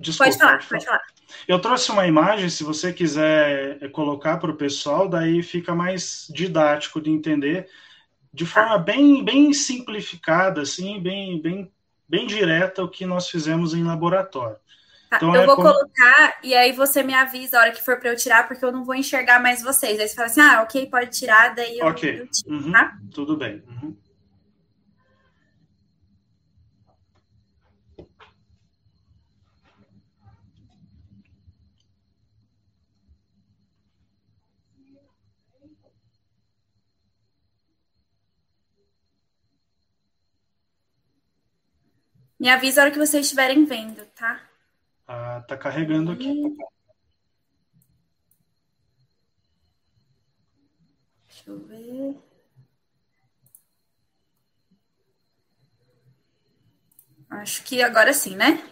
Desculpa, 0.00 0.30
pode 0.30 0.38
falar, 0.38 0.68
pode 0.68 0.84
falar. 0.84 1.02
Eu 1.46 1.58
trouxe 1.58 1.90
uma 1.90 2.06
imagem, 2.06 2.48
se 2.48 2.64
você 2.64 2.92
quiser 2.92 3.78
eh, 3.80 3.88
colocar 3.88 4.36
para 4.38 4.50
o 4.50 4.56
pessoal, 4.56 5.08
daí 5.08 5.42
fica 5.42 5.74
mais 5.74 6.26
didático 6.30 7.00
de 7.00 7.10
entender, 7.10 7.68
de 8.32 8.44
forma 8.44 8.78
bem, 8.78 9.24
bem 9.24 9.52
simplificada, 9.52 10.62
assim, 10.62 11.00
bem, 11.00 11.40
bem, 11.40 11.72
bem 12.08 12.26
direta 12.26 12.82
o 12.82 12.88
que 12.88 13.06
nós 13.06 13.28
fizemos 13.28 13.74
em 13.74 13.84
laboratório. 13.84 14.56
Tá, 15.10 15.16
então, 15.16 15.34
eu 15.34 15.42
é 15.42 15.46
vou 15.46 15.56
como... 15.56 15.72
colocar 15.72 16.38
e 16.40 16.54
aí 16.54 16.70
você 16.70 17.02
me 17.02 17.12
avisa 17.12 17.58
a 17.58 17.62
hora 17.62 17.72
que 17.72 17.82
for 17.82 17.98
para 17.98 18.10
eu 18.10 18.16
tirar, 18.16 18.46
porque 18.46 18.64
eu 18.64 18.70
não 18.70 18.84
vou 18.84 18.94
enxergar 18.94 19.42
mais 19.42 19.60
vocês. 19.60 19.98
Aí 19.98 20.06
você 20.06 20.14
fala 20.14 20.28
assim, 20.28 20.40
ah, 20.40 20.62
ok, 20.62 20.86
pode 20.86 21.10
tirar, 21.10 21.52
daí 21.52 21.80
eu, 21.80 21.86
okay. 21.88 22.20
eu 22.20 22.28
tiro, 22.28 22.54
uhum. 22.54 22.70
tá? 22.70 22.96
Tudo 23.12 23.36
bem. 23.36 23.60
Uhum. 23.66 23.96
Me 42.38 42.48
avisa 42.48 42.80
a 42.80 42.84
hora 42.84 42.92
que 42.92 42.98
vocês 42.98 43.26
estiverem 43.26 43.64
vendo, 43.64 44.06
tá? 44.14 44.49
Ah, 45.12 45.40
tá 45.40 45.56
carregando 45.56 46.12
aqui. 46.12 46.56
Deixa 51.26 51.50
eu 51.50 51.58
ver. 51.66 52.16
Acho 57.28 57.64
que 57.64 57.82
agora 57.82 58.12
sim, 58.12 58.36
né? 58.36 58.64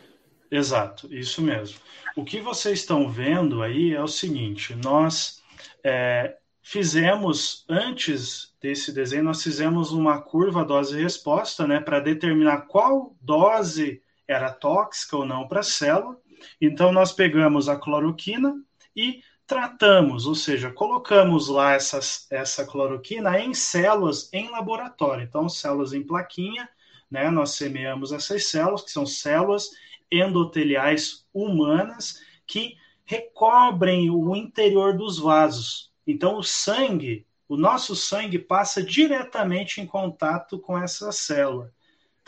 Exato, 0.49 1.13
isso 1.13 1.43
mesmo. 1.43 1.81
O 2.15 2.25
que 2.25 2.41
vocês 2.41 2.79
estão 2.79 3.11
vendo 3.11 3.61
aí 3.61 3.93
é 3.93 4.01
o 4.01 4.07
seguinte: 4.07 4.77
nós 4.77 5.43
é, 5.83 6.39
fizemos, 6.63 7.65
antes 7.69 8.55
desse 8.63 8.93
desenho, 8.93 9.25
nós 9.25 9.43
fizemos 9.43 9.91
uma 9.91 10.23
curva 10.23 10.65
dose-resposta, 10.65 11.67
né, 11.67 11.81
para 11.81 11.99
determinar 11.99 12.69
qual 12.69 13.17
dose 13.21 14.01
era 14.29 14.53
tóxica 14.53 15.17
ou 15.17 15.27
não 15.27 15.49
para 15.49 15.61
a 15.61 15.65
célula, 15.65 16.17
Então, 16.61 16.93
nós 16.93 17.13
pegamos 17.13 17.69
a 17.69 17.77
cloroquina 17.77 18.55
e 18.95 19.23
tratamos, 19.47 20.27
ou 20.27 20.35
seja, 20.35 20.71
colocamos 20.71 21.49
lá 21.49 21.73
essas, 21.73 22.27
essa 22.31 22.67
cloroquina 22.67 23.41
em 23.41 23.55
células 23.55 24.29
em 24.33 24.51
laboratório. 24.51 25.25
Então, 25.25 25.49
células 25.49 25.93
em 25.93 26.03
plaquinha, 26.03 26.69
né? 27.11 27.31
Nós 27.31 27.53
semeamos 27.53 28.13
essas 28.13 28.47
células, 28.47 28.83
que 28.83 28.91
são 28.91 29.07
células 29.07 29.71
endoteliais 30.11 31.27
humanas 31.33 32.21
que 32.47 32.77
recobrem 33.05 34.11
o 34.11 34.37
interior 34.37 34.97
dos 34.97 35.19
vasos. 35.19 35.91
Então, 36.07 36.37
o 36.37 36.43
sangue, 36.43 37.27
o 37.49 37.57
nosso 37.57 37.97
sangue 37.97 38.39
passa 38.39 38.83
diretamente 38.83 39.81
em 39.81 39.87
contato 39.87 40.59
com 40.59 40.79
essa 40.79 41.11
célula. 41.11 41.73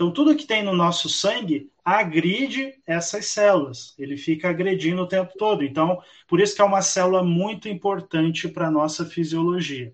Então, 0.01 0.11
tudo 0.11 0.35
que 0.35 0.47
tem 0.47 0.63
no 0.63 0.75
nosso 0.75 1.11
sangue 1.11 1.71
agride 1.85 2.75
essas 2.87 3.27
células. 3.27 3.95
Ele 3.99 4.17
fica 4.17 4.49
agredindo 4.49 5.03
o 5.03 5.07
tempo 5.07 5.35
todo. 5.37 5.63
Então, 5.63 6.03
por 6.27 6.41
isso 6.41 6.57
que 6.57 6.63
é 6.63 6.65
uma 6.65 6.81
célula 6.81 7.23
muito 7.23 7.69
importante 7.69 8.49
para 8.49 8.69
a 8.69 8.71
nossa 8.71 9.05
fisiologia. 9.05 9.93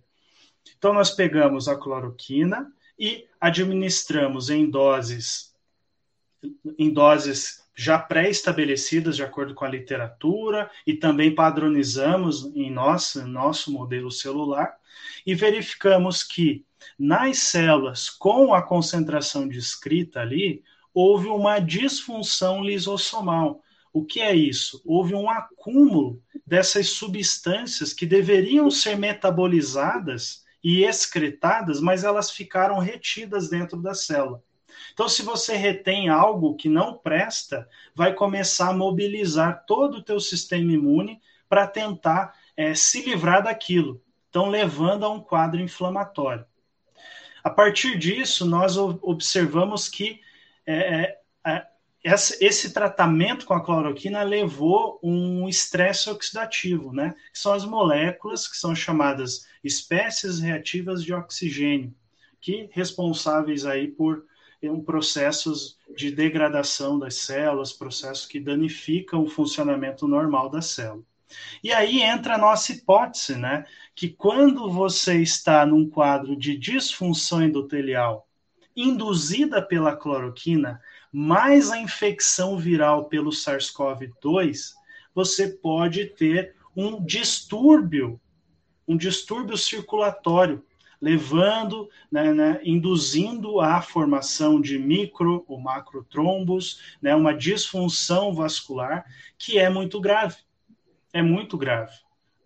Então, 0.79 0.93
nós 0.93 1.11
pegamos 1.11 1.67
a 1.67 1.75
cloroquina 1.75 2.73
e 2.97 3.27
administramos 3.41 4.49
em 4.49 4.71
doses 4.71 5.53
em 6.79 6.93
doses 6.93 7.67
já 7.75 7.99
pré-estabelecidas 7.99 9.17
de 9.17 9.25
acordo 9.25 9.55
com 9.55 9.65
a 9.65 9.69
literatura 9.69 10.71
e 10.87 10.95
também 10.95 11.35
padronizamos 11.35 12.45
em 12.55 12.71
nosso, 12.71 13.27
nosso 13.27 13.73
modelo 13.73 14.13
celular 14.13 14.77
e 15.27 15.35
verificamos 15.35 16.23
que 16.23 16.65
nas 16.99 17.39
células 17.39 18.09
com 18.11 18.55
a 18.55 18.63
concentração 18.63 19.49
descrita 19.49 20.21
ali, 20.21 20.63
houve 20.95 21.29
uma 21.29 21.59
disfunção 21.59 22.63
lisossomal. 22.63 23.61
O 23.93 24.05
que 24.05 24.21
é 24.21 24.35
isso? 24.35 24.83
Houve 24.85 25.15
um 25.15 25.29
acúmulo 25.29 26.23
dessas 26.47 26.89
substâncias 26.89 27.93
que 27.93 28.07
deveriam 28.07 28.71
ser 28.71 28.97
metabolizadas 28.97 30.45
e 30.63 30.85
excretadas, 30.85 31.81
mas 31.81 32.05
elas 32.05 32.31
ficaram 32.31 32.79
retidas 32.79 33.49
dentro 33.49 33.81
da 33.81 33.95
célula. 33.95 34.43
Então, 34.93 35.09
se 35.09 35.23
você 35.23 35.57
retém 35.57 36.09
algo 36.09 36.57
que 36.57 36.69
não 36.69 36.97
presta, 36.97 37.69
vai 37.95 38.15
começar 38.15 38.71
a 38.71 38.77
mobilizar 38.77 39.65
todo 39.67 39.99
o 39.99 40.03
teu 40.03 40.19
sistema 40.19 40.73
imune 40.73 41.21
para 41.49 41.67
tentar 41.67 42.35
é, 42.57 42.75
se 42.75 43.03
livrar 43.03 43.43
daquilo. 43.43 44.03
Então, 44.29 44.49
levando 44.49 45.05
a 45.05 45.11
um 45.11 45.21
quadro 45.21 45.61
inflamatório. 45.61 46.45
A 47.47 47.51
partir 47.51 47.97
disso, 47.97 48.45
nós 48.45 48.77
observamos 48.77 49.89
que 49.89 50.21
é, 50.67 51.17
é, 51.47 51.67
esse 52.05 52.73
tratamento 52.73 53.47
com 53.47 53.55
a 53.55 53.65
cloroquina 53.65 54.25
levou 54.25 54.99
um 55.01 55.49
estresse 55.49 56.11
oxidativo, 56.11 56.93
né? 56.93 57.15
Que 57.33 57.39
são 57.39 57.53
as 57.53 57.65
moléculas 57.65 58.49
que 58.49 58.57
são 58.57 58.75
chamadas 58.75 59.47
espécies 59.63 60.41
reativas 60.41 61.05
de 61.05 61.15
oxigênio, 61.15 61.95
que 62.41 62.69
responsáveis 62.73 63.65
aí 63.65 63.87
por 63.87 64.25
um 64.61 64.83
processos 64.83 65.79
de 65.97 66.11
degradação 66.11 66.99
das 66.99 67.15
células, 67.15 67.73
processos 67.73 68.27
que 68.27 68.41
danificam 68.41 69.23
o 69.23 69.29
funcionamento 69.29 70.09
normal 70.09 70.51
da 70.51 70.61
célula. 70.61 71.05
E 71.63 71.73
aí 71.73 72.03
entra 72.03 72.35
a 72.35 72.39
nossa 72.39 72.73
hipótese, 72.73 73.37
né? 73.37 73.65
Que 73.95 74.09
quando 74.09 74.71
você 74.71 75.21
está 75.21 75.65
num 75.67 75.89
quadro 75.89 76.37
de 76.37 76.57
disfunção 76.57 77.43
endotelial 77.43 78.27
induzida 78.77 79.63
pela 79.63 79.97
cloroquina, 79.97 80.81
mais 81.11 81.71
a 81.71 81.79
infecção 81.79 82.59
viral 82.59 83.07
pelo 83.07 83.31
SARS-CoV-2, 83.31 84.75
você 85.15 85.49
pode 85.49 86.05
ter 86.05 86.55
um 86.77 87.03
distúrbio, 87.03 88.21
um 88.87 88.99
distúrbio 88.99 89.57
circulatório, 89.57 90.63
levando, 91.01 91.89
né, 92.11 92.35
né, 92.35 92.61
induzindo 92.63 93.61
a 93.61 93.81
formação 93.81 94.61
de 94.61 94.79
micro 94.79 95.45
ou 95.49 95.59
macrotrombos, 95.59 96.97
né, 97.01 97.15
uma 97.15 97.35
disfunção 97.35 98.35
vascular 98.35 99.05
que 99.39 99.59
é 99.59 99.71
muito 99.71 100.01
grave 100.01 100.37
é 101.17 101.23
muito 101.23 101.57
grave. 101.57 101.93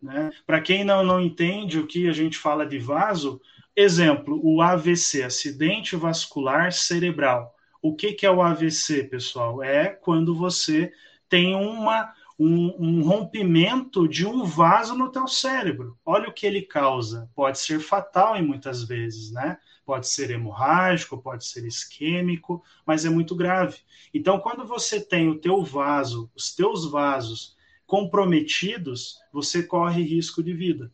Né? 0.01 0.31
Para 0.47 0.61
quem 0.61 0.85
não, 0.85 1.03
não 1.03 1.21
entende 1.21 1.79
o 1.79 1.87
que 1.87 2.09
a 2.09 2.13
gente 2.13 2.39
fala 2.39 2.65
de 2.65 2.79
vaso, 2.79 3.41
exemplo, 3.75 4.41
o 4.43 4.63
AVC, 4.63 5.25
acidente 5.25 5.97
vascular 5.97 6.73
cerebral. 6.73 7.53
O 7.83 7.95
que, 7.95 8.13
que 8.13 8.25
é 8.25 8.31
o 8.31 8.41
AVC, 8.41 9.05
pessoal? 9.05 9.63
É 9.63 9.89
quando 9.89 10.37
você 10.37 10.93
tem 11.29 11.55
uma, 11.55 12.13
um, 12.39 12.75
um, 12.79 13.03
rompimento 13.03 14.07
de 14.07 14.25
um 14.25 14.45
vaso 14.45 14.95
no 14.95 15.11
teu 15.11 15.27
cérebro. 15.27 15.99
Olha 16.05 16.29
o 16.29 16.33
que 16.33 16.47
ele 16.47 16.63
causa. 16.63 17.29
Pode 17.35 17.59
ser 17.59 17.81
fatal 17.81 18.37
em 18.37 18.43
muitas 18.43 18.85
vezes, 18.85 19.33
né? 19.33 19.59
Pode 19.85 20.07
ser 20.07 20.31
hemorrágico, 20.31 21.21
pode 21.21 21.45
ser 21.45 21.65
isquêmico, 21.65 22.63
mas 22.87 23.05
é 23.05 23.11
muito 23.11 23.35
grave. 23.35 23.79
Então, 24.15 24.39
quando 24.39 24.65
você 24.65 25.01
tem 25.01 25.29
o 25.29 25.39
teu 25.39 25.65
vaso, 25.65 26.31
os 26.37 26.55
teus 26.55 26.89
vasos 26.89 27.59
comprometidos, 27.91 29.19
você 29.33 29.65
corre 29.65 30.05
risco 30.05 30.45
de 30.45 30.53
vida. 30.53 30.93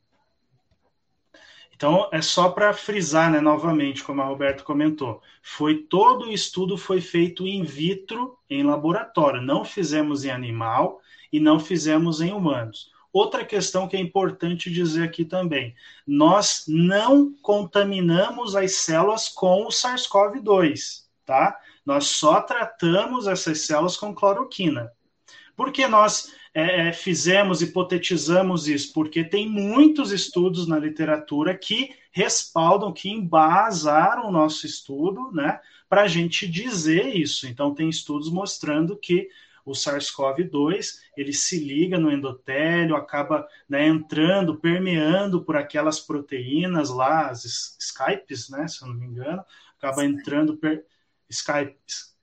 Então, 1.75 2.09
é 2.11 2.23
só 2.23 2.49
para 2.49 2.73
frisar, 2.73 3.31
né, 3.31 3.39
novamente, 3.39 4.03
como 4.03 4.23
a 4.23 4.25
Roberto 4.25 4.65
comentou, 4.65 5.21
foi 5.43 5.83
todo 5.83 6.25
o 6.25 6.33
estudo 6.33 6.79
foi 6.79 7.03
feito 7.03 7.47
in 7.47 7.65
vitro, 7.65 8.39
em 8.49 8.63
laboratório, 8.63 9.43
não 9.43 9.63
fizemos 9.63 10.25
em 10.25 10.31
animal 10.31 10.99
e 11.31 11.39
não 11.39 11.61
fizemos 11.61 12.23
em 12.23 12.33
humanos. 12.33 12.91
Outra 13.13 13.45
questão 13.45 13.87
que 13.87 13.95
é 13.99 14.01
importante 14.01 14.71
dizer 14.71 15.03
aqui 15.03 15.23
também, 15.23 15.75
nós 16.07 16.65
não 16.67 17.31
contaminamos 17.43 18.57
as 18.57 18.73
células 18.73 19.29
com 19.29 19.67
o 19.67 19.69
SARS-CoV-2, 19.69 21.03
tá? 21.27 21.59
Nós 21.85 22.07
só 22.07 22.41
tratamos 22.41 23.27
essas 23.27 23.61
células 23.61 23.99
com 23.99 24.15
cloroquina. 24.15 24.91
Porque 25.57 25.89
nós 25.89 26.33
é, 26.59 26.89
é, 26.89 26.93
fizemos, 26.95 27.61
hipotetizamos 27.61 28.67
isso, 28.67 28.91
porque 28.95 29.23
tem 29.23 29.47
muitos 29.47 30.11
estudos 30.11 30.67
na 30.67 30.79
literatura 30.79 31.55
que 31.55 31.95
respaldam, 32.11 32.95
que 32.95 33.11
embasaram 33.11 34.27
o 34.27 34.33
nosso 34.33 34.65
estudo, 34.65 35.31
né, 35.33 35.61
para 35.87 36.05
a 36.05 36.09
gente 36.09 36.49
dizer 36.49 37.15
isso. 37.15 37.47
Então, 37.47 37.75
tem 37.75 37.91
estudos 37.91 38.31
mostrando 38.31 38.97
que 38.97 39.29
o 39.67 39.73
SARS-CoV-2 39.73 41.01
ele 41.15 41.35
se 41.35 41.63
liga 41.63 41.99
no 41.99 42.11
endotélio, 42.11 42.97
acaba 42.97 43.47
né, 43.69 43.87
entrando, 43.87 44.57
permeando 44.57 45.43
por 45.43 45.59
aquelas 45.59 46.01
proteínas 46.01 46.89
lá, 46.89 47.29
as 47.29 47.77
Skypes, 47.79 48.49
né, 48.49 48.67
se 48.67 48.81
eu 48.83 48.89
não 48.89 48.95
me 48.95 49.05
engano, 49.05 49.45
acaba 49.77 50.07
entrando 50.07 50.57
per... 50.57 50.87
Skype, 51.29 51.77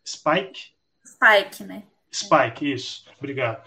Spike? 0.04 0.72
Spike, 1.06 1.64
né? 1.66 1.84
Spike, 2.12 2.72
isso. 2.72 3.06
Obrigado 3.20 3.62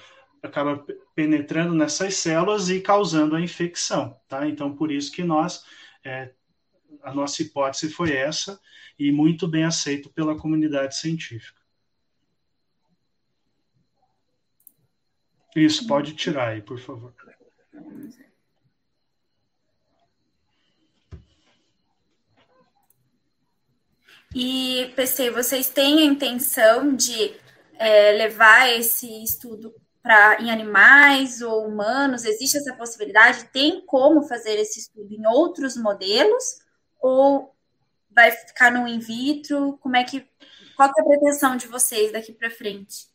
acaba 0.47 0.85
penetrando 1.15 1.75
nessas 1.75 2.17
células 2.17 2.69
e 2.69 2.81
causando 2.81 3.37
a 3.37 3.41
infecção, 3.41 4.19
tá? 4.29 4.49
Então, 4.49 4.75
por 4.75 4.91
isso 4.91 5.13
que 5.13 5.23
nós, 5.23 5.65
é, 6.05 6.33
a 7.03 7.15
nossa 7.15 7.43
hipótese 7.43 7.91
foi 7.91 8.13
essa 8.13 8.61
e 8.99 9.13
muito 9.13 9.47
bem 9.47 9.65
aceito 9.65 10.11
pela 10.11 10.39
comunidade 10.39 10.97
científica. 10.97 11.61
Isso, 15.55 15.87
pode 15.87 16.15
tirar 16.15 16.49
aí, 16.49 16.61
por 16.61 16.79
favor. 16.79 17.15
E, 24.35 24.93
PC, 24.95 25.31
vocês 25.31 25.71
têm 25.71 26.01
a 26.01 26.05
intenção 26.05 26.95
de 26.95 27.35
é, 27.79 28.13
levar 28.13 28.69
esse 28.69 29.23
estudo 29.23 29.75
para 30.07 30.41
em 30.41 30.53
animais 30.53 31.43
ou 31.43 31.67
humanos? 31.67 32.25
Existe 32.25 32.59
essa 32.59 32.73
possibilidade? 32.75 33.47
Tem 33.47 33.85
como 33.85 34.23
fazer 34.23 34.55
esse 34.55 34.79
estudo 34.79 35.13
em 35.13 35.27
outros 35.27 35.77
modelos? 35.77 36.61
Ou 37.01 37.53
vai 38.09 38.31
ficar 38.31 38.71
no 38.71 38.87
in 38.87 39.01
vitro? 39.01 39.77
Como 39.79 39.97
é 39.97 40.05
que 40.05 40.25
qual 40.77 40.89
é 40.89 41.01
a 41.01 41.05
pretensão 41.05 41.57
de 41.57 41.67
vocês 41.67 42.13
daqui 42.13 42.33
para 42.33 42.51
frente? 42.51 43.09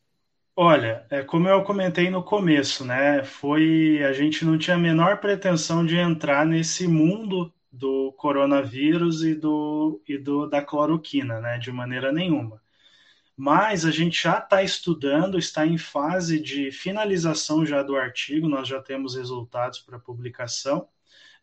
Olha, 0.54 1.06
é, 1.10 1.24
como 1.24 1.48
eu 1.48 1.64
comentei 1.64 2.10
no 2.10 2.22
começo, 2.22 2.84
né? 2.84 3.24
Foi 3.24 4.04
a 4.04 4.12
gente 4.12 4.44
não 4.44 4.58
tinha 4.58 4.76
a 4.76 4.80
menor 4.80 5.22
pretensão 5.22 5.86
de 5.86 5.96
entrar 5.96 6.46
nesse 6.46 6.90
mundo 6.90 7.54
do 7.72 8.12
coronavírus 8.18 9.24
e 9.24 9.34
do 9.34 10.02
e 10.06 10.18
do 10.18 10.46
da 10.46 10.62
cloroquina, 10.62 11.40
né? 11.40 11.58
De 11.58 11.72
maneira 11.72 12.12
nenhuma 12.12 12.62
mas 13.42 13.86
a 13.86 13.90
gente 13.90 14.22
já 14.22 14.38
está 14.38 14.62
estudando, 14.62 15.40
está 15.40 15.66
em 15.66 15.76
fase 15.76 16.40
de 16.40 16.72
finalização 16.72 17.66
já 17.66 17.82
do 17.82 17.96
artigo, 17.96 18.48
nós 18.48 18.68
já 18.68 18.80
temos 18.80 19.16
resultados 19.16 19.80
para 19.80 19.98
publicação. 19.98 20.88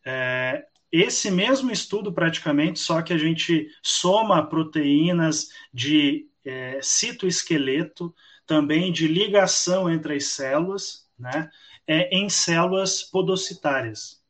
É, 0.06 0.64
esse 0.92 1.28
mesmo 1.28 1.72
estudo, 1.72 2.12
praticamente, 2.12 2.78
só 2.78 3.02
que 3.02 3.12
a 3.12 3.18
gente 3.18 3.68
soma 3.82 4.48
proteínas 4.48 5.48
de 5.74 6.28
é, 6.44 6.78
citoesqueleto, 6.80 8.14
também 8.46 8.92
de 8.92 9.08
ligação 9.08 9.90
entre 9.90 10.14
as 10.14 10.26
células, 10.26 11.10
né, 11.18 11.50
é, 11.84 12.16
em 12.16 12.28
células 12.28 13.02
podocitárias. 13.02 14.22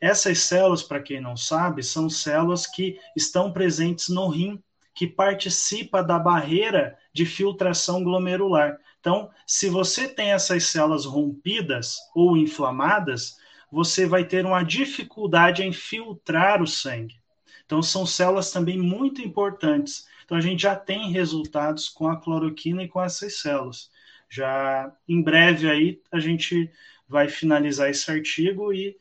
Essas 0.00 0.38
células, 0.38 0.84
para 0.84 1.02
quem 1.02 1.20
não 1.20 1.36
sabe, 1.36 1.82
são 1.82 2.08
células 2.08 2.68
que 2.68 3.00
estão 3.16 3.52
presentes 3.52 4.10
no 4.10 4.28
rim, 4.28 4.62
que 4.96 5.06
participa 5.06 6.02
da 6.02 6.18
barreira 6.18 6.98
de 7.12 7.26
filtração 7.26 8.02
glomerular. 8.02 8.78
Então, 8.98 9.30
se 9.46 9.68
você 9.68 10.08
tem 10.08 10.32
essas 10.32 10.64
células 10.64 11.04
rompidas 11.04 11.98
ou 12.14 12.34
inflamadas, 12.34 13.36
você 13.70 14.06
vai 14.06 14.24
ter 14.24 14.46
uma 14.46 14.62
dificuldade 14.62 15.62
em 15.62 15.70
filtrar 15.70 16.62
o 16.62 16.66
sangue. 16.66 17.20
Então, 17.66 17.82
são 17.82 18.06
células 18.06 18.50
também 18.50 18.78
muito 18.78 19.20
importantes. 19.20 20.06
Então, 20.24 20.38
a 20.38 20.40
gente 20.40 20.62
já 20.62 20.74
tem 20.74 21.12
resultados 21.12 21.90
com 21.90 22.08
a 22.08 22.16
cloroquina 22.18 22.82
e 22.82 22.88
com 22.88 23.02
essas 23.02 23.38
células. 23.38 23.90
Já 24.30 24.90
em 25.06 25.22
breve 25.22 25.70
aí 25.70 26.00
a 26.10 26.18
gente 26.18 26.70
vai 27.06 27.28
finalizar 27.28 27.90
esse 27.90 28.10
artigo 28.10 28.72
e, 28.72 28.96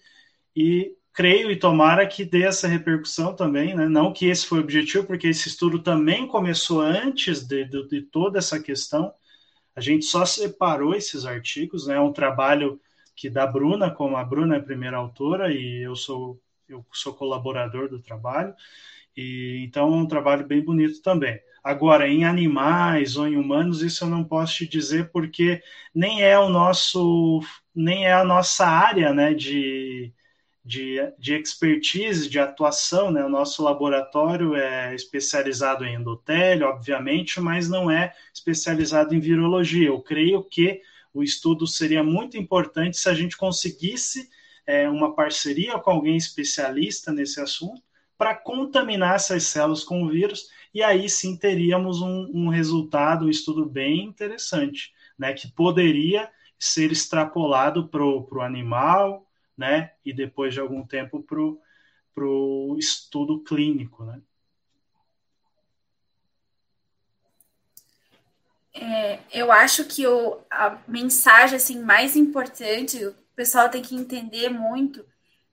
e 0.54 0.94
creio 1.16 1.50
e 1.50 1.56
tomara 1.56 2.06
que 2.06 2.26
dê 2.26 2.44
essa 2.44 2.68
repercussão 2.68 3.34
também, 3.34 3.74
né? 3.74 3.88
não 3.88 4.12
que 4.12 4.28
esse 4.28 4.46
foi 4.46 4.60
o 4.60 4.62
objetivo, 4.62 5.08
porque 5.08 5.28
esse 5.30 5.48
estudo 5.48 5.80
também 5.80 6.28
começou 6.28 6.82
antes 6.82 7.48
de, 7.48 7.64
de, 7.64 7.88
de 7.88 8.02
toda 8.02 8.38
essa 8.38 8.60
questão, 8.62 9.14
a 9.76 9.82
gente 9.82 10.06
só 10.06 10.26
separou 10.26 10.94
esses 10.94 11.26
artigos, 11.26 11.88
né? 11.88 11.96
é 11.96 12.00
um 12.00 12.12
trabalho 12.12 12.80
que 13.16 13.30
da 13.30 13.48
Bruna, 13.48 13.90
como 13.90 14.18
a 14.18 14.24
Bruna 14.26 14.56
é 14.56 14.60
a 14.60 14.64
primeira 14.64 14.98
autora 14.98 15.54
e 15.54 15.82
eu 15.82 15.96
sou 15.96 16.40
eu 16.68 16.84
sou 16.92 17.14
colaborador 17.14 17.88
do 17.88 18.02
trabalho, 18.02 18.54
e 19.16 19.64
então 19.66 19.94
é 19.94 19.98
um 19.98 20.08
trabalho 20.08 20.46
bem 20.46 20.64
bonito 20.64 21.02
também. 21.02 21.40
Agora, 21.64 22.08
em 22.08 22.26
animais 22.26 23.18
ou 23.18 23.28
em 23.28 23.38
humanos, 23.38 23.82
isso 23.82 24.04
eu 24.04 24.10
não 24.10 24.24
posso 24.24 24.56
te 24.58 24.68
dizer 24.68 25.12
porque 25.12 25.62
nem 25.94 26.24
é 26.24 26.38
o 26.40 26.50
nosso, 26.50 27.40
nem 27.74 28.06
é 28.06 28.14
a 28.14 28.26
nossa 28.26 28.66
área 28.68 29.14
né, 29.14 29.34
de, 29.34 30.14
de, 30.66 30.98
de 31.20 31.36
expertise, 31.36 32.28
de 32.28 32.40
atuação. 32.40 33.12
Né? 33.12 33.24
O 33.24 33.30
nosso 33.30 33.62
laboratório 33.64 34.56
é 34.56 34.96
especializado 34.96 35.86
em 35.86 35.96
endotélio, 35.96 36.68
obviamente, 36.68 37.40
mas 37.40 37.70
não 37.70 37.92
é 37.92 38.12
especializado 38.34 39.14
em 39.14 39.20
virologia. 39.20 39.88
Eu 39.88 40.02
creio 40.02 40.44
que 40.44 40.82
o 41.14 41.22
estudo 41.22 41.68
seria 41.68 42.04
muito 42.04 42.36
importante 42.36 42.98
se 42.98 43.08
a 43.08 43.14
gente 43.14 43.38
conseguisse 43.38 44.28
é, 44.66 44.90
uma 44.90 45.14
parceria 45.14 45.78
com 45.78 45.92
alguém 45.92 46.18
especialista 46.18 47.12
nesse 47.12 47.40
assunto 47.40 47.82
para 48.18 48.34
contaminar 48.34 49.16
essas 49.16 49.44
células 49.44 49.84
com 49.84 50.04
o 50.04 50.10
vírus 50.10 50.48
e 50.74 50.82
aí 50.82 51.08
sim 51.08 51.38
teríamos 51.38 52.02
um, 52.02 52.30
um 52.34 52.50
resultado, 52.50 53.26
um 53.26 53.30
estudo 53.30 53.66
bem 53.66 54.04
interessante, 54.04 54.92
né, 55.18 55.34
que 55.34 55.50
poderia 55.50 56.30
ser 56.58 56.92
extrapolado 56.92 57.88
para 57.88 58.04
o 58.04 58.42
animal, 58.42 59.25
né, 59.58 59.92
e 60.04 60.14
depois 60.14 60.54
de 60.54 60.60
algum 60.60 60.86
tempo 60.86 61.24
para 61.24 62.26
o 62.26 62.76
estudo 62.78 63.44
clínico, 63.44 64.04
né. 64.04 64.22
É, 68.74 69.20
eu 69.32 69.54
acho 69.54 69.86
que 69.86 70.06
o, 70.06 70.42
a 70.52 70.78
mensagem 70.86 71.56
assim 71.56 71.82
mais 71.82 72.16
importante, 72.18 73.06
o 73.06 73.16
pessoal 73.34 73.70
tem 73.70 73.82
que 73.82 73.96
entender 73.96 74.50
muito, 74.50 75.06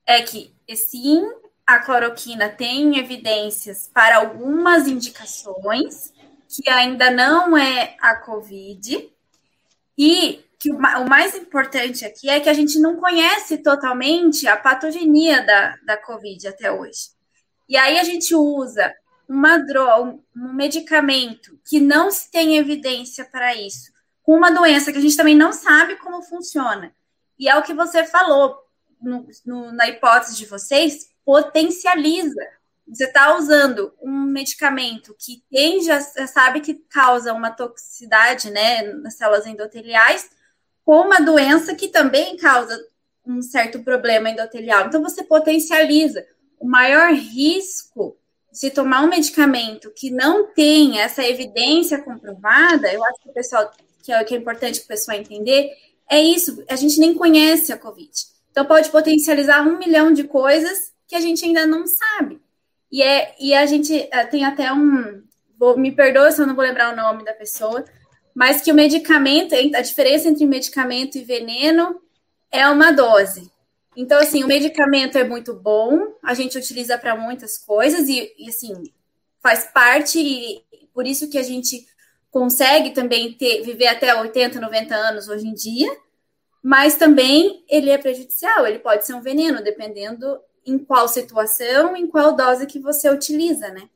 é 0.05 0.23
que 0.23 0.53
sim, 0.75 1.23
a 1.65 1.79
cloroquina 1.79 2.49
tem 2.49 2.99
evidências 2.99 3.89
para 3.95 4.17
algumas 4.17 4.89
indicações, 4.89 6.13
que 6.49 6.69
ainda 6.69 7.11
não 7.11 7.57
é 7.57 7.97
a 8.01 8.17
COVID, 8.17 9.09
e 9.97 10.45
que 10.63 10.71
o, 10.71 10.79
mais 10.79 11.35
importante 11.35 12.05
aqui 12.05 12.31
é 12.31 12.39
que 12.39 12.49
a 12.49 12.53
gente 12.53 12.79
não 12.79 12.97
conhece 12.97 13.59
totalmente 13.59 14.47
a 14.47 14.57
patogenia 14.57 15.45
da, 15.45 15.77
da 15.85 15.97
COVID 15.97 16.47
até 16.47 16.71
hoje. 16.71 17.11
E 17.69 17.77
aí 17.77 17.99
a 17.99 18.05
gente 18.05 18.33
usa 18.33 18.95
uma 19.29 19.59
droga, 19.59 20.21
um 20.37 20.53
medicamento 20.53 21.59
que 21.69 21.81
não 21.81 22.13
se 22.13 22.31
tem 22.31 22.59
evidência 22.59 23.25
para 23.25 23.57
isso, 23.57 23.91
com 24.23 24.37
uma 24.37 24.53
doença 24.53 24.93
que 24.93 24.99
a 24.99 25.01
gente 25.01 25.17
também 25.17 25.35
não 25.35 25.53
sabe 25.53 25.97
como 25.97 26.23
funciona. 26.23 26.95
E 27.37 27.49
é 27.49 27.57
o 27.57 27.63
que 27.65 27.75
você 27.75 28.05
falou 28.05 28.57
no, 29.01 29.27
no, 29.45 29.73
na 29.73 29.89
hipótese 29.89 30.37
de 30.37 30.47
vocês, 30.47 31.09
potencializa. 31.25 32.41
Você 32.87 33.07
está 33.07 33.37
usando 33.37 33.93
um 34.01 34.27
medicamento 34.27 35.17
que 35.19 35.43
tem, 35.51 35.83
já 35.83 36.01
sabe 36.01 36.61
que 36.61 36.75
causa 36.89 37.33
uma 37.33 37.51
toxicidade 37.51 38.49
né, 38.49 38.83
nas 38.83 39.17
células 39.17 39.45
endoteliais, 39.45 40.31
com 40.85 41.01
uma 41.01 41.21
doença 41.21 41.75
que 41.75 41.89
também 41.89 42.37
causa 42.37 42.79
um 43.27 43.41
certo 43.41 43.83
problema 43.83 44.31
endotelial. 44.31 44.87
Então, 44.87 45.03
você 45.03 45.23
potencializa. 45.23 46.27
O 46.59 46.67
maior 46.67 47.13
risco 47.13 48.17
de 48.53 48.71
tomar 48.71 49.03
um 49.03 49.09
medicamento 49.09 49.93
que 49.97 50.11
não 50.11 50.47
tem 50.53 51.01
essa 51.01 51.25
evidência 51.27 52.01
comprovada, 52.03 52.93
eu 52.93 53.05
acho 53.05 53.23
que 53.23 53.31
o 53.31 53.33
pessoal, 53.33 53.71
que 54.03 54.13
é, 54.13 54.25
que 54.25 54.35
é 54.35 54.39
importante 54.39 54.81
o 54.81 54.87
pessoal 54.87 55.17
entender, 55.17 55.71
é 56.11 56.21
isso. 56.21 56.63
A 56.69 56.77
gente 56.77 57.01
nem 57.01 57.15
conhece 57.15 57.73
a 57.73 57.79
COVID. 57.79 58.11
Então, 58.51 58.67
pode 58.67 58.91
potencializar 58.91 59.63
um 59.63 59.79
milhão 59.79 60.13
de 60.13 60.25
coisas 60.25 60.93
que 61.09 61.17
a 61.17 61.21
gente 61.21 61.45
ainda 61.45 61.67
não 61.67 61.85
sabe. 61.87 62.41
E, 62.91 63.03
é, 63.03 63.35
e 63.41 63.55
a 63.55 63.65
gente 63.65 64.09
é, 64.11 64.25
tem 64.27 64.45
até 64.45 64.71
um. 64.73 65.23
Vou, 65.59 65.79
me 65.79 65.91
perdoa 65.91 66.31
se 66.31 66.43
eu 66.43 66.47
não 66.47 66.55
vou 66.55 66.65
lembrar 66.65 66.93
o 66.93 66.97
nome 66.97 67.25
da 67.25 67.33
pessoa, 67.33 67.85
mas 68.35 68.61
que 68.61 68.73
o 68.73 68.75
medicamento, 68.75 69.55
a 69.55 69.81
diferença 69.81 70.29
entre 70.29 70.47
medicamento 70.47 71.17
e 71.17 71.25
veneno 71.25 72.01
é 72.51 72.69
uma 72.69 72.93
dose. 72.93 73.51
Então, 73.97 74.19
assim, 74.19 74.43
o 74.43 74.47
medicamento 74.47 75.19
é 75.19 75.25
muito 75.25 75.55
bom, 75.55 76.15
a 76.23 76.33
gente 76.35 76.57
utiliza 76.57 76.97
para 76.97 77.15
muitas 77.15 77.59
coisas 77.59 78.09
e, 78.09 78.33
e, 78.39 78.49
assim, 78.49 78.73
faz 79.43 79.65
parte, 79.67 80.19
e 80.19 80.65
por 80.95 81.07
isso 81.07 81.29
que 81.29 81.37
a 81.37 81.43
gente 81.43 81.87
consegue 82.31 82.93
também 82.93 83.35
ter, 83.35 83.63
viver 83.63 83.89
até 83.89 84.19
80, 84.19 84.59
90 84.59 84.95
anos 84.95 85.29
hoje 85.29 85.47
em 85.47 85.53
dia, 85.53 85.95
mas 86.63 86.97
também 86.97 87.65
ele 87.69 87.91
é 87.91 87.99
prejudicial, 87.99 88.67
ele 88.67 88.79
pode 88.79 89.05
ser 89.05 89.15
um 89.15 89.21
veneno, 89.21 89.63
dependendo 89.63 90.41
em 90.65 90.79
qual 90.79 91.09
situação, 91.09 91.95
em 91.97 92.07
qual 92.07 92.35
dose 92.35 92.67
que 92.67 92.79
você 92.79 93.11
utiliza, 93.11 93.69
né? 93.69 93.91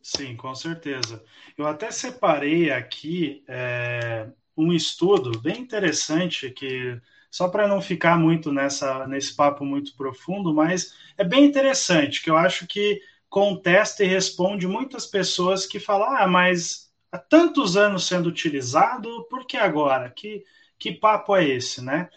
Sim, 0.00 0.36
com 0.36 0.54
certeza. 0.54 1.22
Eu 1.56 1.66
até 1.66 1.90
separei 1.90 2.70
aqui 2.70 3.42
é, 3.48 4.28
um 4.56 4.72
estudo 4.72 5.40
bem 5.40 5.58
interessante 5.60 6.50
que 6.50 7.00
só 7.30 7.48
para 7.48 7.66
não 7.66 7.80
ficar 7.80 8.18
muito 8.18 8.52
nessa 8.52 9.06
nesse 9.06 9.34
papo 9.34 9.64
muito 9.64 9.96
profundo, 9.96 10.54
mas 10.54 10.94
é 11.16 11.24
bem 11.24 11.44
interessante 11.46 12.22
que 12.22 12.30
eu 12.30 12.36
acho 12.36 12.66
que 12.66 13.00
contesta 13.28 14.04
e 14.04 14.06
responde 14.06 14.66
muitas 14.66 15.06
pessoas 15.06 15.66
que 15.66 15.80
falam: 15.80 16.16
ah, 16.16 16.26
mas 16.26 16.90
há 17.10 17.18
tantos 17.18 17.76
anos 17.76 18.06
sendo 18.06 18.28
utilizado, 18.28 19.26
por 19.30 19.46
que 19.46 19.56
agora? 19.56 20.10
Que 20.10 20.44
que 20.78 20.92
papo 20.92 21.34
é 21.34 21.48
esse, 21.48 21.82
né? 21.82 22.10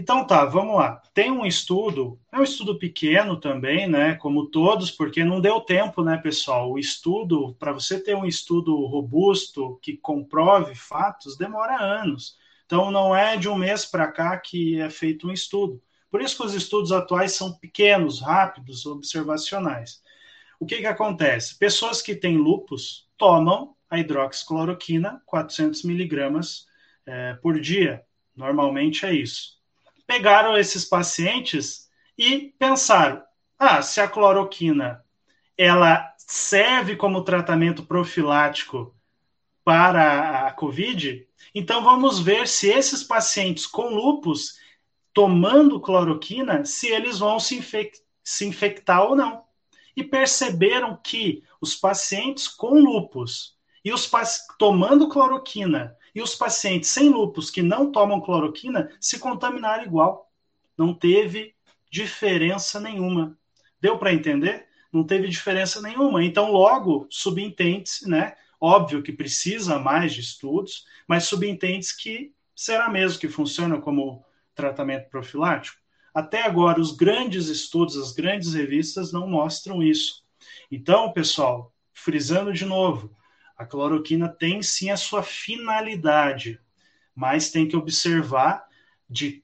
Então 0.00 0.24
tá, 0.24 0.44
vamos 0.44 0.76
lá. 0.76 1.02
Tem 1.12 1.28
um 1.32 1.44
estudo, 1.44 2.20
é 2.30 2.38
um 2.38 2.44
estudo 2.44 2.78
pequeno 2.78 3.36
também, 3.36 3.88
né? 3.88 4.14
Como 4.14 4.46
todos, 4.46 4.92
porque 4.92 5.24
não 5.24 5.40
deu 5.40 5.60
tempo, 5.60 6.04
né, 6.04 6.16
pessoal? 6.16 6.70
O 6.70 6.78
estudo, 6.78 7.56
para 7.58 7.72
você 7.72 8.00
ter 8.00 8.14
um 8.14 8.24
estudo 8.24 8.76
robusto 8.86 9.76
que 9.82 9.96
comprove 9.96 10.76
fatos, 10.76 11.36
demora 11.36 11.82
anos. 11.82 12.38
Então 12.64 12.92
não 12.92 13.14
é 13.14 13.36
de 13.36 13.48
um 13.48 13.56
mês 13.56 13.84
para 13.84 14.06
cá 14.06 14.38
que 14.38 14.80
é 14.80 14.88
feito 14.88 15.26
um 15.26 15.32
estudo. 15.32 15.82
Por 16.08 16.22
isso 16.22 16.36
que 16.36 16.44
os 16.44 16.54
estudos 16.54 16.92
atuais 16.92 17.32
são 17.32 17.52
pequenos, 17.54 18.20
rápidos, 18.20 18.86
observacionais. 18.86 20.00
O 20.60 20.66
que, 20.66 20.76
que 20.76 20.86
acontece? 20.86 21.58
Pessoas 21.58 22.00
que 22.00 22.14
têm 22.14 22.36
lupus 22.36 23.08
tomam 23.16 23.74
a 23.90 23.98
hidroxicloroquina, 23.98 25.20
400 25.26 25.82
miligramas 25.82 26.68
é, 27.04 27.34
por 27.34 27.58
dia. 27.60 28.04
Normalmente 28.36 29.04
é 29.04 29.12
isso 29.12 29.57
pegaram 30.08 30.56
esses 30.56 30.86
pacientes 30.86 31.88
e 32.16 32.54
pensaram: 32.58 33.22
ah, 33.58 33.82
se 33.82 34.00
a 34.00 34.08
cloroquina 34.08 35.04
ela 35.56 36.14
serve 36.16 36.96
como 36.96 37.22
tratamento 37.22 37.84
profilático 37.84 38.94
para 39.62 40.46
a 40.46 40.52
COVID, 40.52 41.28
então 41.54 41.84
vamos 41.84 42.18
ver 42.20 42.48
se 42.48 42.70
esses 42.70 43.04
pacientes 43.04 43.66
com 43.66 43.90
lupus 43.90 44.58
tomando 45.12 45.80
cloroquina, 45.80 46.64
se 46.64 46.88
eles 46.88 47.18
vão 47.18 47.38
se, 47.38 47.60
se 48.24 48.46
infectar 48.46 49.02
ou 49.02 49.14
não. 49.14 49.44
E 49.94 50.02
perceberam 50.02 50.96
que 50.96 51.42
os 51.60 51.74
pacientes 51.74 52.46
com 52.48 52.80
lupus 52.80 53.58
e 53.84 53.92
os 53.92 54.10
tomando 54.58 55.08
cloroquina 55.08 55.94
e 56.18 56.20
os 56.20 56.34
pacientes 56.34 56.90
sem 56.90 57.10
lupus 57.10 57.48
que 57.48 57.62
não 57.62 57.92
tomam 57.92 58.20
cloroquina 58.20 58.90
se 59.00 59.20
contaminaram 59.20 59.84
igual. 59.84 60.28
Não 60.76 60.92
teve 60.92 61.54
diferença 61.88 62.80
nenhuma. 62.80 63.38
Deu 63.80 63.96
para 63.98 64.12
entender? 64.12 64.66
Não 64.92 65.04
teve 65.04 65.28
diferença 65.28 65.80
nenhuma. 65.80 66.24
Então, 66.24 66.50
logo, 66.50 67.06
subentende-se, 67.08 68.08
né? 68.10 68.34
Óbvio 68.60 69.00
que 69.00 69.12
precisa 69.12 69.78
mais 69.78 70.12
de 70.12 70.20
estudos, 70.20 70.86
mas 71.06 71.22
subentende 71.22 71.86
que 71.96 72.32
será 72.52 72.88
mesmo 72.88 73.20
que 73.20 73.28
funciona 73.28 73.80
como 73.80 74.24
tratamento 74.56 75.08
profilático? 75.08 75.78
Até 76.12 76.42
agora, 76.42 76.80
os 76.80 76.96
grandes 76.96 77.46
estudos, 77.46 77.96
as 77.96 78.10
grandes 78.10 78.54
revistas 78.54 79.12
não 79.12 79.28
mostram 79.28 79.80
isso. 79.80 80.24
Então, 80.68 81.12
pessoal, 81.12 81.72
frisando 81.92 82.52
de 82.52 82.64
novo, 82.64 83.16
a 83.58 83.66
cloroquina 83.66 84.28
tem 84.28 84.62
sim 84.62 84.88
a 84.88 84.96
sua 84.96 85.22
finalidade, 85.22 86.60
mas 87.12 87.50
tem 87.50 87.66
que 87.66 87.76
observar 87.76 88.64
de 89.10 89.42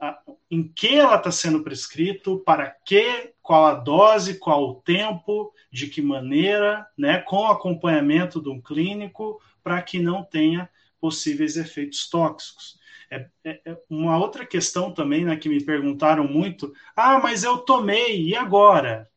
a, 0.00 0.18
em 0.50 0.66
que 0.66 0.96
ela 0.96 1.16
está 1.16 1.30
sendo 1.30 1.62
prescrito, 1.62 2.38
para 2.38 2.70
que, 2.70 3.34
qual 3.42 3.66
a 3.66 3.74
dose, 3.74 4.38
qual 4.38 4.70
o 4.70 4.74
tempo, 4.76 5.52
de 5.70 5.88
que 5.88 6.00
maneira, 6.00 6.86
né, 6.96 7.18
com 7.18 7.46
acompanhamento 7.46 8.40
de 8.40 8.48
um 8.48 8.60
clínico, 8.60 9.40
para 9.62 9.82
que 9.82 9.98
não 10.00 10.24
tenha 10.24 10.68
possíveis 10.98 11.56
efeitos 11.56 12.08
tóxicos. 12.08 12.80
É, 13.10 13.28
é, 13.44 13.60
é, 13.66 13.76
uma 13.90 14.16
outra 14.16 14.46
questão 14.46 14.92
também, 14.92 15.24
né, 15.24 15.36
que 15.36 15.48
me 15.48 15.62
perguntaram 15.62 16.26
muito, 16.26 16.72
ah, 16.96 17.18
mas 17.18 17.44
eu 17.44 17.58
tomei, 17.58 18.22
e 18.22 18.34
agora? 18.34 19.10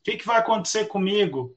O 0.00 0.04
que, 0.04 0.16
que 0.16 0.26
vai 0.26 0.38
acontecer 0.38 0.86
comigo? 0.86 1.54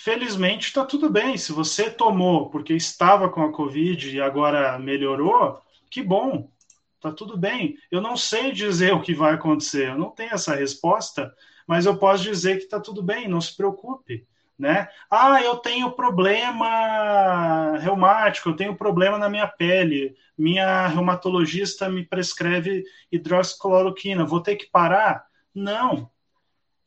Felizmente 0.00 0.68
está 0.68 0.84
tudo 0.84 1.10
bem. 1.10 1.36
Se 1.36 1.50
você 1.50 1.90
tomou 1.90 2.48
porque 2.50 2.72
estava 2.72 3.28
com 3.28 3.42
a 3.42 3.52
Covid 3.52 4.14
e 4.14 4.20
agora 4.20 4.78
melhorou, 4.78 5.60
que 5.90 6.00
bom, 6.00 6.48
está 6.94 7.10
tudo 7.10 7.36
bem. 7.36 7.76
Eu 7.90 8.00
não 8.00 8.16
sei 8.16 8.52
dizer 8.52 8.94
o 8.94 9.02
que 9.02 9.12
vai 9.12 9.34
acontecer, 9.34 9.88
eu 9.88 9.98
não 9.98 10.12
tenho 10.12 10.32
essa 10.32 10.54
resposta, 10.54 11.34
mas 11.66 11.84
eu 11.84 11.98
posso 11.98 12.22
dizer 12.22 12.58
que 12.58 12.62
está 12.62 12.78
tudo 12.78 13.02
bem, 13.02 13.26
não 13.26 13.40
se 13.40 13.56
preocupe. 13.56 14.24
Né? 14.56 14.88
Ah, 15.10 15.42
eu 15.42 15.56
tenho 15.56 15.90
problema 15.90 17.76
reumático, 17.78 18.50
eu 18.50 18.56
tenho 18.56 18.76
problema 18.76 19.18
na 19.18 19.28
minha 19.28 19.48
pele, 19.48 20.16
minha 20.38 20.86
reumatologista 20.86 21.88
me 21.88 22.06
prescreve 22.06 22.84
hidroxicloroquina, 23.10 24.24
vou 24.24 24.40
ter 24.40 24.54
que 24.54 24.70
parar? 24.70 25.26
Não. 25.52 26.08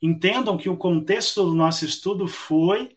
Entendam 0.00 0.56
que 0.56 0.70
o 0.70 0.78
contexto 0.78 1.44
do 1.44 1.54
nosso 1.54 1.84
estudo 1.84 2.26
foi 2.26 2.96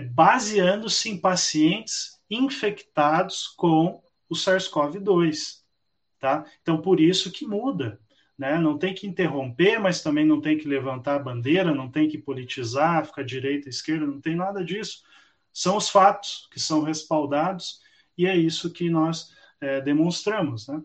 baseando-se 0.00 1.08
em 1.08 1.18
pacientes 1.18 2.20
infectados 2.30 3.48
com 3.56 4.02
o 4.28 4.34
SARS-CoV-2, 4.34 5.60
tá? 6.18 6.44
Então, 6.60 6.80
por 6.80 7.00
isso 7.00 7.30
que 7.30 7.46
muda, 7.46 8.00
né? 8.36 8.58
Não 8.58 8.76
tem 8.76 8.92
que 8.92 9.06
interromper, 9.06 9.78
mas 9.78 10.02
também 10.02 10.26
não 10.26 10.40
tem 10.40 10.58
que 10.58 10.68
levantar 10.68 11.16
a 11.16 11.22
bandeira, 11.22 11.74
não 11.74 11.90
tem 11.90 12.08
que 12.08 12.18
politizar, 12.18 13.06
ficar 13.06 13.22
direita, 13.22 13.68
esquerda, 13.68 14.06
não 14.06 14.20
tem 14.20 14.36
nada 14.36 14.64
disso. 14.64 15.02
São 15.52 15.76
os 15.76 15.88
fatos 15.88 16.48
que 16.52 16.60
são 16.60 16.82
respaldados 16.82 17.80
e 18.18 18.26
é 18.26 18.36
isso 18.36 18.70
que 18.70 18.90
nós 18.90 19.32
é, 19.60 19.80
demonstramos, 19.80 20.68
né? 20.68 20.82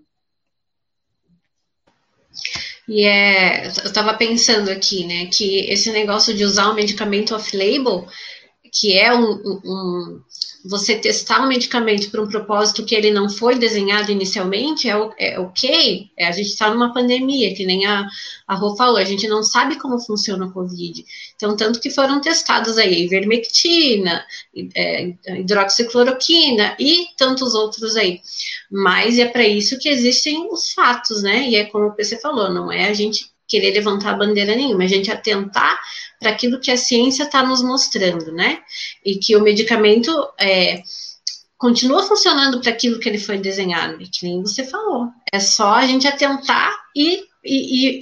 E 2.88 3.03
é, 3.03 3.68
eu 3.68 3.70
estava 3.70 4.14
pensando 4.14 4.70
aqui, 4.70 5.05
né, 5.05 5.28
que 5.28 5.59
esse 5.72 5.91
negócio 5.91 6.34
de 6.36 6.43
usar 6.43 6.70
o 6.70 6.74
medicamento 6.74 7.36
off-label 7.36 8.07
que 8.72 8.97
é 8.97 9.13
um, 9.13 9.34
um, 9.65 10.22
você 10.63 10.95
testar 10.95 11.41
um 11.41 11.47
medicamento 11.47 12.09
para 12.09 12.22
um 12.22 12.28
propósito 12.28 12.86
que 12.86 12.95
ele 12.95 13.11
não 13.11 13.30
foi 13.30 13.55
desenhado 13.55 14.11
inicialmente, 14.11 14.89
é, 14.89 14.93
é 15.17 15.39
ok. 15.39 16.09
É, 16.17 16.28
a 16.28 16.32
gente 16.32 16.47
está 16.47 16.69
numa 16.69 16.93
pandemia, 16.93 17.53
que 17.53 17.65
nem 17.65 17.86
a, 17.86 18.07
a 18.47 18.55
Rô 18.55 18.76
falou, 18.76 18.97
a 18.97 19.03
gente 19.03 19.28
não 19.28 19.43
sabe 19.43 19.78
como 19.78 19.99
funciona 19.99 20.45
o 20.45 20.51
Covid. 20.53 21.03
Então, 21.36 21.57
tanto 21.57 21.80
que 21.80 21.89
foram 21.89 22.22
testados 22.22 22.78
aí 22.78 23.03
ivermectina, 23.03 24.24
é, 24.76 25.13
hidroxicloroquina 25.39 26.76
e 26.80 27.07
tantos 27.17 27.53
outros 27.53 27.97
aí. 27.97 28.22
Mas 28.72 29.17
é 29.19 29.26
para 29.26 29.45
isso 29.45 29.80
que 29.80 29.89
existem 29.89 30.47
os 30.51 30.72
fatos, 30.72 31.22
né? 31.22 31.49
E 31.49 31.55
é 31.55 31.65
como 31.65 31.88
o 31.88 31.93
PC 31.93 32.19
falou, 32.19 32.53
não 32.53 32.72
é 32.72 32.88
a 32.88 32.93
gente 32.93 33.30
querer 33.52 33.74
levantar 33.74 34.18
bandeira 34.18 34.56
nenhuma, 34.56 34.86
a 34.86 34.88
gente 34.88 35.12
atentar 35.12 35.78
para 36.20 36.32
aquilo 36.32 36.60
que 36.60 36.72
a 36.72 36.78
ciência 36.78 37.24
está 37.24 37.43
nos 37.43 37.62
mostrando, 37.62 38.32
né? 38.32 38.60
E 39.06 39.16
que 39.16 39.36
o 39.36 39.41
medicamento 39.41 40.12
é, 40.39 40.82
continua 41.58 42.04
funcionando 42.04 42.62
para 42.62 42.72
aquilo 42.72 42.99
que 42.99 43.10
ele 43.10 43.20
foi 43.20 43.38
desenhado, 43.38 44.02
e 44.02 44.08
que 44.08 44.26
nem 44.26 44.41
você 44.41 44.64
falou. 44.64 45.08
É 45.32 45.39
só 45.39 45.74
a 45.74 45.86
gente 45.86 46.08
atentar 46.08 46.74
e, 46.95 47.24
e, 47.43 47.45
e, 47.45 47.99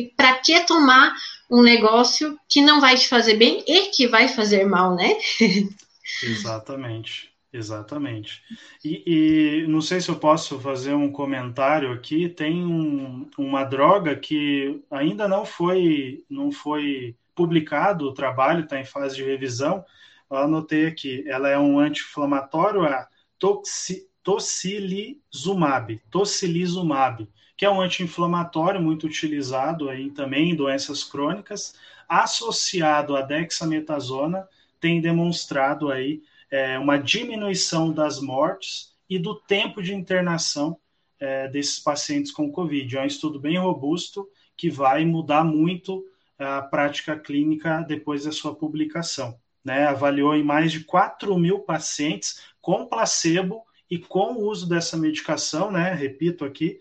e 0.00 0.12
para 0.16 0.38
que 0.38 0.58
tomar 0.60 1.12
um 1.50 1.62
negócio 1.62 2.38
que 2.48 2.62
não 2.62 2.80
vai 2.80 2.96
te 2.96 3.06
fazer 3.06 3.34
bem 3.34 3.62
e 3.66 3.90
que 3.90 4.08
vai 4.08 4.28
fazer 4.28 4.64
mal, 4.64 4.96
né? 4.96 5.14
Exatamente. 6.22 7.35
Exatamente. 7.56 8.42
E, 8.84 9.62
e, 9.64 9.66
não 9.66 9.80
sei 9.80 10.00
se 10.00 10.10
eu 10.10 10.18
posso 10.18 10.60
fazer 10.60 10.92
um 10.92 11.10
comentário 11.10 11.90
aqui. 11.90 12.28
Tem 12.28 12.64
um, 12.64 13.28
uma 13.38 13.64
droga 13.64 14.14
que 14.14 14.82
ainda 14.90 15.26
não 15.26 15.46
foi, 15.46 16.24
não 16.28 16.52
foi 16.52 17.16
publicado, 17.34 18.06
o 18.06 18.14
trabalho 18.14 18.64
está 18.64 18.78
em 18.78 18.84
fase 18.84 19.16
de 19.16 19.24
revisão. 19.24 19.84
Eu 20.30 20.36
anotei 20.36 20.86
aqui. 20.86 21.24
Ela 21.26 21.48
é 21.48 21.58
um 21.58 21.78
anti-inflamatório, 21.78 22.84
a 22.84 23.08
toxi, 23.38 24.06
tocilizumab, 24.22 26.00
tocilizumab, 26.10 27.26
que 27.56 27.64
é 27.64 27.70
um 27.70 27.80
anti-inflamatório 27.80 28.82
muito 28.82 29.06
utilizado 29.06 29.88
aí 29.88 30.10
também 30.10 30.50
em 30.50 30.54
doenças 30.54 31.02
crônicas, 31.02 31.74
associado 32.06 33.16
à 33.16 33.22
dexametasona, 33.22 34.46
tem 34.78 35.00
demonstrado 35.00 35.90
aí 35.90 36.22
é, 36.56 36.78
uma 36.78 36.96
diminuição 36.96 37.92
das 37.92 38.18
mortes 38.18 38.94
e 39.10 39.18
do 39.18 39.34
tempo 39.34 39.82
de 39.82 39.94
internação 39.94 40.78
é, 41.20 41.48
desses 41.48 41.78
pacientes 41.78 42.32
com 42.32 42.50
Covid. 42.50 42.96
É 42.96 43.02
um 43.02 43.06
estudo 43.06 43.38
bem 43.38 43.58
robusto 43.58 44.26
que 44.56 44.70
vai 44.70 45.04
mudar 45.04 45.44
muito 45.44 46.02
a 46.38 46.62
prática 46.62 47.14
clínica 47.18 47.82
depois 47.82 48.24
da 48.24 48.32
sua 48.32 48.54
publicação. 48.54 49.38
Né? 49.62 49.86
Avaliou 49.86 50.34
em 50.34 50.42
mais 50.42 50.72
de 50.72 50.80
4 50.80 51.38
mil 51.38 51.58
pacientes 51.58 52.40
com 52.58 52.86
placebo 52.86 53.62
e 53.90 53.98
com 53.98 54.36
o 54.36 54.46
uso 54.46 54.66
dessa 54.66 54.96
medicação, 54.96 55.70
né? 55.70 55.92
repito 55.92 56.42
aqui, 56.42 56.80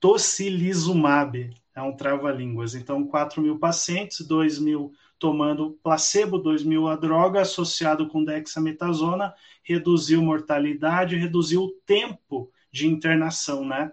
tocilizumab, 0.00 1.50
é 1.74 1.82
um 1.82 1.94
trava-línguas. 1.94 2.74
Então, 2.74 3.06
4 3.06 3.42
mil 3.42 3.58
pacientes, 3.58 4.26
2 4.26 4.58
mil 4.58 4.94
tomando 5.18 5.78
placebo, 5.82 6.38
2 6.38 6.62
mil 6.62 6.88
a 6.88 6.96
droga, 6.96 7.40
associado 7.40 8.08
com 8.08 8.24
dexametasona, 8.24 9.34
reduziu 9.62 10.22
mortalidade, 10.22 11.16
reduziu 11.16 11.62
o 11.62 11.72
tempo 11.86 12.50
de 12.70 12.86
internação, 12.86 13.64
né? 13.64 13.92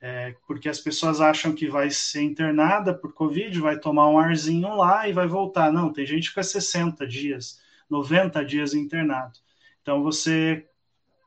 É, 0.00 0.34
porque 0.46 0.68
as 0.68 0.80
pessoas 0.80 1.20
acham 1.20 1.54
que 1.54 1.66
vai 1.66 1.90
ser 1.90 2.22
internada 2.22 2.92
por 2.92 3.14
Covid, 3.14 3.58
vai 3.58 3.78
tomar 3.78 4.08
um 4.08 4.18
arzinho 4.18 4.76
lá 4.76 5.08
e 5.08 5.12
vai 5.12 5.26
voltar. 5.26 5.72
Não, 5.72 5.92
tem 5.92 6.04
gente 6.04 6.24
que 6.24 6.28
fica 6.28 6.42
60 6.42 7.06
dias, 7.06 7.60
90 7.88 8.44
dias 8.44 8.74
internado. 8.74 9.38
Então 9.80 10.02
você 10.02 10.68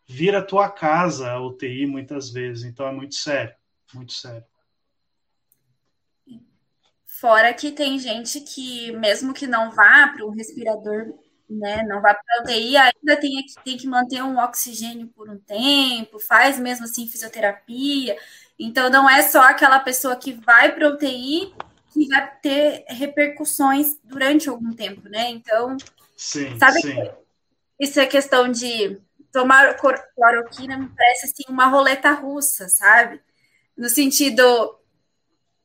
vira 0.08 0.40
a 0.40 0.44
tua 0.44 0.70
casa 0.70 1.32
a 1.32 1.42
UTI 1.42 1.86
muitas 1.86 2.30
vezes, 2.30 2.64
então 2.64 2.88
é 2.88 2.92
muito 2.92 3.16
sério, 3.16 3.56
muito 3.94 4.14
sério. 4.14 4.46
Fora 7.20 7.54
que 7.54 7.72
tem 7.72 7.98
gente 7.98 8.42
que, 8.42 8.92
mesmo 8.92 9.34
que 9.34 9.48
não 9.48 9.72
vá 9.72 10.08
para 10.16 10.26
um 10.26 10.30
respirador, 10.30 11.14
né, 11.50 11.82
não 11.84 12.00
vá 12.00 12.14
para 12.14 12.40
a 12.40 12.44
UTI, 12.44 12.78
ainda 12.78 13.18
tem, 13.20 13.44
tem 13.64 13.78
que 13.78 13.88
manter 13.88 14.22
um 14.22 14.38
oxigênio 14.38 15.08
por 15.08 15.30
um 15.30 15.40
tempo, 15.40 16.20
faz 16.20 16.60
mesmo 16.60 16.86
assim 16.86 17.08
fisioterapia. 17.08 18.16
Então, 18.60 18.90
não 18.90 19.10
é 19.10 19.24
só 19.24 19.42
aquela 19.42 19.80
pessoa 19.80 20.16
que 20.16 20.34
vai 20.34 20.76
para 20.76 20.88
a 20.88 20.92
UTI 20.92 21.54
que 21.92 22.08
vai 22.08 22.36
ter 22.40 22.86
repercussões 22.88 23.98
durante 24.04 24.48
algum 24.48 24.72
tempo, 24.74 25.10
né? 25.10 25.30
Então, 25.32 25.76
sim, 26.16 26.56
sabe 26.60 26.82
sim. 26.82 26.94
que 26.96 27.12
isso 27.80 28.00
é 28.00 28.06
questão 28.06 28.52
de 28.52 29.00
tomar 29.32 29.76
cloroquina 29.76 30.78
me 30.78 30.90
parece 30.90 31.26
assim 31.26 31.44
uma 31.50 31.66
roleta 31.66 32.12
russa, 32.12 32.70
sabe? 32.70 33.20
No 33.76 33.90
sentido, 33.90 34.77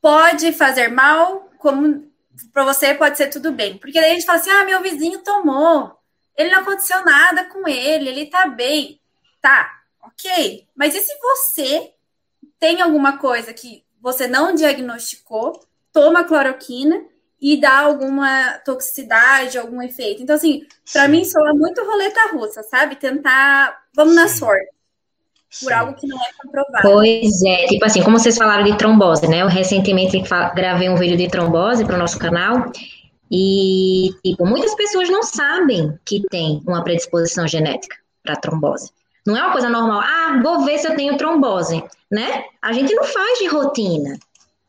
pode 0.03 0.53
fazer 0.53 0.89
mal, 0.89 1.49
como 1.59 2.11
para 2.53 2.65
você 2.65 2.93
pode 2.93 3.17
ser 3.17 3.29
tudo 3.29 3.53
bem. 3.53 3.79
Porque 3.79 4.01
daí 4.01 4.11
a 4.11 4.15
gente 4.15 4.27
fala 4.27 4.39
assim: 4.39 4.51
ah, 4.51 4.65
meu 4.65 4.83
vizinho 4.83 5.21
tomou, 5.21 5.97
ele 6.37 6.51
não 6.51 6.61
aconteceu 6.61 7.03
nada 7.05 7.45
com 7.45 7.67
ele, 7.69 8.09
ele 8.09 8.27
tá 8.27 8.49
bem. 8.49 9.01
Tá, 9.41 9.71
ok. 10.03 10.67
Mas 10.75 10.95
e 10.95 11.01
se 11.01 11.17
você 11.21 11.93
tem 12.59 12.83
alguma 12.83 13.17
coisa 13.19 13.55
que 13.55 13.85
você 14.01 14.27
não 14.27 14.55
diagnosticou, 14.55 15.65
toma 15.93 16.25
cloroquina 16.25 17.05
e 17.41 17.61
dá 17.61 17.81
alguma 17.81 18.59
toxicidade, 18.65 19.59
algum 19.59 19.81
efeito? 19.83 20.23
Então, 20.23 20.37
assim, 20.37 20.67
para 20.93 21.09
mim 21.09 21.25
soa 21.25 21.53
muito 21.55 21.85
roleta 21.85 22.33
russa, 22.33 22.63
sabe? 22.63 22.97
Tentar, 22.97 23.85
vamos 23.95 24.15
na 24.15 24.29
sorte 24.29 24.82
por 25.61 25.69
Sim. 25.69 25.75
algo 25.75 25.95
que 25.95 26.07
não 26.07 26.19
é 26.19 26.31
comprovado. 26.43 26.83
Pois 26.83 27.43
é, 27.43 27.67
tipo 27.67 27.85
assim, 27.85 28.03
como 28.03 28.19
vocês 28.19 28.37
falaram 28.37 28.65
de 28.65 28.77
trombose, 28.77 29.29
né? 29.29 29.43
Eu 29.43 29.49
recentemente 29.49 30.23
gravei 30.55 30.89
um 30.89 30.97
vídeo 30.97 31.17
de 31.17 31.29
trombose 31.29 31.85
para 31.85 31.97
o 31.97 31.99
nosso 31.99 32.19
canal 32.19 32.73
E, 33.35 34.11
tipo, 34.23 34.45
muitas 34.45 34.75
pessoas 34.75 35.09
não 35.09 35.23
sabem 35.23 35.99
que 36.05 36.23
tem 36.29 36.63
uma 36.67 36.85
predisposição 36.85 37.49
genética 37.49 37.97
para 38.23 38.37
trombose. 38.37 38.91
Não 39.27 39.37
é 39.37 39.43
uma 39.43 39.53
coisa 39.53 39.71
normal. 39.71 40.01
Ah, 40.01 40.41
vou 40.43 40.65
ver 40.65 40.79
se 40.79 40.87
eu 40.87 40.95
tenho 40.97 41.17
trombose, 41.17 41.83
né? 42.11 42.45
A 42.61 42.73
gente 42.73 42.95
não 42.95 43.05
faz 43.05 43.39
de 43.39 43.47
rotina. 43.47 44.19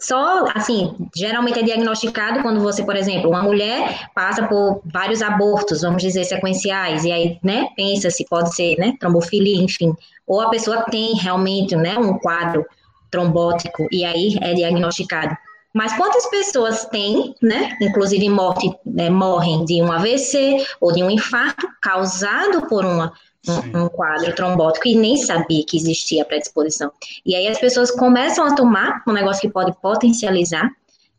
Só, 0.04 0.43
assim, 0.54 0.93
geralmente 1.16 1.60
é 1.60 1.64
diagnosticado 1.64 2.41
quando 2.41 2.60
você, 2.60 2.84
por 2.84 2.93
exemplo, 2.93 3.30
uma 3.30 3.41
mulher 3.41 4.10
passa 4.14 4.45
por 4.45 4.82
vários 4.84 5.22
abortos, 5.22 5.82
vamos 5.82 6.04
dizer, 6.04 6.26
sequenciais, 6.26 7.06
e 7.06 7.12
aí, 7.14 7.39
né, 7.41 7.70
pensa 7.78 8.10
se 8.10 8.26
pode 8.26 8.54
ser, 8.54 8.76
né, 8.78 8.95
trombofilia, 8.99 9.64
enfim. 9.64 9.93
Ou 10.28 10.41
a 10.41 10.49
pessoa 10.49 10.82
tem 10.91 11.16
realmente, 11.16 11.74
né, 11.78 11.97
um 11.97 12.20
quadro 12.20 12.66
trombótico, 13.10 13.88
e 13.93 14.04
aí 14.04 14.36
é 14.41 14.54
diagnosticado. 14.54 15.38
Mas 15.74 15.95
quantas 15.95 16.30
pessoas 16.30 16.84
têm, 16.88 17.34
né, 17.41 17.78
inclusive 17.82 18.28
morte, 18.28 18.70
né, 18.86 19.10
morrem 19.10 19.64
de 19.64 19.82
um 19.82 19.89
AVC 19.89 20.66
ou 20.82 20.91
de 20.91 21.01
um 21.01 21.10
infarto 21.10 21.66
causado 21.82 22.68
por 22.68 22.84
uma 22.84 23.14
um, 23.48 23.84
um, 23.84 23.89
quadro 23.89 24.34
trombótico 24.36 24.88
e 24.88 24.96
nem 24.96 25.18
sabia 25.18 25.64
que 25.66 25.78
existia 25.78 26.26
predisposição. 26.26 26.91
E 27.26 27.36
aí 27.36 27.48
as 27.48 27.60
pessoas 27.60 27.91
começam 27.91 28.46
a 28.46 28.56
tomar 28.56 29.04
um 29.08 29.12
negócio 29.12 29.41
que 29.41 29.50
pode 29.50 29.74
potencializar 29.82 30.70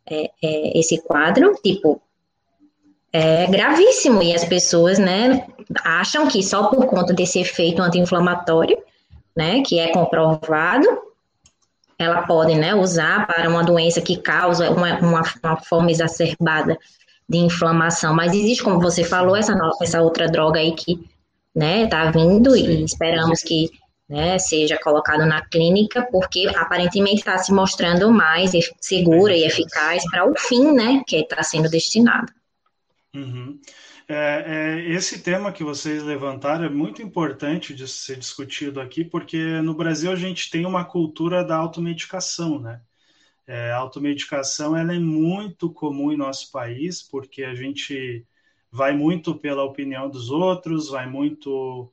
é, 0.09 0.31
é, 0.43 0.79
esse 0.79 1.01
quadro, 1.01 1.53
tipo, 1.63 2.01
é 3.11 3.47
gravíssimo. 3.47 4.21
E 4.21 4.33
as 4.33 4.43
pessoas, 4.43 4.99
né, 4.99 5.47
acham 5.83 6.27
que 6.27 6.43
só 6.43 6.67
por 6.67 6.85
conta 6.85 7.13
desse 7.13 7.39
efeito 7.39 7.81
anti-inflamatório, 7.81 8.77
né, 9.35 9.61
que 9.61 9.79
é 9.79 9.91
comprovado, 9.91 10.87
ela 11.97 12.23
pode, 12.23 12.55
né, 12.55 12.75
usar 12.75 13.25
para 13.27 13.49
uma 13.49 13.63
doença 13.63 14.01
que 14.01 14.17
causa 14.17 14.69
uma, 14.71 14.97
uma, 14.99 15.21
uma 15.43 15.57
forma 15.57 15.91
exacerbada 15.91 16.77
de 17.27 17.37
inflamação. 17.37 18.13
Mas 18.13 18.33
existe, 18.33 18.63
como 18.63 18.79
você 18.79 19.03
falou, 19.03 19.35
essa, 19.35 19.57
essa 19.81 20.01
outra 20.01 20.27
droga 20.27 20.59
aí 20.59 20.73
que 20.73 21.03
né, 21.55 21.87
tá 21.87 22.11
vindo 22.11 22.55
e 22.55 22.83
esperamos 22.83 23.41
que 23.41 23.69
né, 24.09 24.37
seja 24.37 24.77
colocado 24.77 25.25
na 25.25 25.43
clínica, 25.43 26.07
porque 26.11 26.47
aparentemente 26.55 27.19
está 27.19 27.37
se 27.37 27.51
mostrando 27.53 28.11
mais 28.11 28.51
segura 28.79 29.35
e 29.35 29.43
eficaz 29.43 30.03
para 30.09 30.29
o 30.29 30.35
fim, 30.37 30.73
né, 30.73 31.01
que 31.07 31.17
está 31.17 31.41
sendo 31.41 31.69
destinado. 31.69 32.31
Uhum. 33.15 33.59
É, 34.07 34.43
é, 34.45 34.91
esse 34.91 35.23
tema 35.23 35.51
que 35.51 35.63
vocês 35.63 36.03
levantaram 36.03 36.65
é 36.65 36.69
muito 36.69 37.01
importante 37.01 37.73
de 37.73 37.87
ser 37.87 38.17
discutido 38.17 38.79
aqui, 38.79 39.03
porque 39.03 39.61
no 39.61 39.73
Brasil 39.73 40.11
a 40.11 40.15
gente 40.15 40.51
tem 40.51 40.65
uma 40.65 40.85
cultura 40.85 41.43
da 41.43 41.55
automedicação, 41.55 42.59
né? 42.59 42.81
É, 43.47 43.71
a 43.71 43.77
automedicação 43.77 44.75
ela 44.75 44.93
é 44.93 44.99
muito 44.99 45.71
comum 45.71 46.11
em 46.11 46.17
nosso 46.17 46.51
país, 46.51 47.01
porque 47.01 47.43
a 47.43 47.55
gente 47.55 48.25
vai 48.75 48.93
muito 48.93 49.33
pela 49.33 49.63
opinião 49.63 50.09
dos 50.09 50.29
outros, 50.29 50.89
vai 50.89 51.09
muito 51.09 51.89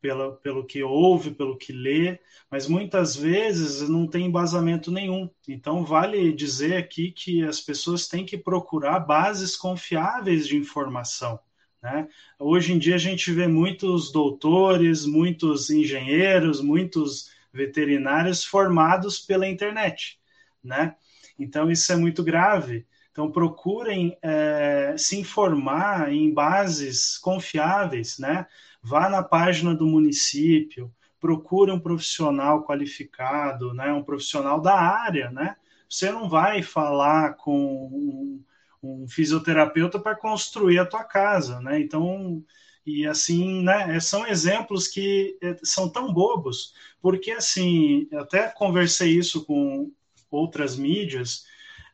pela, 0.00 0.36
pelo 0.36 0.64
que 0.64 0.80
ouve, 0.80 1.32
pelo 1.32 1.58
que 1.58 1.72
lê, 1.72 2.20
mas 2.48 2.68
muitas 2.68 3.16
vezes 3.16 3.88
não 3.88 4.06
tem 4.06 4.26
embasamento 4.26 4.92
nenhum. 4.92 5.28
Então, 5.48 5.84
vale 5.84 6.32
dizer 6.32 6.76
aqui 6.76 7.10
que 7.10 7.42
as 7.42 7.60
pessoas 7.60 8.06
têm 8.06 8.24
que 8.24 8.38
procurar 8.38 9.00
bases 9.00 9.56
confiáveis 9.56 10.46
de 10.46 10.56
informação. 10.56 11.40
Né? 11.82 12.06
Hoje 12.38 12.72
em 12.72 12.78
dia, 12.78 12.94
a 12.94 12.98
gente 12.98 13.32
vê 13.32 13.48
muitos 13.48 14.12
doutores, 14.12 15.04
muitos 15.04 15.68
engenheiros, 15.68 16.60
muitos 16.60 17.28
veterinários 17.52 18.44
formados 18.44 19.18
pela 19.18 19.48
internet. 19.48 20.20
Né? 20.62 20.94
Então, 21.36 21.68
isso 21.72 21.92
é 21.92 21.96
muito 21.96 22.22
grave. 22.22 22.86
Então, 23.14 23.30
procurem 23.30 24.18
é, 24.20 24.96
se 24.98 25.16
informar 25.20 26.12
em 26.12 26.34
bases 26.34 27.16
confiáveis, 27.16 28.18
né? 28.18 28.44
Vá 28.82 29.08
na 29.08 29.22
página 29.22 29.72
do 29.72 29.86
município, 29.86 30.92
procure 31.20 31.70
um 31.70 31.78
profissional 31.78 32.64
qualificado, 32.64 33.72
né? 33.72 33.92
Um 33.92 34.02
profissional 34.02 34.60
da 34.60 34.74
área, 34.74 35.30
né? 35.30 35.54
Você 35.88 36.10
não 36.10 36.28
vai 36.28 36.60
falar 36.60 37.34
com 37.34 37.86
um, 37.86 38.44
um 38.82 39.06
fisioterapeuta 39.06 40.00
para 40.00 40.16
construir 40.16 40.80
a 40.80 40.84
tua 40.84 41.04
casa, 41.04 41.60
né? 41.60 41.78
Então, 41.78 42.44
e 42.84 43.06
assim, 43.06 43.62
né? 43.62 44.00
São 44.00 44.26
exemplos 44.26 44.88
que 44.88 45.38
é, 45.40 45.56
são 45.62 45.88
tão 45.88 46.12
bobos, 46.12 46.74
porque 47.00 47.30
assim, 47.30 48.08
até 48.14 48.48
conversei 48.48 49.16
isso 49.16 49.44
com 49.44 49.92
outras 50.32 50.76
mídias 50.76 51.44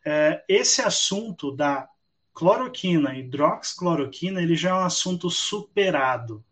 é, 0.05 0.42
esse 0.48 0.82
assunto 0.82 1.53
da 1.55 1.88
cloroquina, 2.32 3.16
hidroxicloroquina, 3.16 4.42
ele 4.42 4.57
já 4.57 4.70
é 4.70 4.74
um 4.74 4.84
assunto 4.84 5.28
superado. 5.30 6.44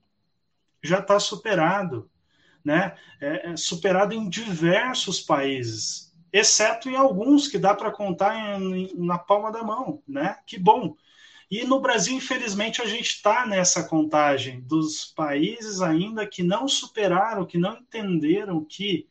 Já 0.83 0.99
está 0.99 1.19
superado, 1.19 2.11
né? 2.65 2.97
É, 3.21 3.51
é 3.51 3.57
superado 3.57 4.15
em 4.15 4.29
diversos 4.29 5.21
países, 5.21 6.15
exceto 6.33 6.89
em 6.89 6.97
alguns 6.97 7.49
que 7.49 7.59
dá 7.59 7.75
para 7.75 7.91
contar 7.91 8.61
em, 8.61 8.93
na 8.97 9.19
palma 9.19 9.51
da 9.51 9.63
mão, 9.63 10.03
né? 10.07 10.39
Que 10.47 10.59
bom. 10.59 10.95
E 11.51 11.65
no 11.65 11.81
Brasil, 11.81 12.15
infelizmente, 12.15 12.83
a 12.83 12.87
gente 12.87 13.09
está 13.09 13.47
nessa 13.47 13.83
contagem 13.85 14.61
dos 14.61 15.07
países 15.07 15.81
ainda 15.81 16.27
que 16.27 16.43
não 16.43 16.69
superaram, 16.69 17.47
que 17.47 17.57
não 17.57 17.79
entenderam 17.79 18.63
que 18.63 19.09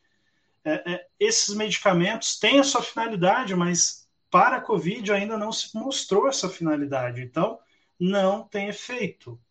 é, 0.63 0.93
é, 0.93 1.07
esses 1.19 1.55
medicamentos 1.55 2.38
têm 2.38 2.59
a 2.59 2.63
sua 2.63 2.83
finalidade, 2.83 3.55
mas 3.55 4.07
para 4.38 4.57
a 4.57 4.61
Covid 4.61 5.11
ainda 5.11 5.35
não 5.35 5.51
se 5.51 5.75
mostrou 5.75 6.27
essa 6.27 6.47
finalidade. 6.47 7.23
Então, 7.23 7.57
não 7.99 8.47
tem 8.47 8.67
efeito. 8.67 9.41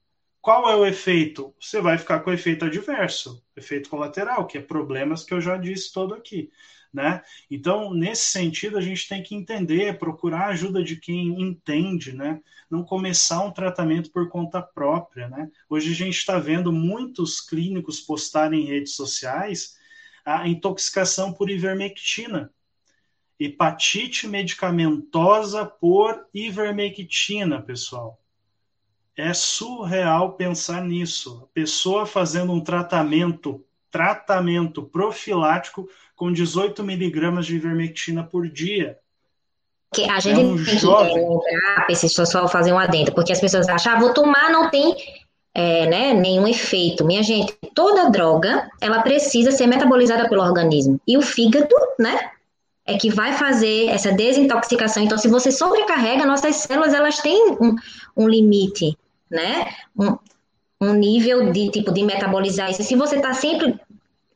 Qual 0.40 0.70
é 0.70 0.76
o 0.76 0.86
efeito? 0.86 1.52
Você 1.60 1.80
vai 1.80 1.98
ficar 1.98 2.20
com 2.20 2.32
efeito 2.32 2.66
adverso, 2.66 3.44
efeito 3.56 3.90
colateral, 3.90 4.46
que 4.46 4.58
é 4.58 4.60
problemas 4.60 5.24
que 5.24 5.34
eu 5.34 5.40
já 5.40 5.56
disse 5.56 5.92
todo 5.92 6.14
aqui. 6.14 6.52
Né? 6.94 7.20
Então, 7.50 7.92
nesse 7.92 8.26
sentido, 8.26 8.78
a 8.78 8.80
gente 8.80 9.08
tem 9.08 9.24
que 9.24 9.34
entender, 9.34 9.98
procurar 9.98 10.50
ajuda 10.50 10.84
de 10.84 10.94
quem 10.94 11.42
entende, 11.42 12.12
né? 12.12 12.40
não 12.70 12.84
começar 12.84 13.40
um 13.40 13.50
tratamento 13.50 14.12
por 14.12 14.28
conta 14.28 14.62
própria. 14.62 15.28
Né? 15.28 15.50
Hoje 15.68 15.90
a 15.90 15.96
gente 15.96 16.16
está 16.16 16.38
vendo 16.38 16.72
muitos 16.72 17.40
clínicos 17.40 18.00
postarem 18.00 18.60
em 18.62 18.68
redes 18.68 18.94
sociais 18.94 19.76
a 20.24 20.46
intoxicação 20.46 21.32
por 21.32 21.50
ivermectina 21.50 22.52
hepatite 23.38 24.26
medicamentosa 24.26 25.64
por 25.64 26.26
ivermectina, 26.32 27.60
pessoal. 27.60 28.18
É 29.16 29.32
surreal 29.32 30.32
pensar 30.32 30.82
nisso. 30.82 31.42
A 31.44 31.54
pessoa 31.54 32.04
fazendo 32.06 32.52
um 32.52 32.60
tratamento, 32.60 33.64
tratamento 33.90 34.82
profilático 34.82 35.88
com 36.14 36.32
18 36.32 36.82
miligramas 36.82 37.46
de 37.46 37.56
ivermectina 37.56 38.24
por 38.24 38.48
dia. 38.48 38.98
Que 39.94 40.04
a 40.10 40.18
gente 40.18 40.40
é 40.40 40.44
um 40.44 40.62
tem 40.62 40.78
jovem. 40.78 41.14
que 41.14 41.20
lembrar, 41.20 42.26
só 42.26 42.48
fazer 42.48 42.72
um 42.72 42.78
adendo, 42.78 43.12
porque 43.12 43.32
as 43.32 43.40
pessoas 43.40 43.68
acham, 43.68 43.94
ah, 43.94 44.00
vou 44.00 44.12
tomar, 44.12 44.50
não 44.50 44.68
tem 44.68 44.94
é, 45.54 45.86
né, 45.86 46.12
nenhum 46.12 46.46
efeito. 46.46 47.04
Minha 47.04 47.22
gente, 47.22 47.56
toda 47.74 48.10
droga, 48.10 48.68
ela 48.78 49.00
precisa 49.00 49.50
ser 49.50 49.66
metabolizada 49.66 50.28
pelo 50.28 50.42
organismo. 50.42 51.00
E 51.06 51.16
o 51.16 51.22
fígado, 51.22 51.74
né, 51.98 52.30
é 52.86 52.96
que 52.96 53.10
vai 53.10 53.32
fazer 53.32 53.88
essa 53.88 54.12
desintoxicação. 54.12 55.02
Então, 55.02 55.18
se 55.18 55.28
você 55.28 55.50
sobrecarrega, 55.50 56.24
nossas 56.24 56.56
células 56.56 56.94
elas 56.94 57.18
têm 57.18 57.50
um, 57.60 57.74
um 58.16 58.28
limite, 58.28 58.96
né? 59.28 59.74
Um, 59.98 60.16
um, 60.80 60.92
nível 60.92 61.50
de 61.50 61.70
tipo 61.70 61.92
de 61.92 62.04
metabolizar 62.04 62.70
isso. 62.70 62.84
Se 62.84 62.94
você 62.94 63.16
está 63.16 63.34
sempre 63.34 63.78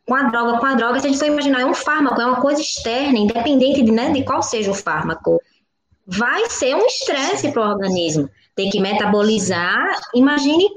com 0.05 0.15
a 0.15 0.25
droga, 0.25 0.59
com 0.59 0.67
a 0.67 0.75
droga, 0.75 0.99
se 0.99 1.07
a 1.07 1.11
gente 1.11 1.21
for 1.21 1.29
imaginar, 1.29 1.61
é 1.61 1.67
um 1.67 1.75
fármaco, 1.75 2.21
é 2.21 2.27
uma 2.27 2.41
coisa 2.41 2.61
externa, 2.61 3.19
independente 3.19 3.83
de, 3.83 3.93
né, 3.93 4.11
de 4.11 4.25
qual 4.25 4.43
seja 4.43 4.73
o 4.73 4.75
fármaco. 4.75 5.41
Vai 6.05 6.51
ser 6.51 6.75
um 6.75 6.85
estresse 6.87 7.53
para 7.53 7.63
o 7.63 7.71
organismo. 7.71 8.29
Tem 8.57 8.69
que 8.69 8.81
metabolizar. 8.81 9.97
Imagine. 10.13 10.69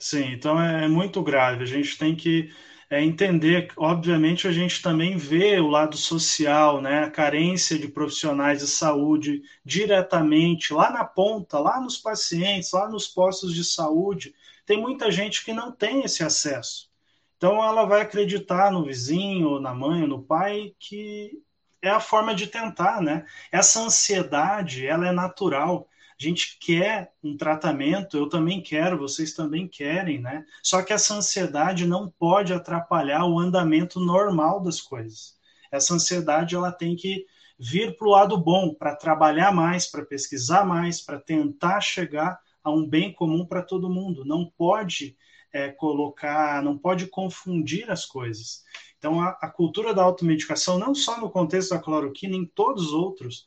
Sim, 0.00 0.32
então 0.32 0.60
é, 0.60 0.86
é 0.86 0.88
muito 0.88 1.22
grave. 1.22 1.62
A 1.62 1.66
gente 1.66 1.96
tem 1.96 2.16
que 2.16 2.50
é 2.92 3.02
entender, 3.02 3.72
obviamente, 3.76 4.46
a 4.46 4.52
gente 4.52 4.82
também 4.82 5.16
vê 5.16 5.58
o 5.58 5.68
lado 5.68 5.96
social, 5.96 6.80
né, 6.82 7.04
a 7.04 7.10
carência 7.10 7.78
de 7.78 7.88
profissionais 7.88 8.60
de 8.60 8.66
saúde 8.66 9.42
diretamente 9.64 10.74
lá 10.74 10.90
na 10.90 11.02
ponta, 11.02 11.58
lá 11.58 11.80
nos 11.80 11.96
pacientes, 11.96 12.70
lá 12.72 12.88
nos 12.90 13.08
postos 13.08 13.54
de 13.54 13.64
saúde. 13.64 14.34
Tem 14.66 14.78
muita 14.78 15.10
gente 15.10 15.42
que 15.42 15.54
não 15.54 15.72
tem 15.72 16.02
esse 16.02 16.22
acesso. 16.22 16.90
Então, 17.38 17.64
ela 17.64 17.86
vai 17.86 18.02
acreditar 18.02 18.70
no 18.70 18.84
vizinho, 18.84 19.58
na 19.58 19.74
mãe, 19.74 20.06
no 20.06 20.22
pai, 20.22 20.74
que 20.78 21.42
é 21.80 21.88
a 21.88 21.98
forma 21.98 22.34
de 22.34 22.46
tentar, 22.46 23.00
né? 23.00 23.24
Essa 23.50 23.80
ansiedade, 23.80 24.86
ela 24.86 25.08
é 25.08 25.12
natural. 25.12 25.88
Gente 26.22 26.56
quer 26.60 27.12
um 27.20 27.36
tratamento, 27.36 28.16
eu 28.16 28.28
também 28.28 28.62
quero, 28.62 28.96
vocês 28.96 29.34
também 29.34 29.66
querem, 29.66 30.20
né? 30.20 30.46
Só 30.62 30.80
que 30.80 30.92
essa 30.92 31.14
ansiedade 31.14 31.84
não 31.84 32.08
pode 32.08 32.52
atrapalhar 32.52 33.24
o 33.24 33.40
andamento 33.40 33.98
normal 33.98 34.62
das 34.62 34.80
coisas. 34.80 35.34
Essa 35.72 35.94
ansiedade 35.94 36.54
ela 36.54 36.70
tem 36.70 36.94
que 36.94 37.26
vir 37.58 37.96
para 37.96 38.06
o 38.06 38.10
lado 38.12 38.38
bom, 38.38 38.72
para 38.72 38.94
trabalhar 38.94 39.50
mais, 39.50 39.90
para 39.90 40.04
pesquisar 40.04 40.64
mais, 40.64 41.00
para 41.00 41.18
tentar 41.18 41.80
chegar 41.80 42.38
a 42.62 42.70
um 42.70 42.86
bem 42.86 43.12
comum 43.12 43.44
para 43.44 43.60
todo 43.60 43.90
mundo. 43.90 44.24
Não 44.24 44.48
pode 44.56 45.16
é, 45.52 45.70
colocar, 45.70 46.62
não 46.62 46.78
pode 46.78 47.08
confundir 47.08 47.90
as 47.90 48.06
coisas. 48.06 48.62
Então, 48.96 49.20
a, 49.20 49.30
a, 49.42 49.50
cultura 49.50 49.92
da 49.92 50.04
automedicação, 50.04 50.78
não 50.78 50.94
só 50.94 51.20
no 51.20 51.28
contexto 51.28 51.70
da 51.70 51.80
cloroquina, 51.80 52.36
em 52.36 52.46
todos 52.46 52.86
os 52.86 52.92
outros, 52.92 53.44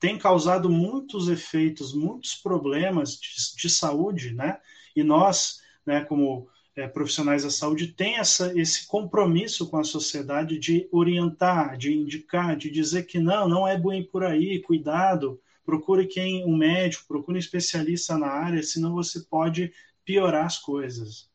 tem 0.00 0.18
causado 0.18 0.70
muitos 0.70 1.28
efeitos, 1.28 1.94
muitos 1.94 2.34
problemas 2.34 3.18
de, 3.18 3.56
de 3.56 3.70
saúde, 3.70 4.32
né? 4.32 4.58
E 4.94 5.02
nós, 5.02 5.60
né, 5.84 6.04
como 6.04 6.48
é, 6.76 6.86
profissionais 6.86 7.42
da 7.42 7.50
saúde, 7.50 7.88
tem 7.88 8.18
essa, 8.18 8.56
esse 8.58 8.86
compromisso 8.86 9.68
com 9.68 9.78
a 9.78 9.84
sociedade 9.84 10.58
de 10.58 10.88
orientar, 10.92 11.76
de 11.76 11.92
indicar, 11.92 12.56
de 12.56 12.70
dizer 12.70 13.04
que 13.04 13.18
não, 13.18 13.48
não 13.48 13.66
é 13.66 13.76
bem 13.76 14.04
por 14.04 14.24
aí, 14.24 14.60
cuidado, 14.60 15.40
procure 15.64 16.06
quem, 16.06 16.44
um 16.44 16.56
médico, 16.56 17.06
procure 17.08 17.36
um 17.36 17.40
especialista 17.40 18.16
na 18.16 18.28
área, 18.28 18.62
senão 18.62 18.94
você 18.94 19.20
pode 19.20 19.72
piorar 20.04 20.46
as 20.46 20.58
coisas. 20.58 21.28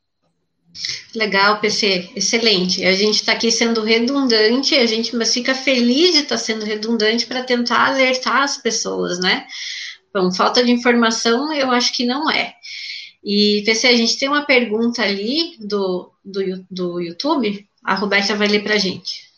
Legal, 1.14 1.60
PC, 1.60 2.10
excelente. 2.16 2.84
A 2.84 2.94
gente 2.94 3.16
está 3.16 3.34
aqui 3.34 3.52
sendo 3.52 3.84
redundante, 3.84 4.76
a 4.76 4.86
gente 4.88 5.16
mas 5.16 5.34
fica 5.34 5.54
feliz 5.54 6.12
de 6.14 6.20
estar 6.20 6.36
tá 6.36 6.38
sendo 6.38 6.66
redundante 6.66 7.28
para 7.28 7.44
tentar 7.44 7.88
alertar 7.88 8.42
as 8.42 8.58
pessoas, 8.58 9.20
né? 9.20 9.46
Bom, 10.14 10.32
falta 10.32 10.64
de 10.64 10.72
informação, 10.72 11.54
eu 11.54 11.72
acho 11.72 11.94
que 11.94 12.06
não 12.06 12.30
é. 12.30 12.56
E, 13.24 13.64
PC, 13.66 13.88
a 13.88 13.96
gente 13.96 14.18
tem 14.18 14.28
uma 14.28 14.46
pergunta 14.46 15.02
ali 15.02 15.56
do, 15.60 16.12
do, 16.26 16.66
do 16.70 17.00
YouTube, 17.00 17.68
a 17.84 17.96
Roberta 17.96 18.36
vai 18.36 18.48
ler 18.48 18.64
para 18.64 18.76
a 18.76 18.80
gente. 18.80 19.32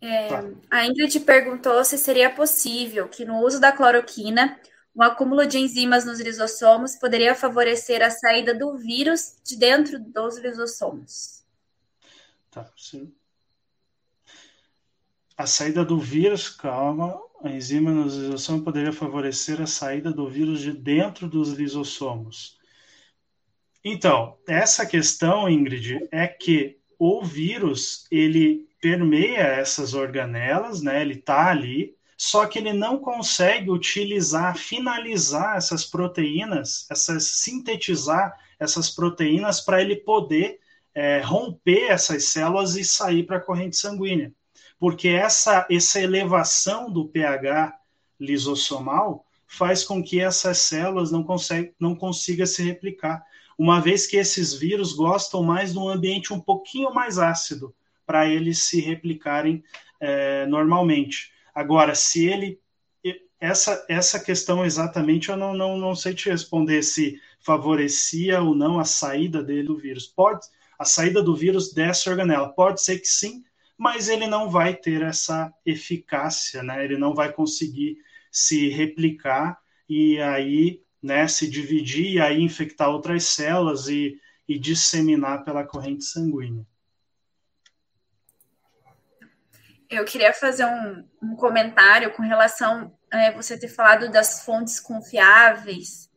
É, 0.00 0.28
a 0.70 0.86
Ingrid 0.86 1.18
perguntou 1.20 1.82
se 1.84 1.98
seria 1.98 2.30
possível 2.30 3.08
que 3.08 3.24
no 3.24 3.44
uso 3.44 3.58
da 3.58 3.72
cloroquina 3.72 4.56
o 4.96 5.02
acúmulo 5.02 5.46
de 5.46 5.58
enzimas 5.58 6.06
nos 6.06 6.18
lisossomos 6.18 6.96
poderia 6.96 7.34
favorecer 7.34 8.02
a 8.02 8.08
saída 8.08 8.54
do 8.54 8.78
vírus 8.78 9.36
de 9.44 9.54
dentro 9.54 9.98
dos 9.98 10.38
lisossomos. 10.38 11.44
Tá, 12.50 12.66
sim. 12.74 13.12
A 15.36 15.46
saída 15.46 15.84
do 15.84 16.00
vírus, 16.00 16.48
calma, 16.48 17.20
a 17.44 17.50
enzima 17.50 17.90
nos 17.90 18.16
lisossomos 18.16 18.64
poderia 18.64 18.90
favorecer 18.90 19.60
a 19.60 19.66
saída 19.66 20.10
do 20.10 20.30
vírus 20.30 20.60
de 20.60 20.72
dentro 20.72 21.28
dos 21.28 21.52
lisossomos. 21.52 22.58
Então, 23.84 24.38
essa 24.48 24.86
questão, 24.86 25.46
Ingrid, 25.46 26.08
é 26.10 26.26
que 26.26 26.80
o 26.98 27.22
vírus, 27.22 28.06
ele 28.10 28.66
permeia 28.80 29.42
essas 29.42 29.92
organelas, 29.92 30.80
né? 30.80 31.02
Ele 31.02 31.16
tá 31.16 31.50
ali, 31.50 31.94
só 32.16 32.46
que 32.46 32.58
ele 32.58 32.72
não 32.72 32.98
consegue 32.98 33.70
utilizar, 33.70 34.56
finalizar 34.56 35.56
essas 35.56 35.84
proteínas, 35.84 36.86
essas 36.90 37.24
sintetizar 37.24 38.38
essas 38.58 38.88
proteínas 38.88 39.60
para 39.60 39.82
ele 39.82 39.96
poder 39.96 40.58
é, 40.94 41.20
romper 41.20 41.90
essas 41.90 42.24
células 42.24 42.74
e 42.74 42.82
sair 42.82 43.24
para 43.24 43.36
a 43.36 43.40
corrente 43.40 43.76
sanguínea. 43.76 44.32
Porque 44.78 45.08
essa, 45.08 45.66
essa 45.70 46.00
elevação 46.00 46.90
do 46.90 47.06
pH 47.06 47.78
lisossomal 48.18 49.26
faz 49.46 49.84
com 49.84 50.02
que 50.02 50.20
essas 50.20 50.58
células 50.58 51.10
não, 51.10 51.22
consegue, 51.22 51.74
não 51.78 51.94
consigam 51.94 52.46
se 52.46 52.62
replicar, 52.62 53.22
uma 53.58 53.80
vez 53.80 54.06
que 54.06 54.16
esses 54.16 54.54
vírus 54.54 54.92
gostam 54.92 55.42
mais 55.42 55.72
de 55.72 55.78
um 55.78 55.88
ambiente 55.88 56.32
um 56.32 56.40
pouquinho 56.40 56.92
mais 56.92 57.18
ácido 57.18 57.74
para 58.06 58.26
eles 58.26 58.58
se 58.64 58.80
replicarem 58.80 59.62
é, 60.00 60.46
normalmente. 60.46 61.32
Agora, 61.56 61.94
se 61.94 62.26
ele. 62.26 62.60
Essa, 63.40 63.84
essa 63.88 64.20
questão 64.20 64.64
exatamente 64.64 65.28
eu 65.28 65.36
não, 65.36 65.54
não, 65.54 65.76
não 65.76 65.94
sei 65.94 66.14
te 66.14 66.28
responder 66.28 66.82
se 66.82 67.20
favorecia 67.40 68.40
ou 68.42 68.54
não 68.54 68.78
a 68.78 68.84
saída 68.84 69.42
dele 69.42 69.64
do 69.64 69.76
vírus. 69.76 70.06
Pode, 70.06 70.46
a 70.78 70.84
saída 70.84 71.22
do 71.22 71.34
vírus 71.34 71.72
dessa 71.72 72.10
organela. 72.10 72.48
Pode 72.50 72.82
ser 72.82 72.98
que 72.98 73.06
sim, 73.06 73.42
mas 73.76 74.08
ele 74.08 74.26
não 74.26 74.50
vai 74.50 74.74
ter 74.74 75.02
essa 75.02 75.52
eficácia, 75.64 76.62
né? 76.62 76.84
Ele 76.84 76.96
não 76.98 77.14
vai 77.14 77.32
conseguir 77.32 77.98
se 78.30 78.68
replicar 78.68 79.58
e 79.88 80.18
aí, 80.20 80.82
né, 81.02 81.28
se 81.28 81.48
dividir 81.48 82.12
e 82.14 82.20
aí 82.20 82.42
infectar 82.42 82.90
outras 82.90 83.24
células 83.24 83.88
e, 83.88 84.18
e 84.48 84.58
disseminar 84.58 85.44
pela 85.44 85.64
corrente 85.64 86.04
sanguínea. 86.04 86.66
Eu 89.88 90.04
queria 90.04 90.32
fazer 90.32 90.64
um, 90.64 91.04
um 91.22 91.36
comentário 91.36 92.12
com 92.12 92.22
relação 92.22 92.92
a 93.10 93.18
é, 93.18 93.32
você 93.32 93.58
ter 93.58 93.68
falado 93.68 94.10
das 94.10 94.44
fontes 94.44 94.80
confiáveis. 94.80 96.10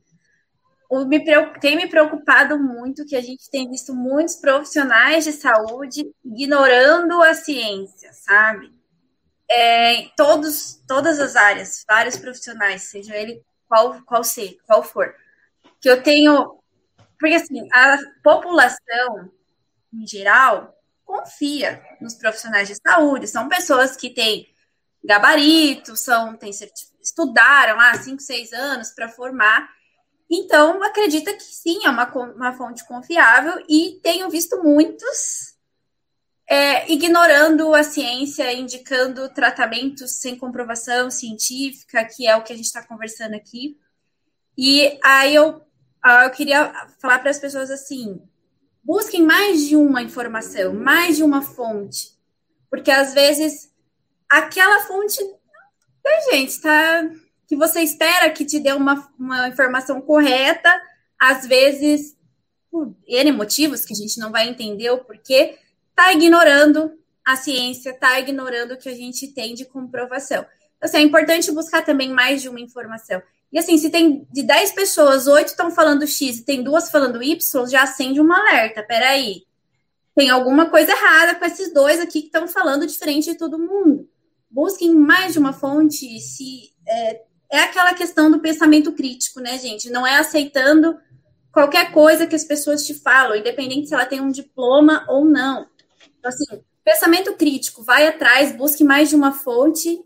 O, 0.90 1.06
me, 1.06 1.24
tem 1.60 1.76
me 1.76 1.88
preocupado 1.88 2.58
muito 2.58 3.06
que 3.06 3.16
a 3.16 3.22
gente 3.22 3.50
tem 3.52 3.70
visto 3.70 3.94
muitos 3.94 4.36
profissionais 4.36 5.24
de 5.24 5.34
saúde 5.34 6.12
ignorando 6.26 7.22
a 7.22 7.34
ciência, 7.34 8.12
sabe? 8.12 8.74
É, 9.50 10.10
todos, 10.18 10.82
todas 10.88 11.20
as 11.20 11.36
áreas, 11.36 11.84
vários 11.88 12.18
profissionais, 12.18 12.84
seja 12.84 13.16
ele 13.16 13.44
qual, 13.68 14.02
qual 14.04 14.24
ser, 14.24 14.58
qual 14.66 14.84
for. 14.84 15.14
Que 15.80 15.90
eu 15.90 16.02
tenho. 16.02 16.60
Porque 17.20 17.36
assim, 17.36 17.68
a 17.72 17.98
população 18.24 19.32
em 19.94 20.08
geral 20.08 20.79
confia 21.10 21.82
nos 22.00 22.14
profissionais 22.14 22.68
de 22.68 22.76
saúde. 22.76 23.28
São 23.28 23.50
pessoas 23.50 23.96
que 23.96 24.12
têm 24.12 24.48
gabarito, 25.04 25.98
são, 25.98 26.38
têm, 26.38 26.52
estudaram 27.02 27.78
lá 27.78 27.98
cinco, 27.98 28.22
seis 28.22 28.54
anos 28.54 28.92
para 28.92 29.10
formar. 29.10 29.68
Então, 30.30 30.84
acredita 30.84 31.34
que 31.34 31.42
sim, 31.42 31.84
é 31.84 31.90
uma, 31.90 32.06
uma 32.14 32.54
fonte 32.54 32.86
confiável 32.88 33.66
e 33.68 34.00
tenho 34.04 34.30
visto 34.30 34.62
muitos 34.62 35.56
é, 36.48 36.92
ignorando 36.92 37.74
a 37.74 37.82
ciência, 37.82 38.54
indicando 38.54 39.30
tratamentos 39.30 40.20
sem 40.20 40.38
comprovação 40.38 41.10
científica, 41.10 42.06
que 42.06 42.28
é 42.28 42.36
o 42.36 42.44
que 42.44 42.54
a 42.54 42.56
gente 42.56 42.66
está 42.66 42.84
conversando 42.84 43.34
aqui. 43.34 43.80
E 44.56 45.00
aí 45.04 45.34
eu, 45.34 45.60
eu 46.24 46.30
queria 46.30 46.72
falar 47.02 47.18
para 47.18 47.32
as 47.32 47.40
pessoas 47.40 47.72
assim: 47.72 48.22
busquem 48.84 49.24
mais 49.24 49.68
de 49.68 49.76
uma 49.76 50.02
informação, 50.02 50.74
mais 50.74 51.18
de 51.18 51.24
uma 51.24 51.42
fonte, 51.42 52.18
porque 52.70 52.92
às 52.92 53.14
vezes 53.14 53.72
aquela 54.30 54.82
fonte, 54.82 55.24
né, 55.24 56.22
gente, 56.32 56.62
tá 56.62 57.10
que 57.48 57.56
você 57.56 57.82
espera 57.82 58.30
que 58.30 58.46
te 58.46 58.60
dê 58.60 58.74
uma, 58.74 59.12
uma 59.18 59.48
informação 59.48 60.00
correta, 60.00 60.70
às 61.20 61.48
vezes 61.48 62.16
por 62.70 62.96
N 63.08 63.32
motivos 63.32 63.84
que 63.84 63.94
a 63.94 63.96
gente 63.96 64.20
não 64.20 64.32
vai 64.32 64.48
entender 64.48 64.92
o 64.92 65.04
porquê, 65.04 65.58
tá 65.96 66.14
ignorando 66.14 66.94
a 67.26 67.36
ciência, 67.36 67.92
tá 67.94 68.20
ignorando 68.20 68.74
o 68.74 68.78
que 68.78 68.88
a 68.88 68.96
gente 68.96 69.28
tem 69.34 69.56
de 69.56 69.66
comprovação. 69.66 70.46
Então, 70.78 70.88
assim, 70.88 70.98
é 70.98 71.02
importante 71.02 71.52
buscar 71.52 71.84
também 71.84 72.10
mais 72.10 72.42
de 72.42 72.50
uma 72.50 72.60
informação. 72.60 73.22
E 73.52 73.58
assim, 73.58 73.78
se 73.78 73.90
tem 73.90 74.28
de 74.32 74.44
10 74.44 74.74
pessoas, 74.74 75.28
8 75.28 75.48
estão 75.48 75.72
falando 75.72 76.06
X 76.06 76.40
e 76.40 76.46
tem 76.46 76.62
duas 76.64 76.92
falando 76.92 77.22
Y, 77.22 77.68
já 77.68 77.84
acende 77.84 78.22
um 78.22 78.32
alerta. 78.32 78.84
Peraí. 78.84 79.44
Tem 80.16 80.30
alguma 80.30 80.70
coisa 80.70 80.92
errada 80.92 81.36
com 81.36 81.46
esses 81.46 81.74
dois 81.74 82.00
aqui 82.00 82.22
que 82.22 82.28
estão 82.28 82.48
falando 82.48 82.86
diferente 82.86 83.32
de 83.32 83.38
todo 83.38 83.58
mundo. 83.58 84.08
Busquem 84.50 84.94
mais 84.94 85.34
de 85.34 85.40
uma 85.40 85.54
fonte. 85.54 86.20
Se 86.20 86.72
é, 86.88 87.22
é 87.52 87.60
aquela 87.62 87.94
questão 87.94 88.30
do 88.30 88.40
pensamento 88.40 88.92
crítico, 88.92 89.40
né, 89.40 89.58
gente? 89.58 89.90
Não 89.90 90.06
é 90.06 90.18
aceitando 90.18 90.98
qualquer 91.52 91.92
coisa 91.92 92.28
que 92.28 92.36
as 92.36 92.44
pessoas 92.44 92.86
te 92.86 92.94
falam, 92.94 93.36
independente 93.36 93.88
se 93.88 93.94
ela 93.94 94.06
tem 94.06 94.22
um 94.22 94.30
diploma 94.30 95.06
ou 95.08 95.26
não. 95.26 95.68
Então, 96.20 96.30
assim, 96.30 96.46
pensamento 96.84 97.34
crítico, 97.34 97.84
vai 97.84 98.08
atrás, 98.08 98.56
busque 98.56 98.84
mais 98.84 99.10
de 99.10 99.16
uma 99.16 99.32
fonte 99.32 100.00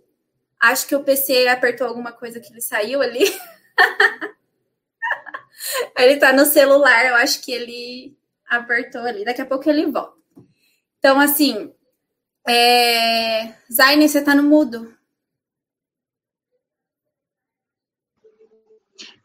Acho 0.63 0.87
que 0.87 0.95
o 0.95 1.03
PC 1.03 1.49
apertou 1.49 1.85
alguma 1.85 2.13
coisa 2.13 2.39
que 2.39 2.49
ele 2.49 2.61
saiu 2.61 3.01
ali. 3.01 3.19
ele 5.99 6.15
tá 6.15 6.31
no 6.31 6.45
celular, 6.45 7.05
eu 7.05 7.15
acho 7.15 7.41
que 7.41 7.51
ele 7.51 8.17
apertou 8.47 9.01
ali. 9.01 9.25
Daqui 9.25 9.41
a 9.41 9.45
pouco 9.45 9.69
ele 9.69 9.87
volta. 9.87 10.15
Então, 10.99 11.19
assim, 11.19 11.73
é... 12.47 13.55
Zaine, 13.69 14.07
você 14.07 14.23
tá 14.23 14.33
no 14.33 14.43
mudo. 14.43 14.95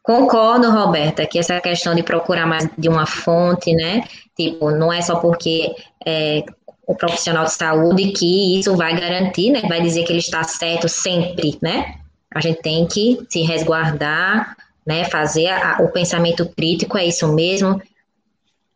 Concordo, 0.03 0.69
Roberta, 0.71 1.25
que 1.25 1.39
essa 1.39 1.61
questão 1.61 1.95
de 1.95 2.03
procurar 2.03 2.45
mais 2.45 2.69
de 2.77 2.89
uma 2.89 3.05
fonte, 3.05 3.73
né? 3.73 4.05
Tipo, 4.35 4.71
não 4.71 4.91
é 4.91 5.01
só 5.01 5.21
porque 5.21 5.73
é, 6.05 6.43
o 6.89 6.95
profissional 6.95 7.45
de 7.45 7.53
saúde 7.53 8.11
que 8.13 8.57
isso 8.57 8.75
vai 8.75 8.99
garantir, 8.99 9.51
né? 9.51 9.61
Vai 9.69 9.79
dizer 9.79 10.03
que 10.05 10.11
ele 10.11 10.17
está 10.17 10.41
certo 10.41 10.89
sempre, 10.89 11.55
né? 11.61 11.99
A 12.33 12.41
gente 12.41 12.63
tem 12.63 12.87
que 12.87 13.27
se 13.29 13.43
resguardar, 13.43 14.57
né? 14.83 15.05
Fazer 15.05 15.49
a, 15.49 15.83
o 15.83 15.89
pensamento 15.89 16.49
crítico, 16.49 16.97
é 16.97 17.05
isso 17.05 17.31
mesmo, 17.31 17.79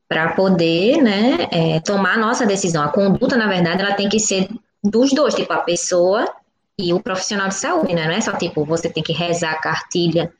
para 0.07 0.33
poder, 0.33 1.01
né? 1.01 1.47
É, 1.51 1.79
tomar 1.79 2.13
a 2.13 2.19
nossa 2.19 2.45
decisão. 2.45 2.83
A 2.83 2.89
conduta, 2.89 3.35
na 3.35 3.47
verdade, 3.47 3.81
ela 3.81 3.95
tem 3.95 4.07
que 4.07 4.19
ser 4.19 4.47
dos 4.83 5.11
dois, 5.11 5.33
tipo, 5.33 5.51
a 5.51 5.61
pessoa 5.61 6.31
e 6.77 6.93
o 6.93 6.99
profissional 6.99 7.47
de 7.47 7.55
saúde, 7.55 7.95
né? 7.95 8.05
Não 8.05 8.13
é 8.13 8.21
só 8.21 8.33
tipo, 8.33 8.63
você 8.63 8.91
tem 8.91 9.01
que 9.01 9.11
rezar 9.11 9.53
a 9.53 9.59
cartilha, 9.59 10.31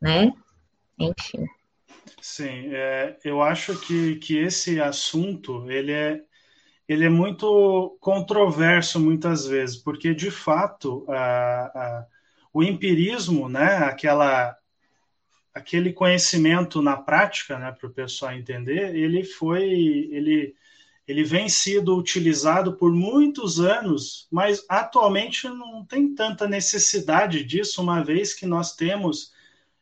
né? 0.00 0.32
Enfim. 0.98 1.44
Sim, 2.22 2.70
é, 2.72 3.18
eu 3.22 3.42
acho 3.42 3.78
que, 3.80 4.16
que 4.16 4.38
esse 4.38 4.80
assunto, 4.80 5.70
ele 5.70 5.92
é, 5.92 6.22
ele 6.92 7.06
é 7.06 7.08
muito 7.08 7.96
controverso 8.00 9.00
muitas 9.00 9.46
vezes, 9.46 9.76
porque 9.76 10.14
de 10.14 10.30
fato 10.30 11.04
a, 11.08 11.14
a, 11.14 12.06
o 12.52 12.62
empirismo, 12.62 13.48
né, 13.48 13.78
aquela, 13.78 14.56
aquele 15.54 15.92
conhecimento 15.92 16.82
na 16.82 16.96
prática, 16.96 17.58
né, 17.58 17.72
para 17.72 17.88
o 17.88 17.92
pessoal 17.92 18.32
entender, 18.32 18.94
ele 18.94 19.24
foi, 19.24 19.62
ele, 19.62 20.54
ele 21.08 21.24
vem 21.24 21.48
sido 21.48 21.96
utilizado 21.96 22.74
por 22.74 22.92
muitos 22.92 23.58
anos, 23.58 24.28
mas 24.30 24.64
atualmente 24.68 25.48
não 25.48 25.84
tem 25.86 26.14
tanta 26.14 26.46
necessidade 26.46 27.42
disso, 27.42 27.80
uma 27.80 28.04
vez 28.04 28.34
que 28.34 28.44
nós 28.44 28.76
temos 28.76 29.32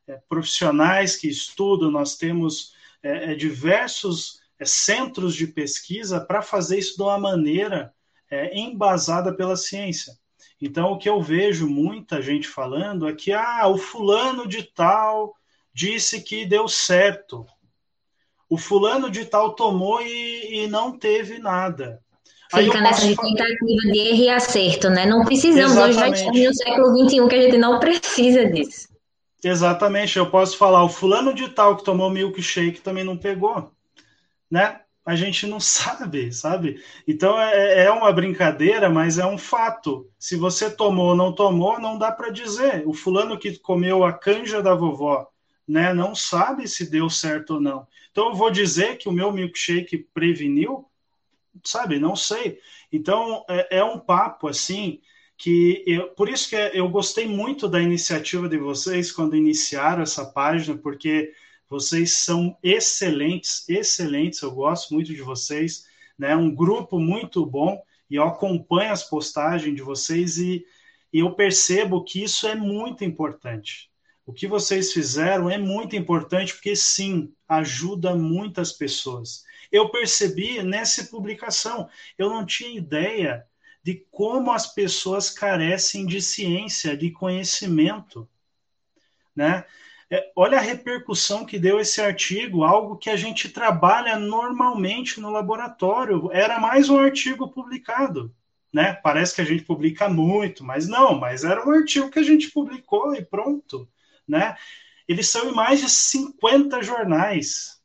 é, 0.06 0.20
profissionais 0.28 1.16
que 1.16 1.28
estudam, 1.28 1.90
nós 1.90 2.16
temos 2.16 2.72
é, 3.02 3.32
é 3.32 3.34
diversos 3.34 4.39
centros 4.64 5.34
de 5.34 5.46
pesquisa 5.46 6.20
para 6.20 6.42
fazer 6.42 6.78
isso 6.78 6.96
de 6.96 7.02
uma 7.02 7.18
maneira 7.18 7.92
é, 8.30 8.58
embasada 8.58 9.32
pela 9.34 9.56
ciência. 9.56 10.12
Então, 10.60 10.92
o 10.92 10.98
que 10.98 11.08
eu 11.08 11.20
vejo 11.22 11.68
muita 11.68 12.20
gente 12.20 12.46
falando 12.46 13.08
é 13.08 13.14
que 13.14 13.32
ah, 13.32 13.66
o 13.66 13.78
fulano 13.78 14.46
de 14.46 14.62
tal 14.62 15.34
disse 15.72 16.20
que 16.20 16.44
deu 16.44 16.68
certo. 16.68 17.46
O 18.48 18.58
fulano 18.58 19.10
de 19.10 19.24
tal 19.24 19.54
tomou 19.54 20.02
e, 20.02 20.64
e 20.64 20.66
não 20.66 20.98
teve 20.98 21.38
nada. 21.38 22.02
Fica 22.52 22.80
nessa 22.80 23.06
tentativa 23.06 23.92
de 23.92 23.98
erro 23.98 24.22
e 24.22 24.28
acerto, 24.28 24.90
né? 24.90 25.06
Não 25.06 25.24
precisamos, 25.24 25.76
Exatamente. 25.76 26.20
hoje 26.20 26.30
vai 26.32 26.46
no 26.48 26.54
século 26.54 27.08
XXI 27.08 27.28
que 27.28 27.34
a 27.36 27.42
gente 27.42 27.58
não 27.58 27.78
precisa 27.78 28.44
disso. 28.46 28.88
Exatamente, 29.42 30.18
eu 30.18 30.30
posso 30.30 30.56
falar, 30.58 30.84
o 30.84 30.88
fulano 30.88 31.32
de 31.32 31.48
tal 31.48 31.76
que 31.76 31.84
tomou 31.84 32.10
milkshake 32.10 32.80
também 32.80 33.04
não 33.04 33.16
pegou, 33.16 33.70
né? 34.50 34.80
A 35.04 35.14
gente 35.14 35.46
não 35.46 35.60
sabe, 35.60 36.32
sabe? 36.32 36.82
Então 37.06 37.40
é, 37.40 37.84
é 37.84 37.90
uma 37.90 38.12
brincadeira, 38.12 38.90
mas 38.90 39.18
é 39.18 39.26
um 39.26 39.38
fato. 39.38 40.10
Se 40.18 40.36
você 40.36 40.70
tomou 40.70 41.10
ou 41.10 41.16
não 41.16 41.32
tomou, 41.32 41.80
não 41.80 41.98
dá 41.98 42.12
para 42.12 42.30
dizer. 42.30 42.82
O 42.86 42.92
fulano 42.92 43.38
que 43.38 43.58
comeu 43.58 44.04
a 44.04 44.12
canja 44.12 44.62
da 44.62 44.74
vovó, 44.74 45.28
né, 45.66 45.94
não 45.94 46.14
sabe 46.14 46.66
se 46.66 46.90
deu 46.90 47.08
certo 47.08 47.54
ou 47.54 47.60
não. 47.60 47.86
Então 48.10 48.30
eu 48.30 48.34
vou 48.34 48.50
dizer 48.50 48.98
que 48.98 49.08
o 49.08 49.12
meu 49.12 49.32
milkshake 49.32 49.98
preveniu, 50.12 50.84
sabe? 51.64 51.98
Não 51.98 52.16
sei. 52.16 52.58
Então 52.92 53.44
é, 53.48 53.78
é 53.78 53.84
um 53.84 53.98
papo 53.98 54.48
assim 54.48 55.00
que 55.36 55.82
eu, 55.86 56.08
por 56.08 56.28
isso 56.28 56.50
que 56.50 56.56
eu 56.56 56.86
gostei 56.90 57.26
muito 57.26 57.66
da 57.66 57.80
iniciativa 57.80 58.46
de 58.46 58.58
vocês 58.58 59.10
quando 59.10 59.34
iniciaram 59.34 60.02
essa 60.02 60.26
página, 60.26 60.76
porque 60.76 61.32
vocês 61.70 62.16
são 62.16 62.58
excelentes, 62.64 63.66
excelentes, 63.68 64.42
eu 64.42 64.50
gosto 64.50 64.92
muito 64.92 65.14
de 65.14 65.22
vocês, 65.22 65.86
né? 66.18 66.34
Um 66.34 66.52
grupo 66.52 66.98
muito 66.98 67.46
bom 67.46 67.80
e 68.10 68.16
eu 68.16 68.24
acompanho 68.24 68.92
as 68.92 69.04
postagens 69.04 69.76
de 69.76 69.80
vocês 69.80 70.36
e, 70.36 70.66
e 71.12 71.20
eu 71.20 71.32
percebo 71.32 72.02
que 72.02 72.24
isso 72.24 72.48
é 72.48 72.56
muito 72.56 73.04
importante. 73.04 73.88
O 74.26 74.32
que 74.32 74.48
vocês 74.48 74.92
fizeram 74.92 75.48
é 75.48 75.56
muito 75.56 75.94
importante 75.94 76.54
porque 76.54 76.74
sim, 76.74 77.32
ajuda 77.48 78.16
muitas 78.16 78.72
pessoas. 78.72 79.44
Eu 79.70 79.90
percebi 79.90 80.62
nessa 80.64 81.04
publicação, 81.04 81.88
eu 82.18 82.28
não 82.28 82.44
tinha 82.44 82.76
ideia 82.76 83.46
de 83.80 84.04
como 84.10 84.50
as 84.50 84.74
pessoas 84.74 85.30
carecem 85.30 86.04
de 86.04 86.20
ciência, 86.20 86.96
de 86.96 87.12
conhecimento, 87.12 88.28
né? 89.34 89.64
É, 90.10 90.32
olha 90.34 90.58
a 90.58 90.60
repercussão 90.60 91.44
que 91.46 91.58
deu 91.58 91.78
esse 91.78 92.00
artigo, 92.00 92.64
algo 92.64 92.96
que 92.96 93.08
a 93.08 93.16
gente 93.16 93.48
trabalha 93.48 94.18
normalmente 94.18 95.20
no 95.20 95.30
laboratório. 95.30 96.30
Era 96.32 96.58
mais 96.58 96.88
um 96.88 96.98
artigo 96.98 97.48
publicado, 97.48 98.34
né? 98.72 98.94
Parece 98.94 99.34
que 99.34 99.40
a 99.40 99.44
gente 99.44 99.64
publica 99.64 100.08
muito, 100.08 100.64
mas 100.64 100.88
não, 100.88 101.18
mas 101.18 101.44
era 101.44 101.64
um 101.66 101.70
artigo 101.70 102.10
que 102.10 102.18
a 102.18 102.24
gente 102.24 102.50
publicou 102.50 103.14
e 103.14 103.24
pronto, 103.24 103.88
né? 104.26 104.56
Eles 105.06 105.28
são 105.28 105.48
em 105.48 105.54
mais 105.54 105.80
de 105.80 105.88
50 105.88 106.82
jornais, 106.82 107.80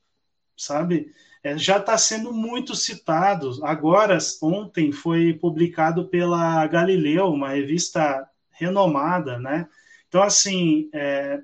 sabe? 0.58 1.14
é, 1.46 1.56
já 1.60 1.78
está 1.78 1.96
sendo 1.96 2.34
muito 2.34 2.76
citado. 2.76 3.64
Agora, 3.64 4.18
ontem 4.42 4.92
foi 4.92 5.32
publicado 5.32 6.08
pela 6.08 6.66
Galileu, 6.66 7.28
uma 7.28 7.50
revista 7.50 8.28
renomada, 8.50 9.38
né? 9.38 9.68
Então, 10.08 10.24
assim, 10.24 10.90
é, 10.92 11.40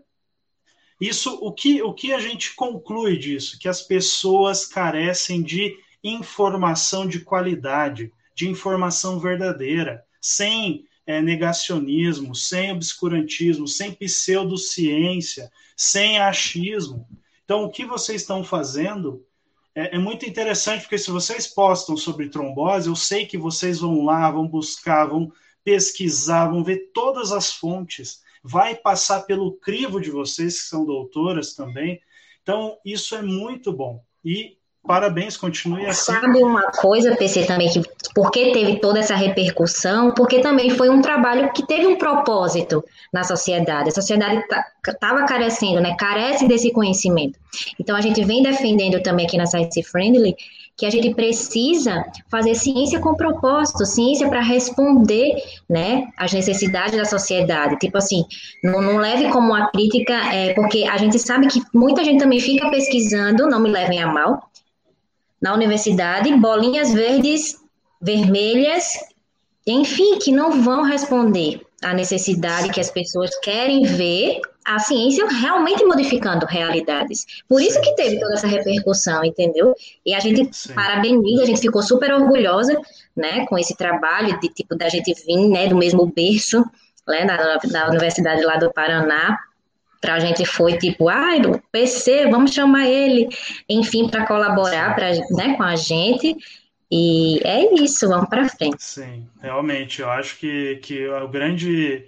isso, 1.01 1.33
o 1.41 1.51
que, 1.51 1.81
o 1.81 1.93
que 1.93 2.13
a 2.13 2.19
gente 2.19 2.53
conclui 2.53 3.17
disso? 3.17 3.57
Que 3.59 3.67
as 3.67 3.81
pessoas 3.81 4.67
carecem 4.67 5.41
de 5.41 5.75
informação 6.03 7.07
de 7.07 7.21
qualidade, 7.21 8.13
de 8.35 8.47
informação 8.47 9.19
verdadeira, 9.19 10.05
sem 10.21 10.85
é, 11.07 11.19
negacionismo, 11.19 12.35
sem 12.35 12.71
obscurantismo, 12.71 13.67
sem 13.67 13.91
pseudociência, 13.91 15.51
sem 15.75 16.19
achismo. 16.19 17.07
Então, 17.43 17.63
o 17.63 17.71
que 17.71 17.83
vocês 17.83 18.21
estão 18.21 18.43
fazendo 18.43 19.25
é, 19.73 19.95
é, 19.95 19.97
muito 19.97 20.25
interessante, 20.27 20.81
porque 20.81 20.99
se 20.99 21.09
vocês 21.09 21.47
postam 21.47 21.97
sobre 21.97 22.29
trombose, 22.29 22.87
eu 22.87 22.95
sei 22.95 23.25
que 23.25 23.39
vocês 23.39 23.79
vão 23.79 24.05
lá, 24.05 24.29
vão 24.29 24.47
buscar, 24.47 25.05
vão 25.05 25.31
pesquisar, 25.63 26.47
vão 26.47 26.63
ver 26.63 26.91
todas 26.93 27.31
as 27.31 27.53
fontes, 27.53 28.21
vai 28.43 28.75
passar 28.75 29.21
pelo 29.21 29.53
crivo 29.53 29.99
de 29.99 30.09
vocês, 30.09 30.61
que 30.61 30.67
são 30.67 30.85
doutoras 30.85 31.53
também. 31.53 31.99
Então, 32.41 32.77
isso 32.83 33.15
é 33.15 33.21
muito 33.21 33.71
bom. 33.71 34.03
E 34.23 34.57
Parabéns, 34.85 35.37
continue 35.37 35.85
assim. 35.85 36.11
Sabe 36.11 36.43
uma 36.43 36.63
coisa, 36.71 37.15
PC, 37.15 37.45
também, 37.45 37.69
que 37.69 37.81
porque 38.15 38.51
teve 38.51 38.79
toda 38.79 38.99
essa 38.99 39.15
repercussão, 39.15 40.11
porque 40.11 40.39
também 40.39 40.71
foi 40.71 40.89
um 40.89 41.01
trabalho 41.01 41.53
que 41.53 41.65
teve 41.67 41.85
um 41.85 41.97
propósito 41.97 42.83
na 43.13 43.23
sociedade. 43.23 43.89
A 43.89 43.93
sociedade 43.93 44.43
estava 44.85 45.19
tá, 45.19 45.25
carecendo, 45.27 45.79
né? 45.79 45.95
Carece 45.99 46.47
desse 46.47 46.71
conhecimento. 46.71 47.37
Então 47.79 47.95
a 47.95 48.01
gente 48.01 48.23
vem 48.23 48.41
defendendo 48.41 49.01
também 49.03 49.27
aqui 49.27 49.37
na 49.37 49.45
Science 49.45 49.83
Friendly 49.83 50.35
que 50.77 50.85
a 50.85 50.89
gente 50.89 51.13
precisa 51.13 52.03
fazer 52.29 52.55
ciência 52.55 52.99
com 52.99 53.15
propósito, 53.15 53.85
ciência 53.85 54.27
para 54.27 54.41
responder, 54.41 55.35
né, 55.69 56.07
às 56.17 56.33
necessidades 56.33 56.97
da 56.97 57.05
sociedade. 57.05 57.77
Tipo 57.77 57.97
assim, 57.97 58.23
não, 58.63 58.81
não 58.81 58.97
leve 58.97 59.29
como 59.29 59.47
uma 59.47 59.69
crítica, 59.69 60.13
é, 60.33 60.53
porque 60.53 60.83
a 60.85 60.97
gente 60.97 61.19
sabe 61.19 61.47
que 61.47 61.61
muita 61.73 62.03
gente 62.03 62.19
também 62.19 62.39
fica 62.39 62.69
pesquisando, 62.69 63.47
não 63.47 63.59
me 63.59 63.69
levem 63.69 64.01
a 64.01 64.07
mal, 64.07 64.49
na 65.41 65.53
universidade, 65.53 66.35
bolinhas 66.35 66.93
verdes, 66.93 67.57
vermelhas, 68.01 68.93
enfim, 69.65 70.17
que 70.19 70.31
não 70.31 70.63
vão 70.63 70.83
responder 70.83 71.61
à 71.81 71.93
necessidade 71.93 72.69
que 72.69 72.79
as 72.79 72.91
pessoas 72.91 73.31
querem 73.39 73.83
ver 73.83 74.39
a 74.63 74.77
ciência 74.79 75.27
realmente 75.27 75.83
modificando 75.83 76.45
realidades. 76.45 77.25
Por 77.49 77.61
isso 77.61 77.81
que 77.81 77.95
teve 77.95 78.19
toda 78.19 78.33
essa 78.33 78.47
repercussão, 78.47 79.25
entendeu? 79.25 79.73
E 80.05 80.13
a 80.13 80.19
gente 80.19 80.47
Sim. 80.55 80.73
parabeniza, 80.73 81.43
a 81.43 81.45
gente 81.45 81.59
ficou 81.59 81.81
super 81.81 82.13
orgulhosa, 82.13 82.79
né, 83.15 83.45
com 83.47 83.57
esse 83.57 83.75
trabalho 83.75 84.39
de 84.39 84.49
tipo 84.49 84.75
da 84.75 84.87
gente 84.87 85.13
vir, 85.25 85.47
né, 85.49 85.67
do 85.67 85.75
mesmo 85.75 86.05
berço, 86.05 86.63
né, 87.07 87.25
da, 87.25 87.57
da 87.57 87.89
universidade 87.89 88.43
lá 88.43 88.57
do 88.57 88.71
Paraná, 88.71 89.37
para 89.99 90.15
a 90.15 90.19
gente 90.19 90.45
foi 90.45 90.77
tipo, 90.77 91.09
ai, 91.09 91.37
ah, 91.37 91.41
do 91.41 91.61
PC, 91.71 92.27
vamos 92.29 92.53
chamar 92.53 92.87
ele, 92.87 93.29
enfim, 93.69 94.09
para 94.09 94.25
colaborar 94.25 94.95
pra, 94.95 95.11
né, 95.11 95.55
com 95.55 95.63
a 95.63 95.75
gente. 95.75 96.35
E 96.91 97.39
é 97.45 97.73
isso, 97.81 98.07
vamos 98.09 98.27
para 98.27 98.49
frente. 98.49 98.83
Sim, 98.83 99.29
realmente, 99.41 100.01
eu 100.01 100.09
acho 100.09 100.37
que, 100.37 100.75
que 100.77 101.07
o 101.07 101.27
grande, 101.29 102.05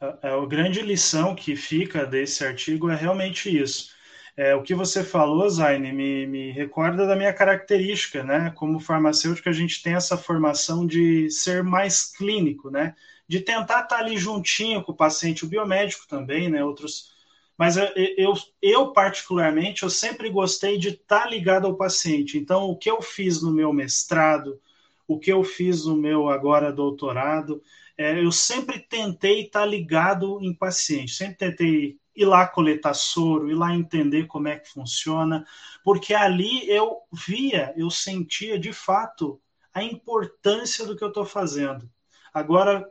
a, 0.00 0.34
a 0.34 0.46
grande 0.46 0.82
lição 0.82 1.34
que 1.34 1.56
fica 1.56 2.04
desse 2.04 2.44
artigo 2.44 2.90
é 2.90 2.94
realmente 2.94 3.48
isso. 3.48 3.96
É, 4.36 4.54
o 4.54 4.62
que 4.62 4.74
você 4.74 5.02
falou, 5.02 5.48
Zaine, 5.48 5.92
me, 5.92 6.26
me 6.26 6.50
recorda 6.52 7.06
da 7.06 7.16
minha 7.16 7.32
característica, 7.32 8.22
né? 8.22 8.52
Como 8.54 8.78
farmacêutico, 8.78 9.48
a 9.48 9.52
gente 9.52 9.82
tem 9.82 9.94
essa 9.94 10.16
formação 10.16 10.86
de 10.86 11.30
ser 11.30 11.64
mais 11.64 12.04
clínico, 12.04 12.70
né? 12.70 12.94
De 13.26 13.40
tentar 13.40 13.82
estar 13.82 13.98
ali 13.98 14.16
juntinho 14.16 14.82
com 14.82 14.92
o 14.92 14.96
paciente, 14.96 15.44
o 15.44 15.48
biomédico 15.48 16.06
também, 16.06 16.48
né? 16.48 16.62
Outros 16.62 17.10
mas 17.58 17.76
eu, 17.76 17.88
eu, 18.16 18.34
eu, 18.62 18.92
particularmente, 18.92 19.82
eu 19.82 19.90
sempre 19.90 20.30
gostei 20.30 20.78
de 20.78 20.90
estar 20.90 21.24
tá 21.24 21.28
ligado 21.28 21.66
ao 21.66 21.76
paciente. 21.76 22.38
Então, 22.38 22.70
o 22.70 22.76
que 22.76 22.88
eu 22.88 23.02
fiz 23.02 23.42
no 23.42 23.52
meu 23.52 23.72
mestrado, 23.72 24.60
o 25.08 25.18
que 25.18 25.32
eu 25.32 25.42
fiz 25.42 25.84
no 25.84 25.96
meu 25.96 26.28
agora 26.28 26.72
doutorado, 26.72 27.60
é, 27.96 28.22
eu 28.22 28.30
sempre 28.30 28.78
tentei 28.78 29.42
estar 29.42 29.60
tá 29.60 29.66
ligado 29.66 30.38
em 30.40 30.54
paciente, 30.54 31.12
sempre 31.12 31.34
tentei 31.34 31.98
ir 32.14 32.24
lá 32.24 32.46
coletar 32.46 32.94
soro, 32.94 33.50
ir 33.50 33.54
lá 33.54 33.74
entender 33.74 34.26
como 34.28 34.46
é 34.46 34.56
que 34.56 34.68
funciona, 34.68 35.44
porque 35.82 36.14
ali 36.14 36.68
eu 36.70 36.98
via, 37.12 37.74
eu 37.76 37.90
sentia 37.90 38.56
de 38.58 38.72
fato 38.72 39.40
a 39.74 39.82
importância 39.82 40.86
do 40.86 40.96
que 40.96 41.02
eu 41.02 41.08
estou 41.08 41.24
fazendo. 41.24 41.90
Agora, 42.32 42.88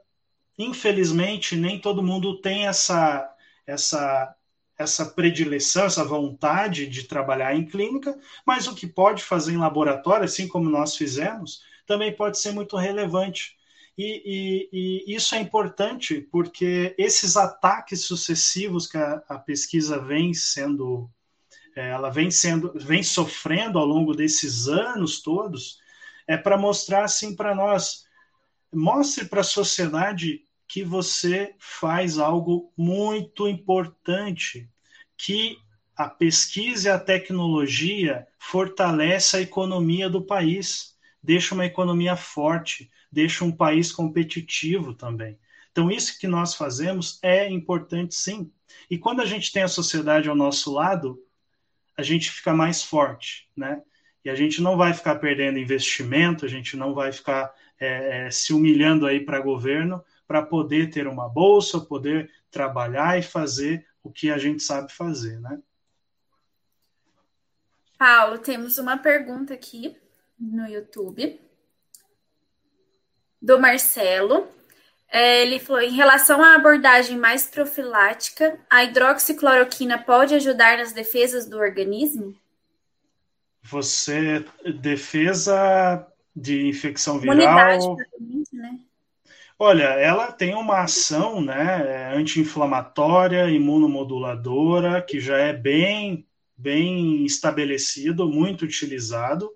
infelizmente, 0.58 1.56
nem 1.56 1.80
todo 1.80 2.04
mundo 2.04 2.42
tem 2.42 2.68
essa, 2.68 3.30
essa, 3.66 4.36
essa 4.78 5.06
predileção, 5.06 5.86
essa 5.86 6.06
vontade 6.06 6.88
de 6.88 7.04
trabalhar 7.04 7.56
em 7.56 7.66
clínica, 7.66 8.18
mas 8.46 8.68
o 8.68 8.76
que 8.76 8.86
pode 8.86 9.24
fazer 9.24 9.54
em 9.54 9.58
laboratório, 9.58 10.26
assim 10.26 10.48
como 10.48 10.70
nós 10.70 10.96
fizemos, 10.96 11.64
também 11.86 12.16
pode 12.16 12.38
ser 12.38 12.52
muito 12.52 12.78
relevante. 12.78 13.58
E, 13.98 14.70
e, 14.72 15.06
e 15.08 15.16
isso 15.16 15.34
é 15.34 15.40
importante 15.40 16.22
porque 16.32 16.94
esses 17.00 17.36
ataques 17.36 18.06
sucessivos 18.06 18.86
que 18.86 18.98
a, 18.98 19.24
a 19.28 19.40
pesquisa 19.40 20.00
vem 20.00 20.36
sendo, 20.36 21.10
é, 21.76 21.90
ela 21.90 22.12
vem 22.12 22.30
sendo, 22.30 22.72
vem 22.76 23.02
sofrendo 23.02 23.80
ao 23.80 23.86
longo 23.86 24.14
desses 24.14 24.68
anos 24.68 25.22
todos, 25.24 25.80
é 26.28 26.38
para 26.38 26.58
mostrar 26.58 27.06
assim 27.06 27.36
para 27.36 27.56
nós, 27.56 28.06
mostre 28.72 29.26
para 29.26 29.42
a 29.42 29.46
sociedade 29.46 30.47
que 30.68 30.84
você 30.84 31.56
faz 31.58 32.18
algo 32.18 32.72
muito 32.78 33.48
importante, 33.48 34.70
que 35.16 35.58
a 35.96 36.10
pesquisa 36.10 36.90
e 36.90 36.92
a 36.92 37.00
tecnologia 37.00 38.28
fortalece 38.38 39.38
a 39.38 39.42
economia 39.42 40.10
do 40.10 40.22
país, 40.22 40.96
deixa 41.24 41.56
uma 41.56 41.66
economia 41.66 42.16
forte, 42.16 42.92
deixa 43.12 43.44
um 43.44 43.52
país 43.52 43.92
competitivo 43.92 44.94
também. 44.94 45.40
Então, 45.72 45.90
isso 45.90 46.20
que 46.20 46.28
nós 46.28 46.54
fazemos 46.54 47.20
é 47.22 47.50
importante 47.50 48.14
sim. 48.14 48.52
E 48.90 48.98
quando 48.98 49.22
a 49.22 49.26
gente 49.26 49.52
tem 49.52 49.64
a 49.64 49.68
sociedade 49.68 50.30
ao 50.30 50.36
nosso 50.36 50.74
lado, 50.74 51.20
a 51.96 52.04
gente 52.04 52.30
fica 52.30 52.54
mais 52.54 52.84
forte, 52.84 53.50
né? 53.56 53.82
E 54.24 54.30
a 54.30 54.36
gente 54.36 54.62
não 54.62 54.76
vai 54.76 54.94
ficar 54.94 55.16
perdendo 55.16 55.58
investimento, 55.58 56.46
a 56.46 56.50
gente 56.50 56.76
não 56.76 56.94
vai 56.94 57.12
ficar 57.12 57.52
é, 57.80 58.30
se 58.30 58.54
humilhando 58.54 59.06
aí 59.06 59.22
para 59.22 59.40
governo 59.40 60.04
para 60.28 60.42
poder 60.42 60.90
ter 60.90 61.08
uma 61.08 61.30
bolsa, 61.30 61.80
poder 61.80 62.30
trabalhar 62.52 63.18
e 63.18 63.24
fazer 63.24 63.88
o 64.04 64.12
que 64.12 64.30
a 64.30 64.38
gente 64.38 64.62
sabe 64.62 64.92
fazer, 64.92 65.40
né? 65.40 65.60
Paulo, 67.98 68.38
temos 68.38 68.78
uma 68.78 68.98
pergunta 68.98 69.54
aqui 69.54 69.98
no 70.40 70.68
YouTube 70.68 71.42
do 73.42 73.60
Marcelo. 73.60 74.48
É, 75.10 75.42
ele 75.42 75.60
falou: 75.60 75.82
em 75.82 75.96
relação 75.96 76.44
à 76.44 76.56
abordagem 76.56 77.18
mais 77.18 77.48
profilática, 77.48 78.60
a 78.70 78.84
hidroxicloroquina 78.84 79.98
pode 79.98 80.36
ajudar 80.36 80.78
nas 80.78 80.94
defesas 80.94 81.48
do 81.48 81.58
organismo? 81.58 82.38
Você 83.64 84.46
defesa 84.80 86.06
de 86.36 86.68
infecção 86.68 87.20
viral. 87.20 87.98
Né? 88.54 88.80
Olha, 89.60 89.86
ela 89.86 90.32
tem 90.32 90.54
uma 90.54 90.82
ação 90.82 91.42
né, 91.42 92.14
anti-inflamatória, 92.16 93.50
imunomoduladora, 93.50 95.02
que 95.02 95.20
já 95.20 95.38
é 95.38 95.52
bem, 95.54 96.28
bem 96.56 97.26
estabelecido, 97.26 98.30
muito 98.30 98.66
utilizado. 98.66 99.52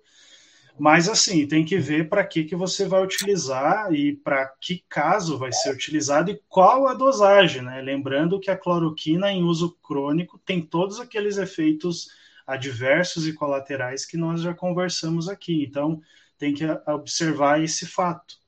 Mas 0.78 1.08
assim, 1.08 1.46
tem 1.48 1.64
que 1.64 1.78
ver 1.78 2.08
para 2.08 2.24
que, 2.26 2.44
que 2.44 2.56
você 2.56 2.86
vai 2.86 3.02
utilizar 3.04 3.92
e 3.94 4.16
para 4.16 4.46
que 4.60 4.84
caso 4.88 5.38
vai 5.38 5.52
ser 5.52 5.74
utilizado 5.74 6.30
e 6.30 6.40
qual 6.48 6.88
a 6.88 6.94
dosagem, 6.94 7.62
né? 7.62 7.80
Lembrando 7.82 8.40
que 8.40 8.50
a 8.50 8.58
cloroquina 8.58 9.30
em 9.32 9.44
uso 9.44 9.76
crônico 9.82 10.38
tem 10.44 10.62
todos 10.62 11.00
aqueles 11.00 11.38
efeitos 11.38 12.08
adversos 12.46 13.26
e 13.28 13.34
colaterais 13.34 14.06
que 14.06 14.16
nós 14.18 14.42
já 14.42 14.54
conversamos 14.54 15.28
aqui. 15.28 15.64
Então, 15.64 16.00
tem 16.38 16.54
que 16.54 16.64
observar 16.88 17.62
esse 17.62 17.86
fato. 17.86 18.41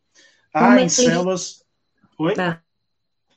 Ah, 0.55 0.81
em 0.81 0.89
células. 0.89 1.65
Oi? 2.19 2.35
Tá. 2.35 2.61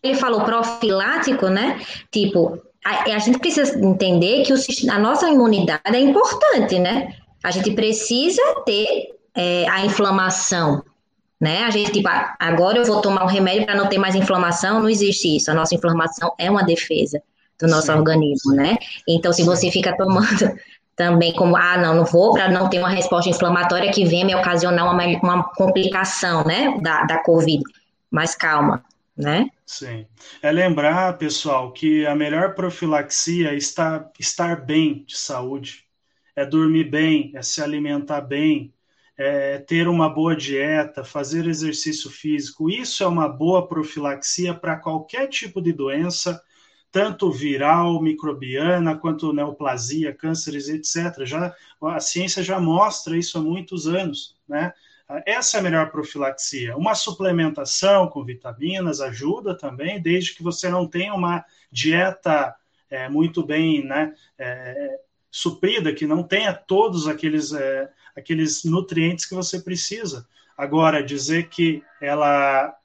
Ele 0.04 0.16
falou 0.16 0.42
profilático, 0.42 1.48
né? 1.48 1.82
Tipo, 2.12 2.62
a, 2.86 3.16
a 3.16 3.20
gente 3.20 3.40
precisa 3.40 3.78
entender 3.80 4.44
que 4.44 4.54
o, 4.54 4.58
a 4.92 5.00
nossa 5.00 5.28
imunidade 5.30 5.82
é 5.86 6.00
importante, 6.00 6.78
né? 6.80 7.16
A 7.44 7.52
gente 7.52 7.72
precisa 7.72 8.42
ter 8.66 9.10
é, 9.36 9.68
a 9.68 9.84
inflamação, 9.84 10.84
né? 11.42 11.64
A 11.64 11.72
gente, 11.72 11.92
tipo, 11.92 12.08
agora 12.40 12.78
eu 12.78 12.86
vou 12.86 13.02
tomar 13.02 13.24
um 13.24 13.28
remédio 13.28 13.66
para 13.66 13.76
não 13.76 13.88
ter 13.88 13.98
mais 13.98 14.16
inflamação, 14.16 14.80
não 14.80 14.90
existe 14.90 15.36
isso. 15.36 15.50
A 15.50 15.54
nossa 15.54 15.74
inflamação 15.76 16.34
é 16.38 16.50
uma 16.50 16.64
defesa 16.64 17.22
do 17.60 17.68
nosso 17.68 17.88
Sim. 17.88 17.94
organismo, 17.94 18.54
né? 18.54 18.78
Então, 19.08 19.34
se 19.34 19.44
você 19.44 19.72
fica 19.72 19.96
tomando 19.98 20.56
também 20.98 21.32
como, 21.34 21.56
ah, 21.56 21.78
não, 21.78 21.96
não 21.96 22.04
vou 22.04 22.34
para 22.34 22.50
não 22.50 22.70
ter 22.70 22.80
uma 22.80 22.90
resposta 22.90 23.30
inflamatória 23.30 23.92
que 23.92 24.04
venha 24.04 24.26
me 24.26 24.36
ocasionar 24.36 24.92
uma, 24.92 25.06
uma 25.24 25.44
complicação, 25.56 26.44
né, 26.44 26.78
da, 26.82 27.04
da 27.04 27.24
Covid. 27.24 27.64
Mas 28.12 28.36
calma, 28.36 28.84
né? 29.16 29.50
Sim. 29.66 30.06
É 30.42 30.52
lembrar, 30.52 31.18
pessoal, 31.18 31.72
que 31.72 32.06
a 32.06 32.16
melhor 32.16 32.56
profilaxia 32.56 33.52
é 33.52 33.56
estar, 33.56 34.10
estar 34.20 34.66
bem 34.66 35.06
de 35.08 35.18
saúde 35.18 35.88
é 36.38 36.46
dormir 36.46 36.84
bem, 36.84 37.32
é 37.34 37.42
se 37.42 37.64
alimentar 37.64 38.22
bem, 38.22 38.72
é 39.18 39.58
ter 39.58 39.88
uma 39.88 40.08
boa 40.08 40.36
dieta, 40.36 41.04
fazer 41.04 41.48
exercício 41.48 42.12
físico. 42.12 42.70
Isso 42.70 43.04
é 43.04 43.08
uma 43.08 43.28
boa 43.28 43.68
profilaxia 43.68 44.54
para 44.54 44.76
qualquer 44.76 45.28
tipo 45.30 45.60
de 45.60 45.74
doença, 45.74 46.40
tanto 46.98 47.32
viral, 47.32 48.02
microbiana, 48.02 48.98
quanto 48.98 49.32
neoplasia, 49.32 50.12
cânceres, 50.12 50.68
etc. 50.68 51.26
Já, 51.26 51.56
a 51.80 52.00
ciência 52.00 52.42
já 52.42 52.60
mostra 52.60 53.16
isso 53.16 53.38
há 53.38 53.42
muitos 53.42 53.88
anos, 53.88 54.36
né? 54.50 54.74
Essa 55.24 55.58
é 55.58 55.60
a 55.60 55.64
melhor 55.64 55.92
profilaxia. 55.92 56.76
Uma 56.76 56.96
suplementação 56.96 58.08
com 58.08 58.26
vitaminas 58.26 59.00
ajuda 59.00 59.56
também, 59.56 60.02
desde 60.02 60.34
que 60.34 60.42
você 60.42 60.70
não 60.70 60.88
tenha 60.88 61.14
uma 61.14 61.46
dieta 61.72 62.56
é, 62.90 63.08
muito 63.08 63.46
bem 63.46 63.86
né, 63.86 64.16
é, 64.40 65.00
suprida, 65.30 65.94
que 65.94 66.08
não 66.08 66.24
tenha 66.24 66.52
todos 66.52 67.08
aqueles, 67.08 67.54
é, 67.54 67.92
aqueles 68.16 68.64
nutrientes 68.64 69.28
que 69.28 69.36
você 69.36 69.60
precisa. 69.60 70.28
Agora, 70.58 71.04
dizer 71.04 71.48
que 71.48 71.84
ela, 72.02 72.76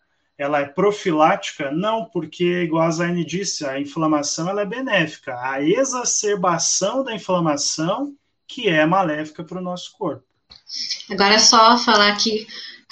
ela 0.42 0.60
é 0.60 0.64
profilática, 0.64 1.70
não, 1.70 2.04
porque, 2.04 2.62
igual 2.62 2.82
a 2.82 2.90
Zaine 2.90 3.24
disse, 3.24 3.64
a 3.64 3.80
inflamação 3.80 4.48
ela 4.48 4.62
é 4.62 4.66
benéfica. 4.66 5.34
A 5.40 5.62
exacerbação 5.62 7.04
da 7.04 7.14
inflamação 7.14 8.14
que 8.46 8.68
é 8.68 8.84
maléfica 8.84 9.42
para 9.42 9.58
o 9.58 9.62
nosso 9.62 9.92
corpo. 9.96 10.24
Agora 11.10 11.34
é 11.34 11.38
só 11.38 11.78
falar 11.78 12.16
que 12.16 12.46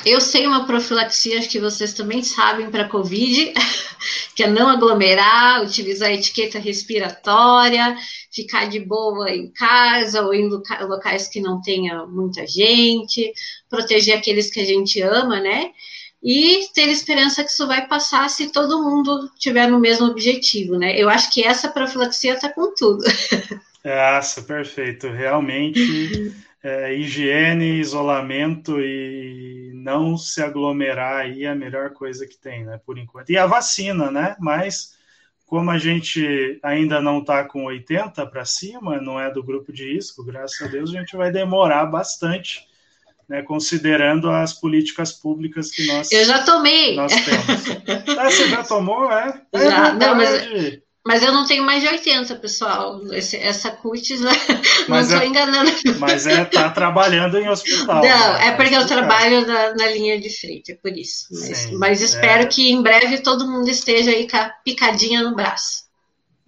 eu 0.05 0.21
sei 0.21 0.47
uma 0.47 0.67
profilaxia, 0.67 1.47
que 1.47 1.61
vocês 1.61 1.93
também 1.93 2.23
sabem 2.23 2.71
para 2.71 2.89
Covid, 2.89 3.53
que 4.35 4.43
é 4.43 4.47
não 4.47 4.69
aglomerar, 4.69 5.63
utilizar 5.63 6.09
a 6.09 6.15
etiqueta 6.15 6.59
respiratória, 6.59 7.97
ficar 8.33 8.67
de 8.67 8.81
boa 8.81 9.31
em 9.31 9.53
casa 9.53 10.23
ou 10.23 10.33
em 10.33 10.49
locais 10.49 11.29
que 11.29 11.41
não 11.41 11.61
tenha 11.61 12.07
muita 12.07 12.47
gente, 12.47 13.31
proteger 13.69 14.17
aqueles 14.17 14.51
que 14.51 14.61
a 14.61 14.65
gente 14.65 15.03
ama, 15.03 15.39
né? 15.39 15.71
E 16.23 16.69
ter 16.75 16.89
esperança 16.89 17.43
que 17.43 17.51
isso 17.51 17.67
vai 17.67 17.87
passar 17.87 18.29
se 18.29 18.53
todo 18.53 18.83
mundo 18.83 19.31
tiver 19.39 19.69
no 19.69 19.81
mesmo 19.81 20.07
objetivo, 20.07 20.77
né? 20.77 20.95
Eu 20.97 21.09
acho 21.09 21.33
que 21.33 21.43
essa 21.43 21.69
profilaxia 21.69 22.35
está 22.35 22.49
com 22.51 22.75
tudo. 22.75 23.03
Nossa, 23.83 24.43
perfeito. 24.43 25.09
Realmente 25.09 26.35
é, 26.63 26.95
higiene, 26.95 27.81
isolamento 27.81 28.81
e 28.81 29.73
não 29.75 30.17
se 30.17 30.43
aglomerar 30.43 31.23
aí 31.23 31.45
é 31.45 31.49
a 31.51 31.55
melhor 31.55 31.91
coisa 31.91 32.27
que 32.27 32.37
tem, 32.37 32.65
né, 32.65 32.79
por 32.85 32.99
enquanto. 32.99 33.31
E 33.31 33.39
a 33.39 33.47
vacina, 33.47 34.11
né, 34.11 34.37
mas 34.39 34.99
como 35.47 35.71
a 35.71 35.79
gente 35.79 36.61
ainda 36.63 37.01
não 37.01 37.19
está 37.21 37.45
com 37.45 37.65
80 37.65 38.25
para 38.27 38.45
cima, 38.45 39.01
não 39.01 39.19
é 39.19 39.33
do 39.33 39.43
grupo 39.43 39.73
de 39.73 39.95
risco, 39.95 40.23
graças 40.23 40.61
a 40.61 40.71
Deus 40.71 40.95
a 40.95 40.99
gente 40.99 41.17
vai 41.17 41.33
demorar 41.33 41.87
bastante, 41.87 42.69
né, 43.31 43.43
considerando 43.43 44.29
as 44.29 44.53
políticas 44.53 45.13
públicas 45.13 45.71
que 45.71 45.87
nós 45.87 46.11
Eu 46.11 46.25
já 46.25 46.43
tomei. 46.43 46.97
Nós 46.97 47.13
temos. 47.13 48.19
ah, 48.19 48.29
você 48.29 48.49
já 48.49 48.65
tomou, 48.65 49.11
é? 49.11 49.41
é 49.53 49.71
já, 49.71 49.93
não, 49.93 50.17
mas 50.17 50.43
de... 50.43 50.83
Mas 51.07 51.23
eu 51.23 51.33
não 51.33 51.47
tenho 51.47 51.65
mais 51.65 51.81
de 51.81 51.89
80, 51.89 52.35
pessoal. 52.37 53.01
Esse, 53.13 53.37
essa 53.37 53.71
cutis, 53.71 54.21
não 54.87 55.01
estou 55.01 55.21
é, 55.21 55.27
enganando. 55.27 55.71
Mas 55.99 56.27
é 56.27 56.45
tá 56.45 56.69
trabalhando 56.71 57.39
em 57.39 57.49
hospital. 57.49 58.03
Não, 58.03 58.33
né? 58.35 58.49
é 58.49 58.53
porque 58.53 58.75
eu 58.75 58.87
trabalho 58.87 59.47
na, 59.47 59.75
na, 59.75 59.87
linha 59.87 60.21
de 60.21 60.29
frente, 60.29 60.73
é 60.73 60.75
por 60.75 60.93
isso. 60.93 61.27
Mas, 61.31 61.57
Sim, 61.57 61.77
mas 61.79 62.03
espero 62.03 62.43
é. 62.43 62.47
que 62.47 62.71
em 62.71 62.83
breve 62.83 63.21
todo 63.21 63.49
mundo 63.49 63.71
esteja 63.71 64.11
aí 64.11 64.29
com 64.29 64.37
a 64.37 64.51
picadinha 64.63 65.23
no 65.23 65.35
braço. 65.35 65.85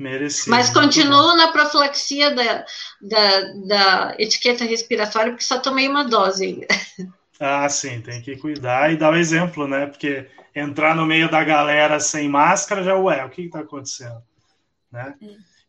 Merecido. 0.03 0.51
Mas 0.51 0.71
continuo 0.71 1.37
na 1.37 1.53
profilaxia 1.53 2.35
da, 2.35 2.67
da, 3.01 3.41
da 3.67 4.15
etiqueta 4.19 4.65
respiratória, 4.65 5.33
porque 5.33 5.45
só 5.45 5.59
tomei 5.59 5.89
uma 5.89 6.05
dose 6.05 6.45
ainda. 6.45 6.67
Ah, 7.45 7.69
sim, 7.69 8.01
tem 8.01 8.23
que 8.23 8.37
cuidar 8.37 8.93
e 8.93 8.97
dar 8.97 9.13
o 9.13 9.17
exemplo, 9.17 9.67
né? 9.67 9.87
Porque 9.87 10.29
entrar 10.55 10.95
no 10.95 11.05
meio 11.05 11.29
da 11.29 11.43
galera 11.43 11.99
sem 11.99 12.29
máscara 12.29 12.85
já, 12.85 12.97
ué, 12.97 13.25
o 13.25 13.31
que 13.31 13.43
está 13.43 13.61
acontecendo? 13.61 14.23
né? 14.93 15.15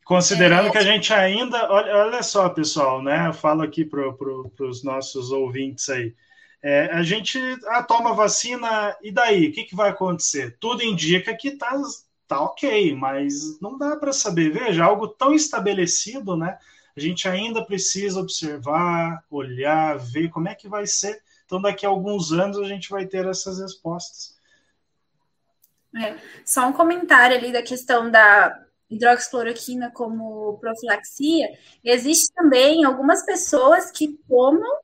Considerando 0.03 0.67
é, 0.67 0.71
que 0.71 0.77
a 0.77 0.83
gente 0.83 1.13
ainda, 1.13 1.71
olha, 1.71 1.95
olha 1.95 2.21
só, 2.21 2.49
pessoal, 2.49 3.01
né? 3.01 3.27
Eu 3.27 3.33
falo 3.33 3.61
aqui 3.61 3.85
para 3.85 4.11
pro, 4.11 4.51
os 4.59 4.83
nossos 4.83 5.31
ouvintes 5.31 5.87
aí. 5.89 6.13
É, 6.61 6.89
a 6.91 7.01
gente 7.03 7.39
ah, 7.67 7.81
toma 7.81 8.13
vacina 8.13 8.95
e 9.01 9.11
daí? 9.11 9.47
O 9.47 9.53
que, 9.53 9.63
que 9.63 9.75
vai 9.75 9.89
acontecer? 9.89 10.57
Tudo 10.59 10.83
indica 10.83 11.33
que 11.35 11.51
tá, 11.51 11.71
tá 12.33 12.41
ok, 12.41 12.95
mas 12.95 13.59
não 13.61 13.77
dá 13.77 13.95
para 13.95 14.11
saber. 14.11 14.51
Veja, 14.51 14.83
algo 14.83 15.07
tão 15.07 15.33
estabelecido, 15.33 16.35
né? 16.35 16.57
A 16.95 16.99
gente 16.99 17.27
ainda 17.27 17.63
precisa 17.63 18.19
observar, 18.19 19.23
olhar, 19.29 19.97
ver 19.99 20.29
como 20.29 20.49
é 20.49 20.55
que 20.55 20.67
vai 20.67 20.87
ser. 20.87 21.21
Então, 21.45 21.61
daqui 21.61 21.85
a 21.85 21.89
alguns 21.89 22.31
anos, 22.31 22.57
a 22.57 22.63
gente 22.63 22.89
vai 22.89 23.05
ter 23.05 23.27
essas 23.27 23.59
respostas. 23.59 24.35
É, 25.95 26.17
só 26.43 26.67
um 26.67 26.73
comentário 26.73 27.37
ali 27.37 27.51
da 27.51 27.61
questão 27.61 28.09
da 28.09 28.63
hidroxicloroquina 28.89 29.91
como 29.91 30.57
profilaxia. 30.57 31.47
Existe 31.83 32.33
também 32.33 32.83
algumas 32.83 33.23
pessoas 33.23 33.91
que 33.91 34.17
tomam 34.27 34.79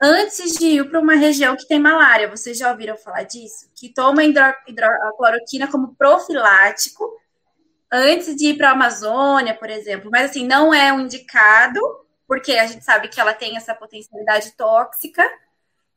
antes 0.00 0.52
de 0.54 0.66
ir 0.66 0.88
para 0.88 1.00
uma 1.00 1.14
região 1.14 1.56
que 1.56 1.66
tem 1.66 1.78
malária. 1.78 2.30
Vocês 2.30 2.56
já 2.56 2.70
ouviram 2.70 2.96
falar 2.96 3.24
disso? 3.24 3.70
Que 3.74 3.92
toma 3.92 4.24
hidroxicloroquina 4.24 5.68
como 5.68 5.94
profilático 5.94 7.04
antes 7.92 8.34
de 8.36 8.48
ir 8.48 8.56
para 8.56 8.70
a 8.70 8.72
Amazônia, 8.72 9.54
por 9.54 9.68
exemplo. 9.68 10.10
Mas 10.10 10.30
assim, 10.30 10.46
não 10.46 10.72
é 10.72 10.92
um 10.92 11.00
indicado, 11.00 11.80
porque 12.26 12.52
a 12.52 12.66
gente 12.66 12.84
sabe 12.84 13.08
que 13.08 13.20
ela 13.20 13.34
tem 13.34 13.56
essa 13.56 13.74
potencialidade 13.74 14.52
tóxica. 14.52 15.28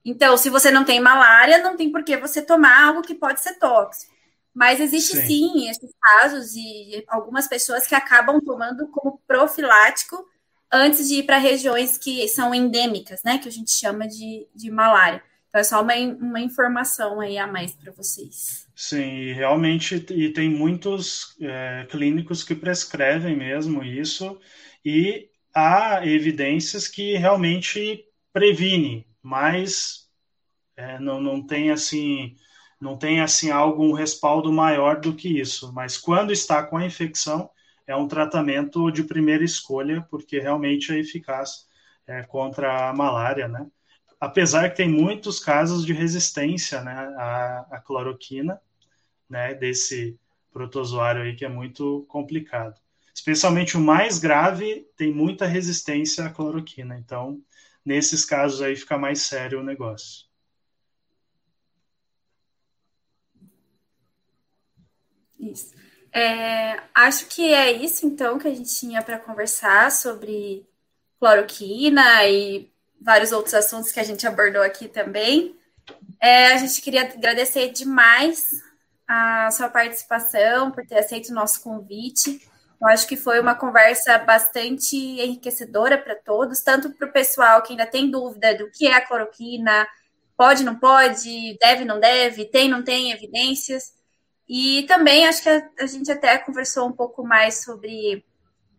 Então, 0.03 0.35
se 0.35 0.49
você 0.49 0.69
não 0.69 0.83
tem 0.83 0.99
malária, 0.99 1.59
não 1.59 1.77
tem 1.77 1.91
por 1.91 2.03
que 2.03 2.17
você 2.17 2.41
tomar 2.41 2.87
algo 2.87 3.01
que 3.01 3.15
pode 3.15 3.39
ser 3.39 3.53
tóxico. 3.57 4.11
Mas 4.53 4.79
existe 4.79 5.15
sim. 5.17 5.25
sim 5.25 5.69
esses 5.69 5.91
casos 5.99 6.53
e 6.55 7.03
algumas 7.07 7.47
pessoas 7.47 7.87
que 7.87 7.95
acabam 7.95 8.39
tomando 8.41 8.87
como 8.89 9.19
profilático 9.25 10.27
antes 10.73 11.07
de 11.07 11.15
ir 11.19 11.23
para 11.23 11.37
regiões 11.37 11.97
que 11.97 12.27
são 12.27 12.53
endêmicas, 12.53 13.21
né? 13.23 13.37
Que 13.37 13.47
a 13.47 13.51
gente 13.51 13.71
chama 13.71 14.07
de, 14.07 14.47
de 14.55 14.71
malária. 14.71 15.23
Então 15.47 15.61
é 15.61 15.63
só 15.63 15.81
uma, 15.81 15.93
uma 15.93 16.41
informação 16.41 17.19
aí 17.19 17.37
a 17.37 17.45
mais 17.45 17.73
para 17.73 17.91
vocês. 17.91 18.67
Sim, 18.75 19.31
realmente, 19.33 20.03
e 20.09 20.33
tem 20.33 20.49
muitos 20.49 21.37
é, 21.39 21.85
clínicos 21.89 22.43
que 22.43 22.55
prescrevem 22.55 23.37
mesmo 23.37 23.83
isso, 23.83 24.39
e 24.83 25.29
há 25.53 26.05
evidências 26.05 26.87
que 26.87 27.15
realmente 27.17 28.03
previne, 28.33 29.05
mas 29.21 30.07
é, 30.75 30.97
não, 30.99 31.21
não 31.21 31.45
tem 31.45 31.69
assim 31.69 32.35
não 32.81 32.97
tem 32.97 33.21
assim 33.21 33.49
algum 33.49 33.93
respaldo 33.93 34.51
maior 34.51 34.99
do 34.99 35.15
que 35.15 35.39
isso. 35.39 35.71
Mas 35.71 35.97
quando 35.97 36.33
está 36.33 36.61
com 36.61 36.75
a 36.75 36.85
infecção, 36.85 37.49
é 37.85 37.95
um 37.95 38.07
tratamento 38.07 38.91
de 38.91 39.03
primeira 39.03 39.43
escolha, 39.43 40.05
porque 40.09 40.39
realmente 40.39 40.91
é 40.91 40.99
eficaz 40.99 41.67
é, 42.07 42.23
contra 42.23 42.89
a 42.89 42.93
malária, 42.93 43.47
né? 43.47 43.67
Apesar 44.19 44.69
que 44.69 44.77
tem 44.77 44.89
muitos 44.89 45.39
casos 45.39 45.85
de 45.85 45.91
resistência 45.91 46.81
né, 46.81 46.93
à, 47.17 47.67
à 47.71 47.81
cloroquina, 47.81 48.61
né, 49.29 49.53
desse 49.53 50.17
protozoário 50.51 51.23
aí 51.23 51.35
que 51.35 51.43
é 51.43 51.49
muito 51.49 52.05
complicado. 52.07 52.79
Especialmente 53.13 53.75
o 53.75 53.81
mais 53.81 54.19
grave 54.19 54.87
tem 54.95 55.13
muita 55.13 55.45
resistência 55.45 56.25
à 56.25 56.29
cloroquina, 56.29 56.97
então 56.97 57.41
nesses 57.83 58.23
casos 58.23 58.61
aí 58.61 58.75
fica 58.75 58.97
mais 58.97 59.21
sério 59.23 59.59
o 59.59 59.63
negócio. 59.63 60.25
Isso. 65.39 65.75
É, 66.13 66.79
acho 66.93 67.25
que 67.25 67.53
é 67.53 67.71
isso, 67.71 68.05
então, 68.05 68.37
que 68.37 68.47
a 68.47 68.53
gente 68.53 68.73
tinha 68.73 69.01
para 69.01 69.17
conversar 69.17 69.91
sobre 69.91 70.63
cloroquina 71.19 72.23
e 72.25 72.71
vários 73.01 73.31
outros 73.31 73.53
assuntos 73.53 73.91
que 73.91 73.99
a 73.99 74.03
gente 74.03 74.27
abordou 74.27 74.61
aqui 74.61 74.87
também. 74.87 75.57
É, 76.21 76.53
a 76.53 76.57
gente 76.57 76.81
queria 76.81 77.01
agradecer 77.01 77.69
demais 77.71 78.47
a 79.07 79.49
sua 79.51 79.69
participação, 79.69 80.71
por 80.71 80.85
ter 80.85 80.99
aceito 80.99 81.29
o 81.29 81.33
nosso 81.33 81.61
convite. 81.61 82.47
Eu 82.79 82.87
acho 82.87 83.07
que 83.07 83.17
foi 83.17 83.39
uma 83.39 83.55
conversa 83.55 84.17
bastante 84.19 84.95
enriquecedora 84.95 85.97
para 85.97 86.15
todos, 86.15 86.61
tanto 86.61 86.91
para 86.91 87.07
o 87.07 87.11
pessoal 87.11 87.61
que 87.61 87.73
ainda 87.73 87.85
tem 87.85 88.09
dúvida 88.09 88.55
do 88.55 88.69
que 88.69 88.87
é 88.87 88.93
a 88.93 89.05
cloroquina, 89.05 89.87
pode, 90.37 90.63
não 90.63 90.75
pode, 90.75 91.57
deve, 91.59 91.85
não 91.85 91.99
deve, 91.99 92.45
tem, 92.45 92.69
não 92.69 92.83
tem 92.83 93.11
evidências. 93.11 93.93
E 94.47 94.83
também 94.87 95.27
acho 95.27 95.41
que 95.41 95.49
a, 95.49 95.69
a, 95.79 95.85
gente 95.85 96.11
até 96.11 96.37
conversou 96.37 96.87
um 96.87 96.91
pouco 96.91 97.23
mais 97.23 97.63
sobre 97.63 98.23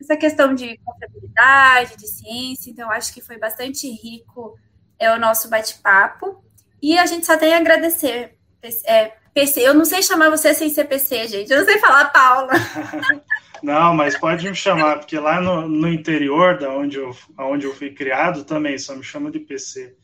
essa 0.00 0.16
questão 0.16 0.54
de 0.54 0.78
confiabilidade, 0.78 1.96
de 1.96 2.06
ciência, 2.06 2.70
então 2.70 2.90
acho 2.90 3.12
que 3.14 3.20
foi 3.20 3.38
bastante 3.38 3.88
rico 3.90 4.58
é, 4.98 5.10
o 5.12 5.18
nosso 5.18 5.48
bate-papo. 5.48 6.44
E 6.82 6.98
a 6.98 7.06
gente 7.06 7.24
só 7.24 7.36
tem 7.38 7.54
a 7.54 7.58
agradecer. 7.58 8.36
É, 8.84 9.12
PC, 9.32 9.60
eu 9.60 9.74
não 9.74 9.84
sei 9.84 10.02
chamar 10.02 10.30
você 10.30 10.54
sem 10.54 10.68
ser 10.68 10.84
PC, 10.84 11.28
gente. 11.28 11.50
Eu 11.50 11.58
não 11.58 11.64
sei 11.64 11.78
falar 11.78 12.10
Paula. 12.10 12.52
não, 13.62 13.94
mas 13.94 14.18
pode 14.18 14.48
me 14.48 14.54
chamar, 14.54 14.98
porque 14.98 15.18
lá 15.18 15.40
no, 15.40 15.66
no 15.66 15.88
interior, 15.88 16.58
da 16.58 16.70
onde 16.70 16.98
eu, 16.98 17.16
onde 17.38 17.66
eu 17.66 17.74
fui 17.74 17.90
criado, 17.90 18.44
também 18.44 18.78
só 18.78 18.94
me 18.94 19.02
chama 19.02 19.30
de 19.30 19.40
PC. 19.40 19.96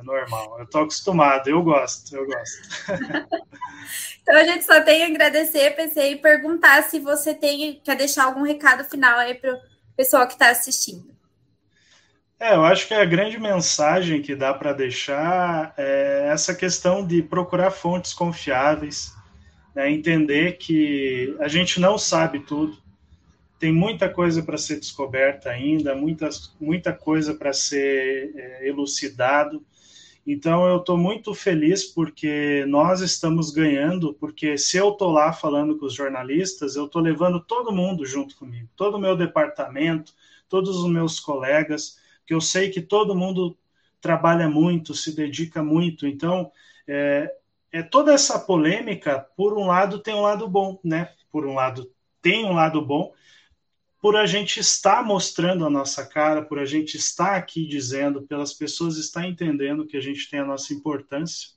É 0.00 0.02
normal. 0.02 0.58
Eu 0.58 0.66
tô 0.66 0.78
acostumado, 0.78 1.48
eu 1.48 1.62
gosto, 1.62 2.16
eu 2.16 2.26
gosto. 2.26 2.62
então 4.22 4.36
a 4.36 4.44
gente 4.44 4.64
só 4.64 4.80
tem 4.82 5.04
a 5.04 5.06
agradecer, 5.06 5.76
PC, 5.76 6.12
e 6.12 6.16
perguntar 6.16 6.82
se 6.84 6.98
você 6.98 7.34
tem, 7.34 7.80
quer 7.84 7.96
deixar 7.96 8.24
algum 8.24 8.42
recado 8.42 8.84
final 8.84 9.18
aí 9.18 9.34
para 9.34 9.54
o 9.54 9.60
pessoal 9.96 10.26
que 10.26 10.32
está 10.32 10.50
assistindo. 10.50 11.10
É, 12.38 12.54
eu 12.54 12.64
acho 12.64 12.88
que 12.88 12.94
a 12.94 13.04
grande 13.04 13.38
mensagem 13.38 14.22
que 14.22 14.34
dá 14.34 14.54
para 14.54 14.72
deixar 14.72 15.74
é 15.76 16.30
essa 16.32 16.54
questão 16.54 17.06
de 17.06 17.22
procurar 17.22 17.70
fontes 17.70 18.14
confiáveis, 18.14 19.14
né, 19.74 19.90
entender 19.90 20.56
que 20.56 21.36
a 21.38 21.48
gente 21.48 21.78
não 21.78 21.98
sabe 21.98 22.40
tudo, 22.40 22.78
tem 23.58 23.70
muita 23.70 24.08
coisa 24.08 24.42
para 24.42 24.56
ser 24.56 24.80
descoberta 24.80 25.50
ainda, 25.50 25.94
muita, 25.94 26.30
muita 26.58 26.94
coisa 26.94 27.34
para 27.34 27.52
ser 27.52 28.32
é, 28.34 28.66
elucidado, 28.66 29.62
então 30.32 30.66
eu 30.66 30.78
estou 30.78 30.96
muito 30.96 31.34
feliz 31.34 31.84
porque 31.84 32.64
nós 32.68 33.00
estamos 33.00 33.50
ganhando, 33.50 34.14
porque 34.14 34.56
se 34.58 34.76
eu 34.76 34.90
estou 34.90 35.10
lá 35.10 35.32
falando 35.32 35.78
com 35.78 35.86
os 35.86 35.94
jornalistas, 35.94 36.76
eu 36.76 36.86
estou 36.86 37.00
levando 37.02 37.40
todo 37.40 37.72
mundo 37.72 38.04
junto 38.04 38.36
comigo, 38.36 38.68
todo 38.76 38.96
o 38.96 39.00
meu 39.00 39.16
departamento, 39.16 40.12
todos 40.48 40.76
os 40.76 40.90
meus 40.90 41.18
colegas, 41.18 41.98
que 42.26 42.34
eu 42.34 42.40
sei 42.40 42.70
que 42.70 42.80
todo 42.80 43.14
mundo 43.14 43.56
trabalha 44.00 44.48
muito, 44.48 44.94
se 44.94 45.14
dedica 45.14 45.62
muito. 45.62 46.06
Então 46.06 46.50
é, 46.86 47.32
é 47.72 47.82
toda 47.82 48.12
essa 48.12 48.38
polêmica, 48.38 49.26
por 49.36 49.56
um 49.56 49.66
lado 49.66 49.98
tem 49.98 50.14
um 50.14 50.22
lado 50.22 50.48
bom, 50.48 50.78
né? 50.84 51.12
Por 51.30 51.46
um 51.46 51.54
lado 51.54 51.90
tem 52.20 52.44
um 52.44 52.52
lado 52.52 52.80
bom, 52.84 53.12
por 54.00 54.16
a 54.16 54.24
gente 54.24 54.58
estar 54.58 55.04
mostrando 55.04 55.66
a 55.66 55.70
nossa 55.70 56.06
cara, 56.06 56.42
por 56.42 56.58
a 56.58 56.64
gente 56.64 56.96
estar 56.96 57.36
aqui 57.36 57.66
dizendo, 57.66 58.22
pelas 58.22 58.54
pessoas 58.54 58.96
estar 58.96 59.26
entendendo 59.26 59.86
que 59.86 59.96
a 59.96 60.00
gente 60.00 60.30
tem 60.30 60.40
a 60.40 60.44
nossa 60.44 60.72
importância. 60.72 61.50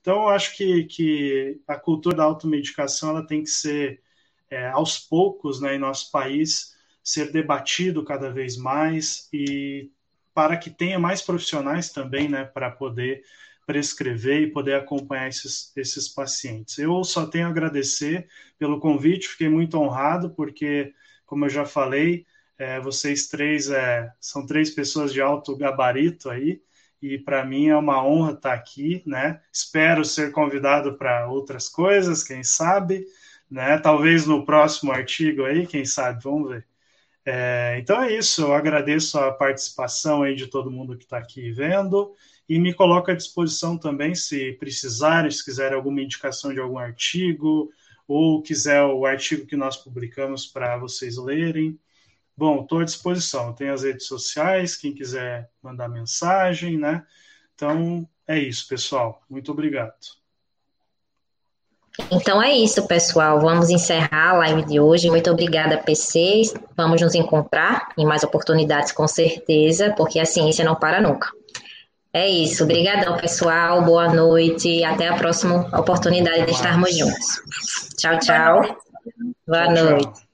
Então, 0.00 0.22
eu 0.22 0.28
acho 0.28 0.56
que, 0.56 0.84
que 0.84 1.60
a 1.66 1.76
cultura 1.76 2.16
da 2.16 2.24
automedicação 2.24 3.10
ela 3.10 3.26
tem 3.26 3.42
que 3.42 3.50
ser, 3.50 4.00
é, 4.48 4.68
aos 4.68 4.98
poucos, 4.98 5.60
né, 5.60 5.74
em 5.74 5.78
nosso 5.78 6.10
país, 6.12 6.76
ser 7.02 7.32
debatido 7.32 8.04
cada 8.04 8.30
vez 8.30 8.56
mais 8.56 9.28
e 9.32 9.90
para 10.32 10.56
que 10.56 10.70
tenha 10.70 10.98
mais 10.98 11.20
profissionais 11.20 11.90
também, 11.90 12.28
né, 12.28 12.44
para 12.44 12.70
poder 12.70 13.24
prescrever 13.66 14.42
e 14.42 14.50
poder 14.50 14.74
acompanhar 14.74 15.28
esses, 15.28 15.72
esses 15.76 16.08
pacientes. 16.08 16.78
Eu 16.78 17.02
só 17.04 17.26
tenho 17.26 17.46
a 17.46 17.50
agradecer 17.50 18.28
pelo 18.58 18.80
convite, 18.80 19.28
fiquei 19.28 19.48
muito 19.48 19.76
honrado, 19.76 20.30
porque 20.30 20.94
como 21.30 21.44
eu 21.44 21.48
já 21.48 21.64
falei, 21.64 22.26
é, 22.58 22.80
vocês 22.80 23.28
três 23.28 23.70
é, 23.70 24.12
são 24.20 24.44
três 24.44 24.68
pessoas 24.68 25.12
de 25.12 25.20
alto 25.20 25.56
gabarito 25.56 26.28
aí, 26.28 26.60
e 27.00 27.16
para 27.18 27.44
mim 27.44 27.68
é 27.68 27.76
uma 27.76 28.04
honra 28.04 28.32
estar 28.32 28.52
aqui, 28.52 29.00
né? 29.06 29.40
Espero 29.52 30.04
ser 30.04 30.32
convidado 30.32 30.98
para 30.98 31.28
outras 31.28 31.68
coisas, 31.68 32.24
quem 32.24 32.42
sabe, 32.42 33.06
né? 33.48 33.78
Talvez 33.78 34.26
no 34.26 34.44
próximo 34.44 34.90
artigo 34.90 35.44
aí, 35.44 35.68
quem 35.68 35.84
sabe, 35.84 36.20
vamos 36.20 36.50
ver. 36.50 36.66
É, 37.24 37.76
então 37.78 38.02
é 38.02 38.12
isso, 38.12 38.42
eu 38.42 38.52
agradeço 38.52 39.16
a 39.16 39.30
participação 39.32 40.24
aí 40.24 40.34
de 40.34 40.48
todo 40.48 40.70
mundo 40.70 40.96
que 40.96 41.04
está 41.04 41.18
aqui 41.18 41.52
vendo 41.52 42.12
e 42.48 42.58
me 42.58 42.74
coloco 42.74 43.08
à 43.08 43.14
disposição 43.14 43.78
também 43.78 44.16
se 44.16 44.54
precisarem, 44.54 45.30
se 45.30 45.44
quiserem 45.44 45.76
alguma 45.76 46.02
indicação 46.02 46.52
de 46.52 46.58
algum 46.58 46.78
artigo, 46.78 47.70
ou 48.12 48.42
quiser 48.42 48.82
o 48.82 49.06
artigo 49.06 49.46
que 49.46 49.54
nós 49.54 49.76
publicamos 49.76 50.44
para 50.44 50.76
vocês 50.76 51.16
lerem. 51.16 51.78
Bom, 52.36 52.62
estou 52.62 52.80
à 52.80 52.84
disposição. 52.84 53.52
Tem 53.52 53.68
as 53.68 53.84
redes 53.84 54.06
sociais, 54.06 54.74
quem 54.74 54.92
quiser 54.92 55.48
mandar 55.62 55.88
mensagem, 55.88 56.76
né? 56.76 57.06
Então, 57.54 58.08
é 58.26 58.36
isso, 58.36 58.66
pessoal. 58.66 59.22
Muito 59.30 59.52
obrigado. 59.52 59.94
Então 62.10 62.42
é 62.42 62.52
isso, 62.52 62.84
pessoal. 62.88 63.40
Vamos 63.40 63.70
encerrar 63.70 64.30
a 64.30 64.38
live 64.38 64.64
de 64.64 64.80
hoje. 64.80 65.08
Muito 65.08 65.30
obrigada, 65.30 65.78
PCs. 65.78 66.52
Vamos 66.76 67.00
nos 67.00 67.14
encontrar 67.14 67.92
em 67.96 68.04
mais 68.04 68.24
oportunidades, 68.24 68.90
com 68.90 69.06
certeza, 69.06 69.94
porque 69.96 70.18
a 70.18 70.24
ciência 70.24 70.64
não 70.64 70.74
para 70.74 71.00
nunca. 71.00 71.30
É 72.12 72.28
isso. 72.28 72.64
Obrigadão, 72.64 73.16
pessoal. 73.16 73.82
Boa 73.84 74.12
noite. 74.12 74.82
Até 74.84 75.08
a 75.08 75.16
próxima 75.16 75.66
oportunidade 75.78 76.44
de 76.44 76.52
estarmos 76.52 76.96
juntos. 76.96 77.40
Tchau, 77.96 78.18
tchau. 78.18 78.76
Boa 79.46 79.70
noite. 79.70 80.29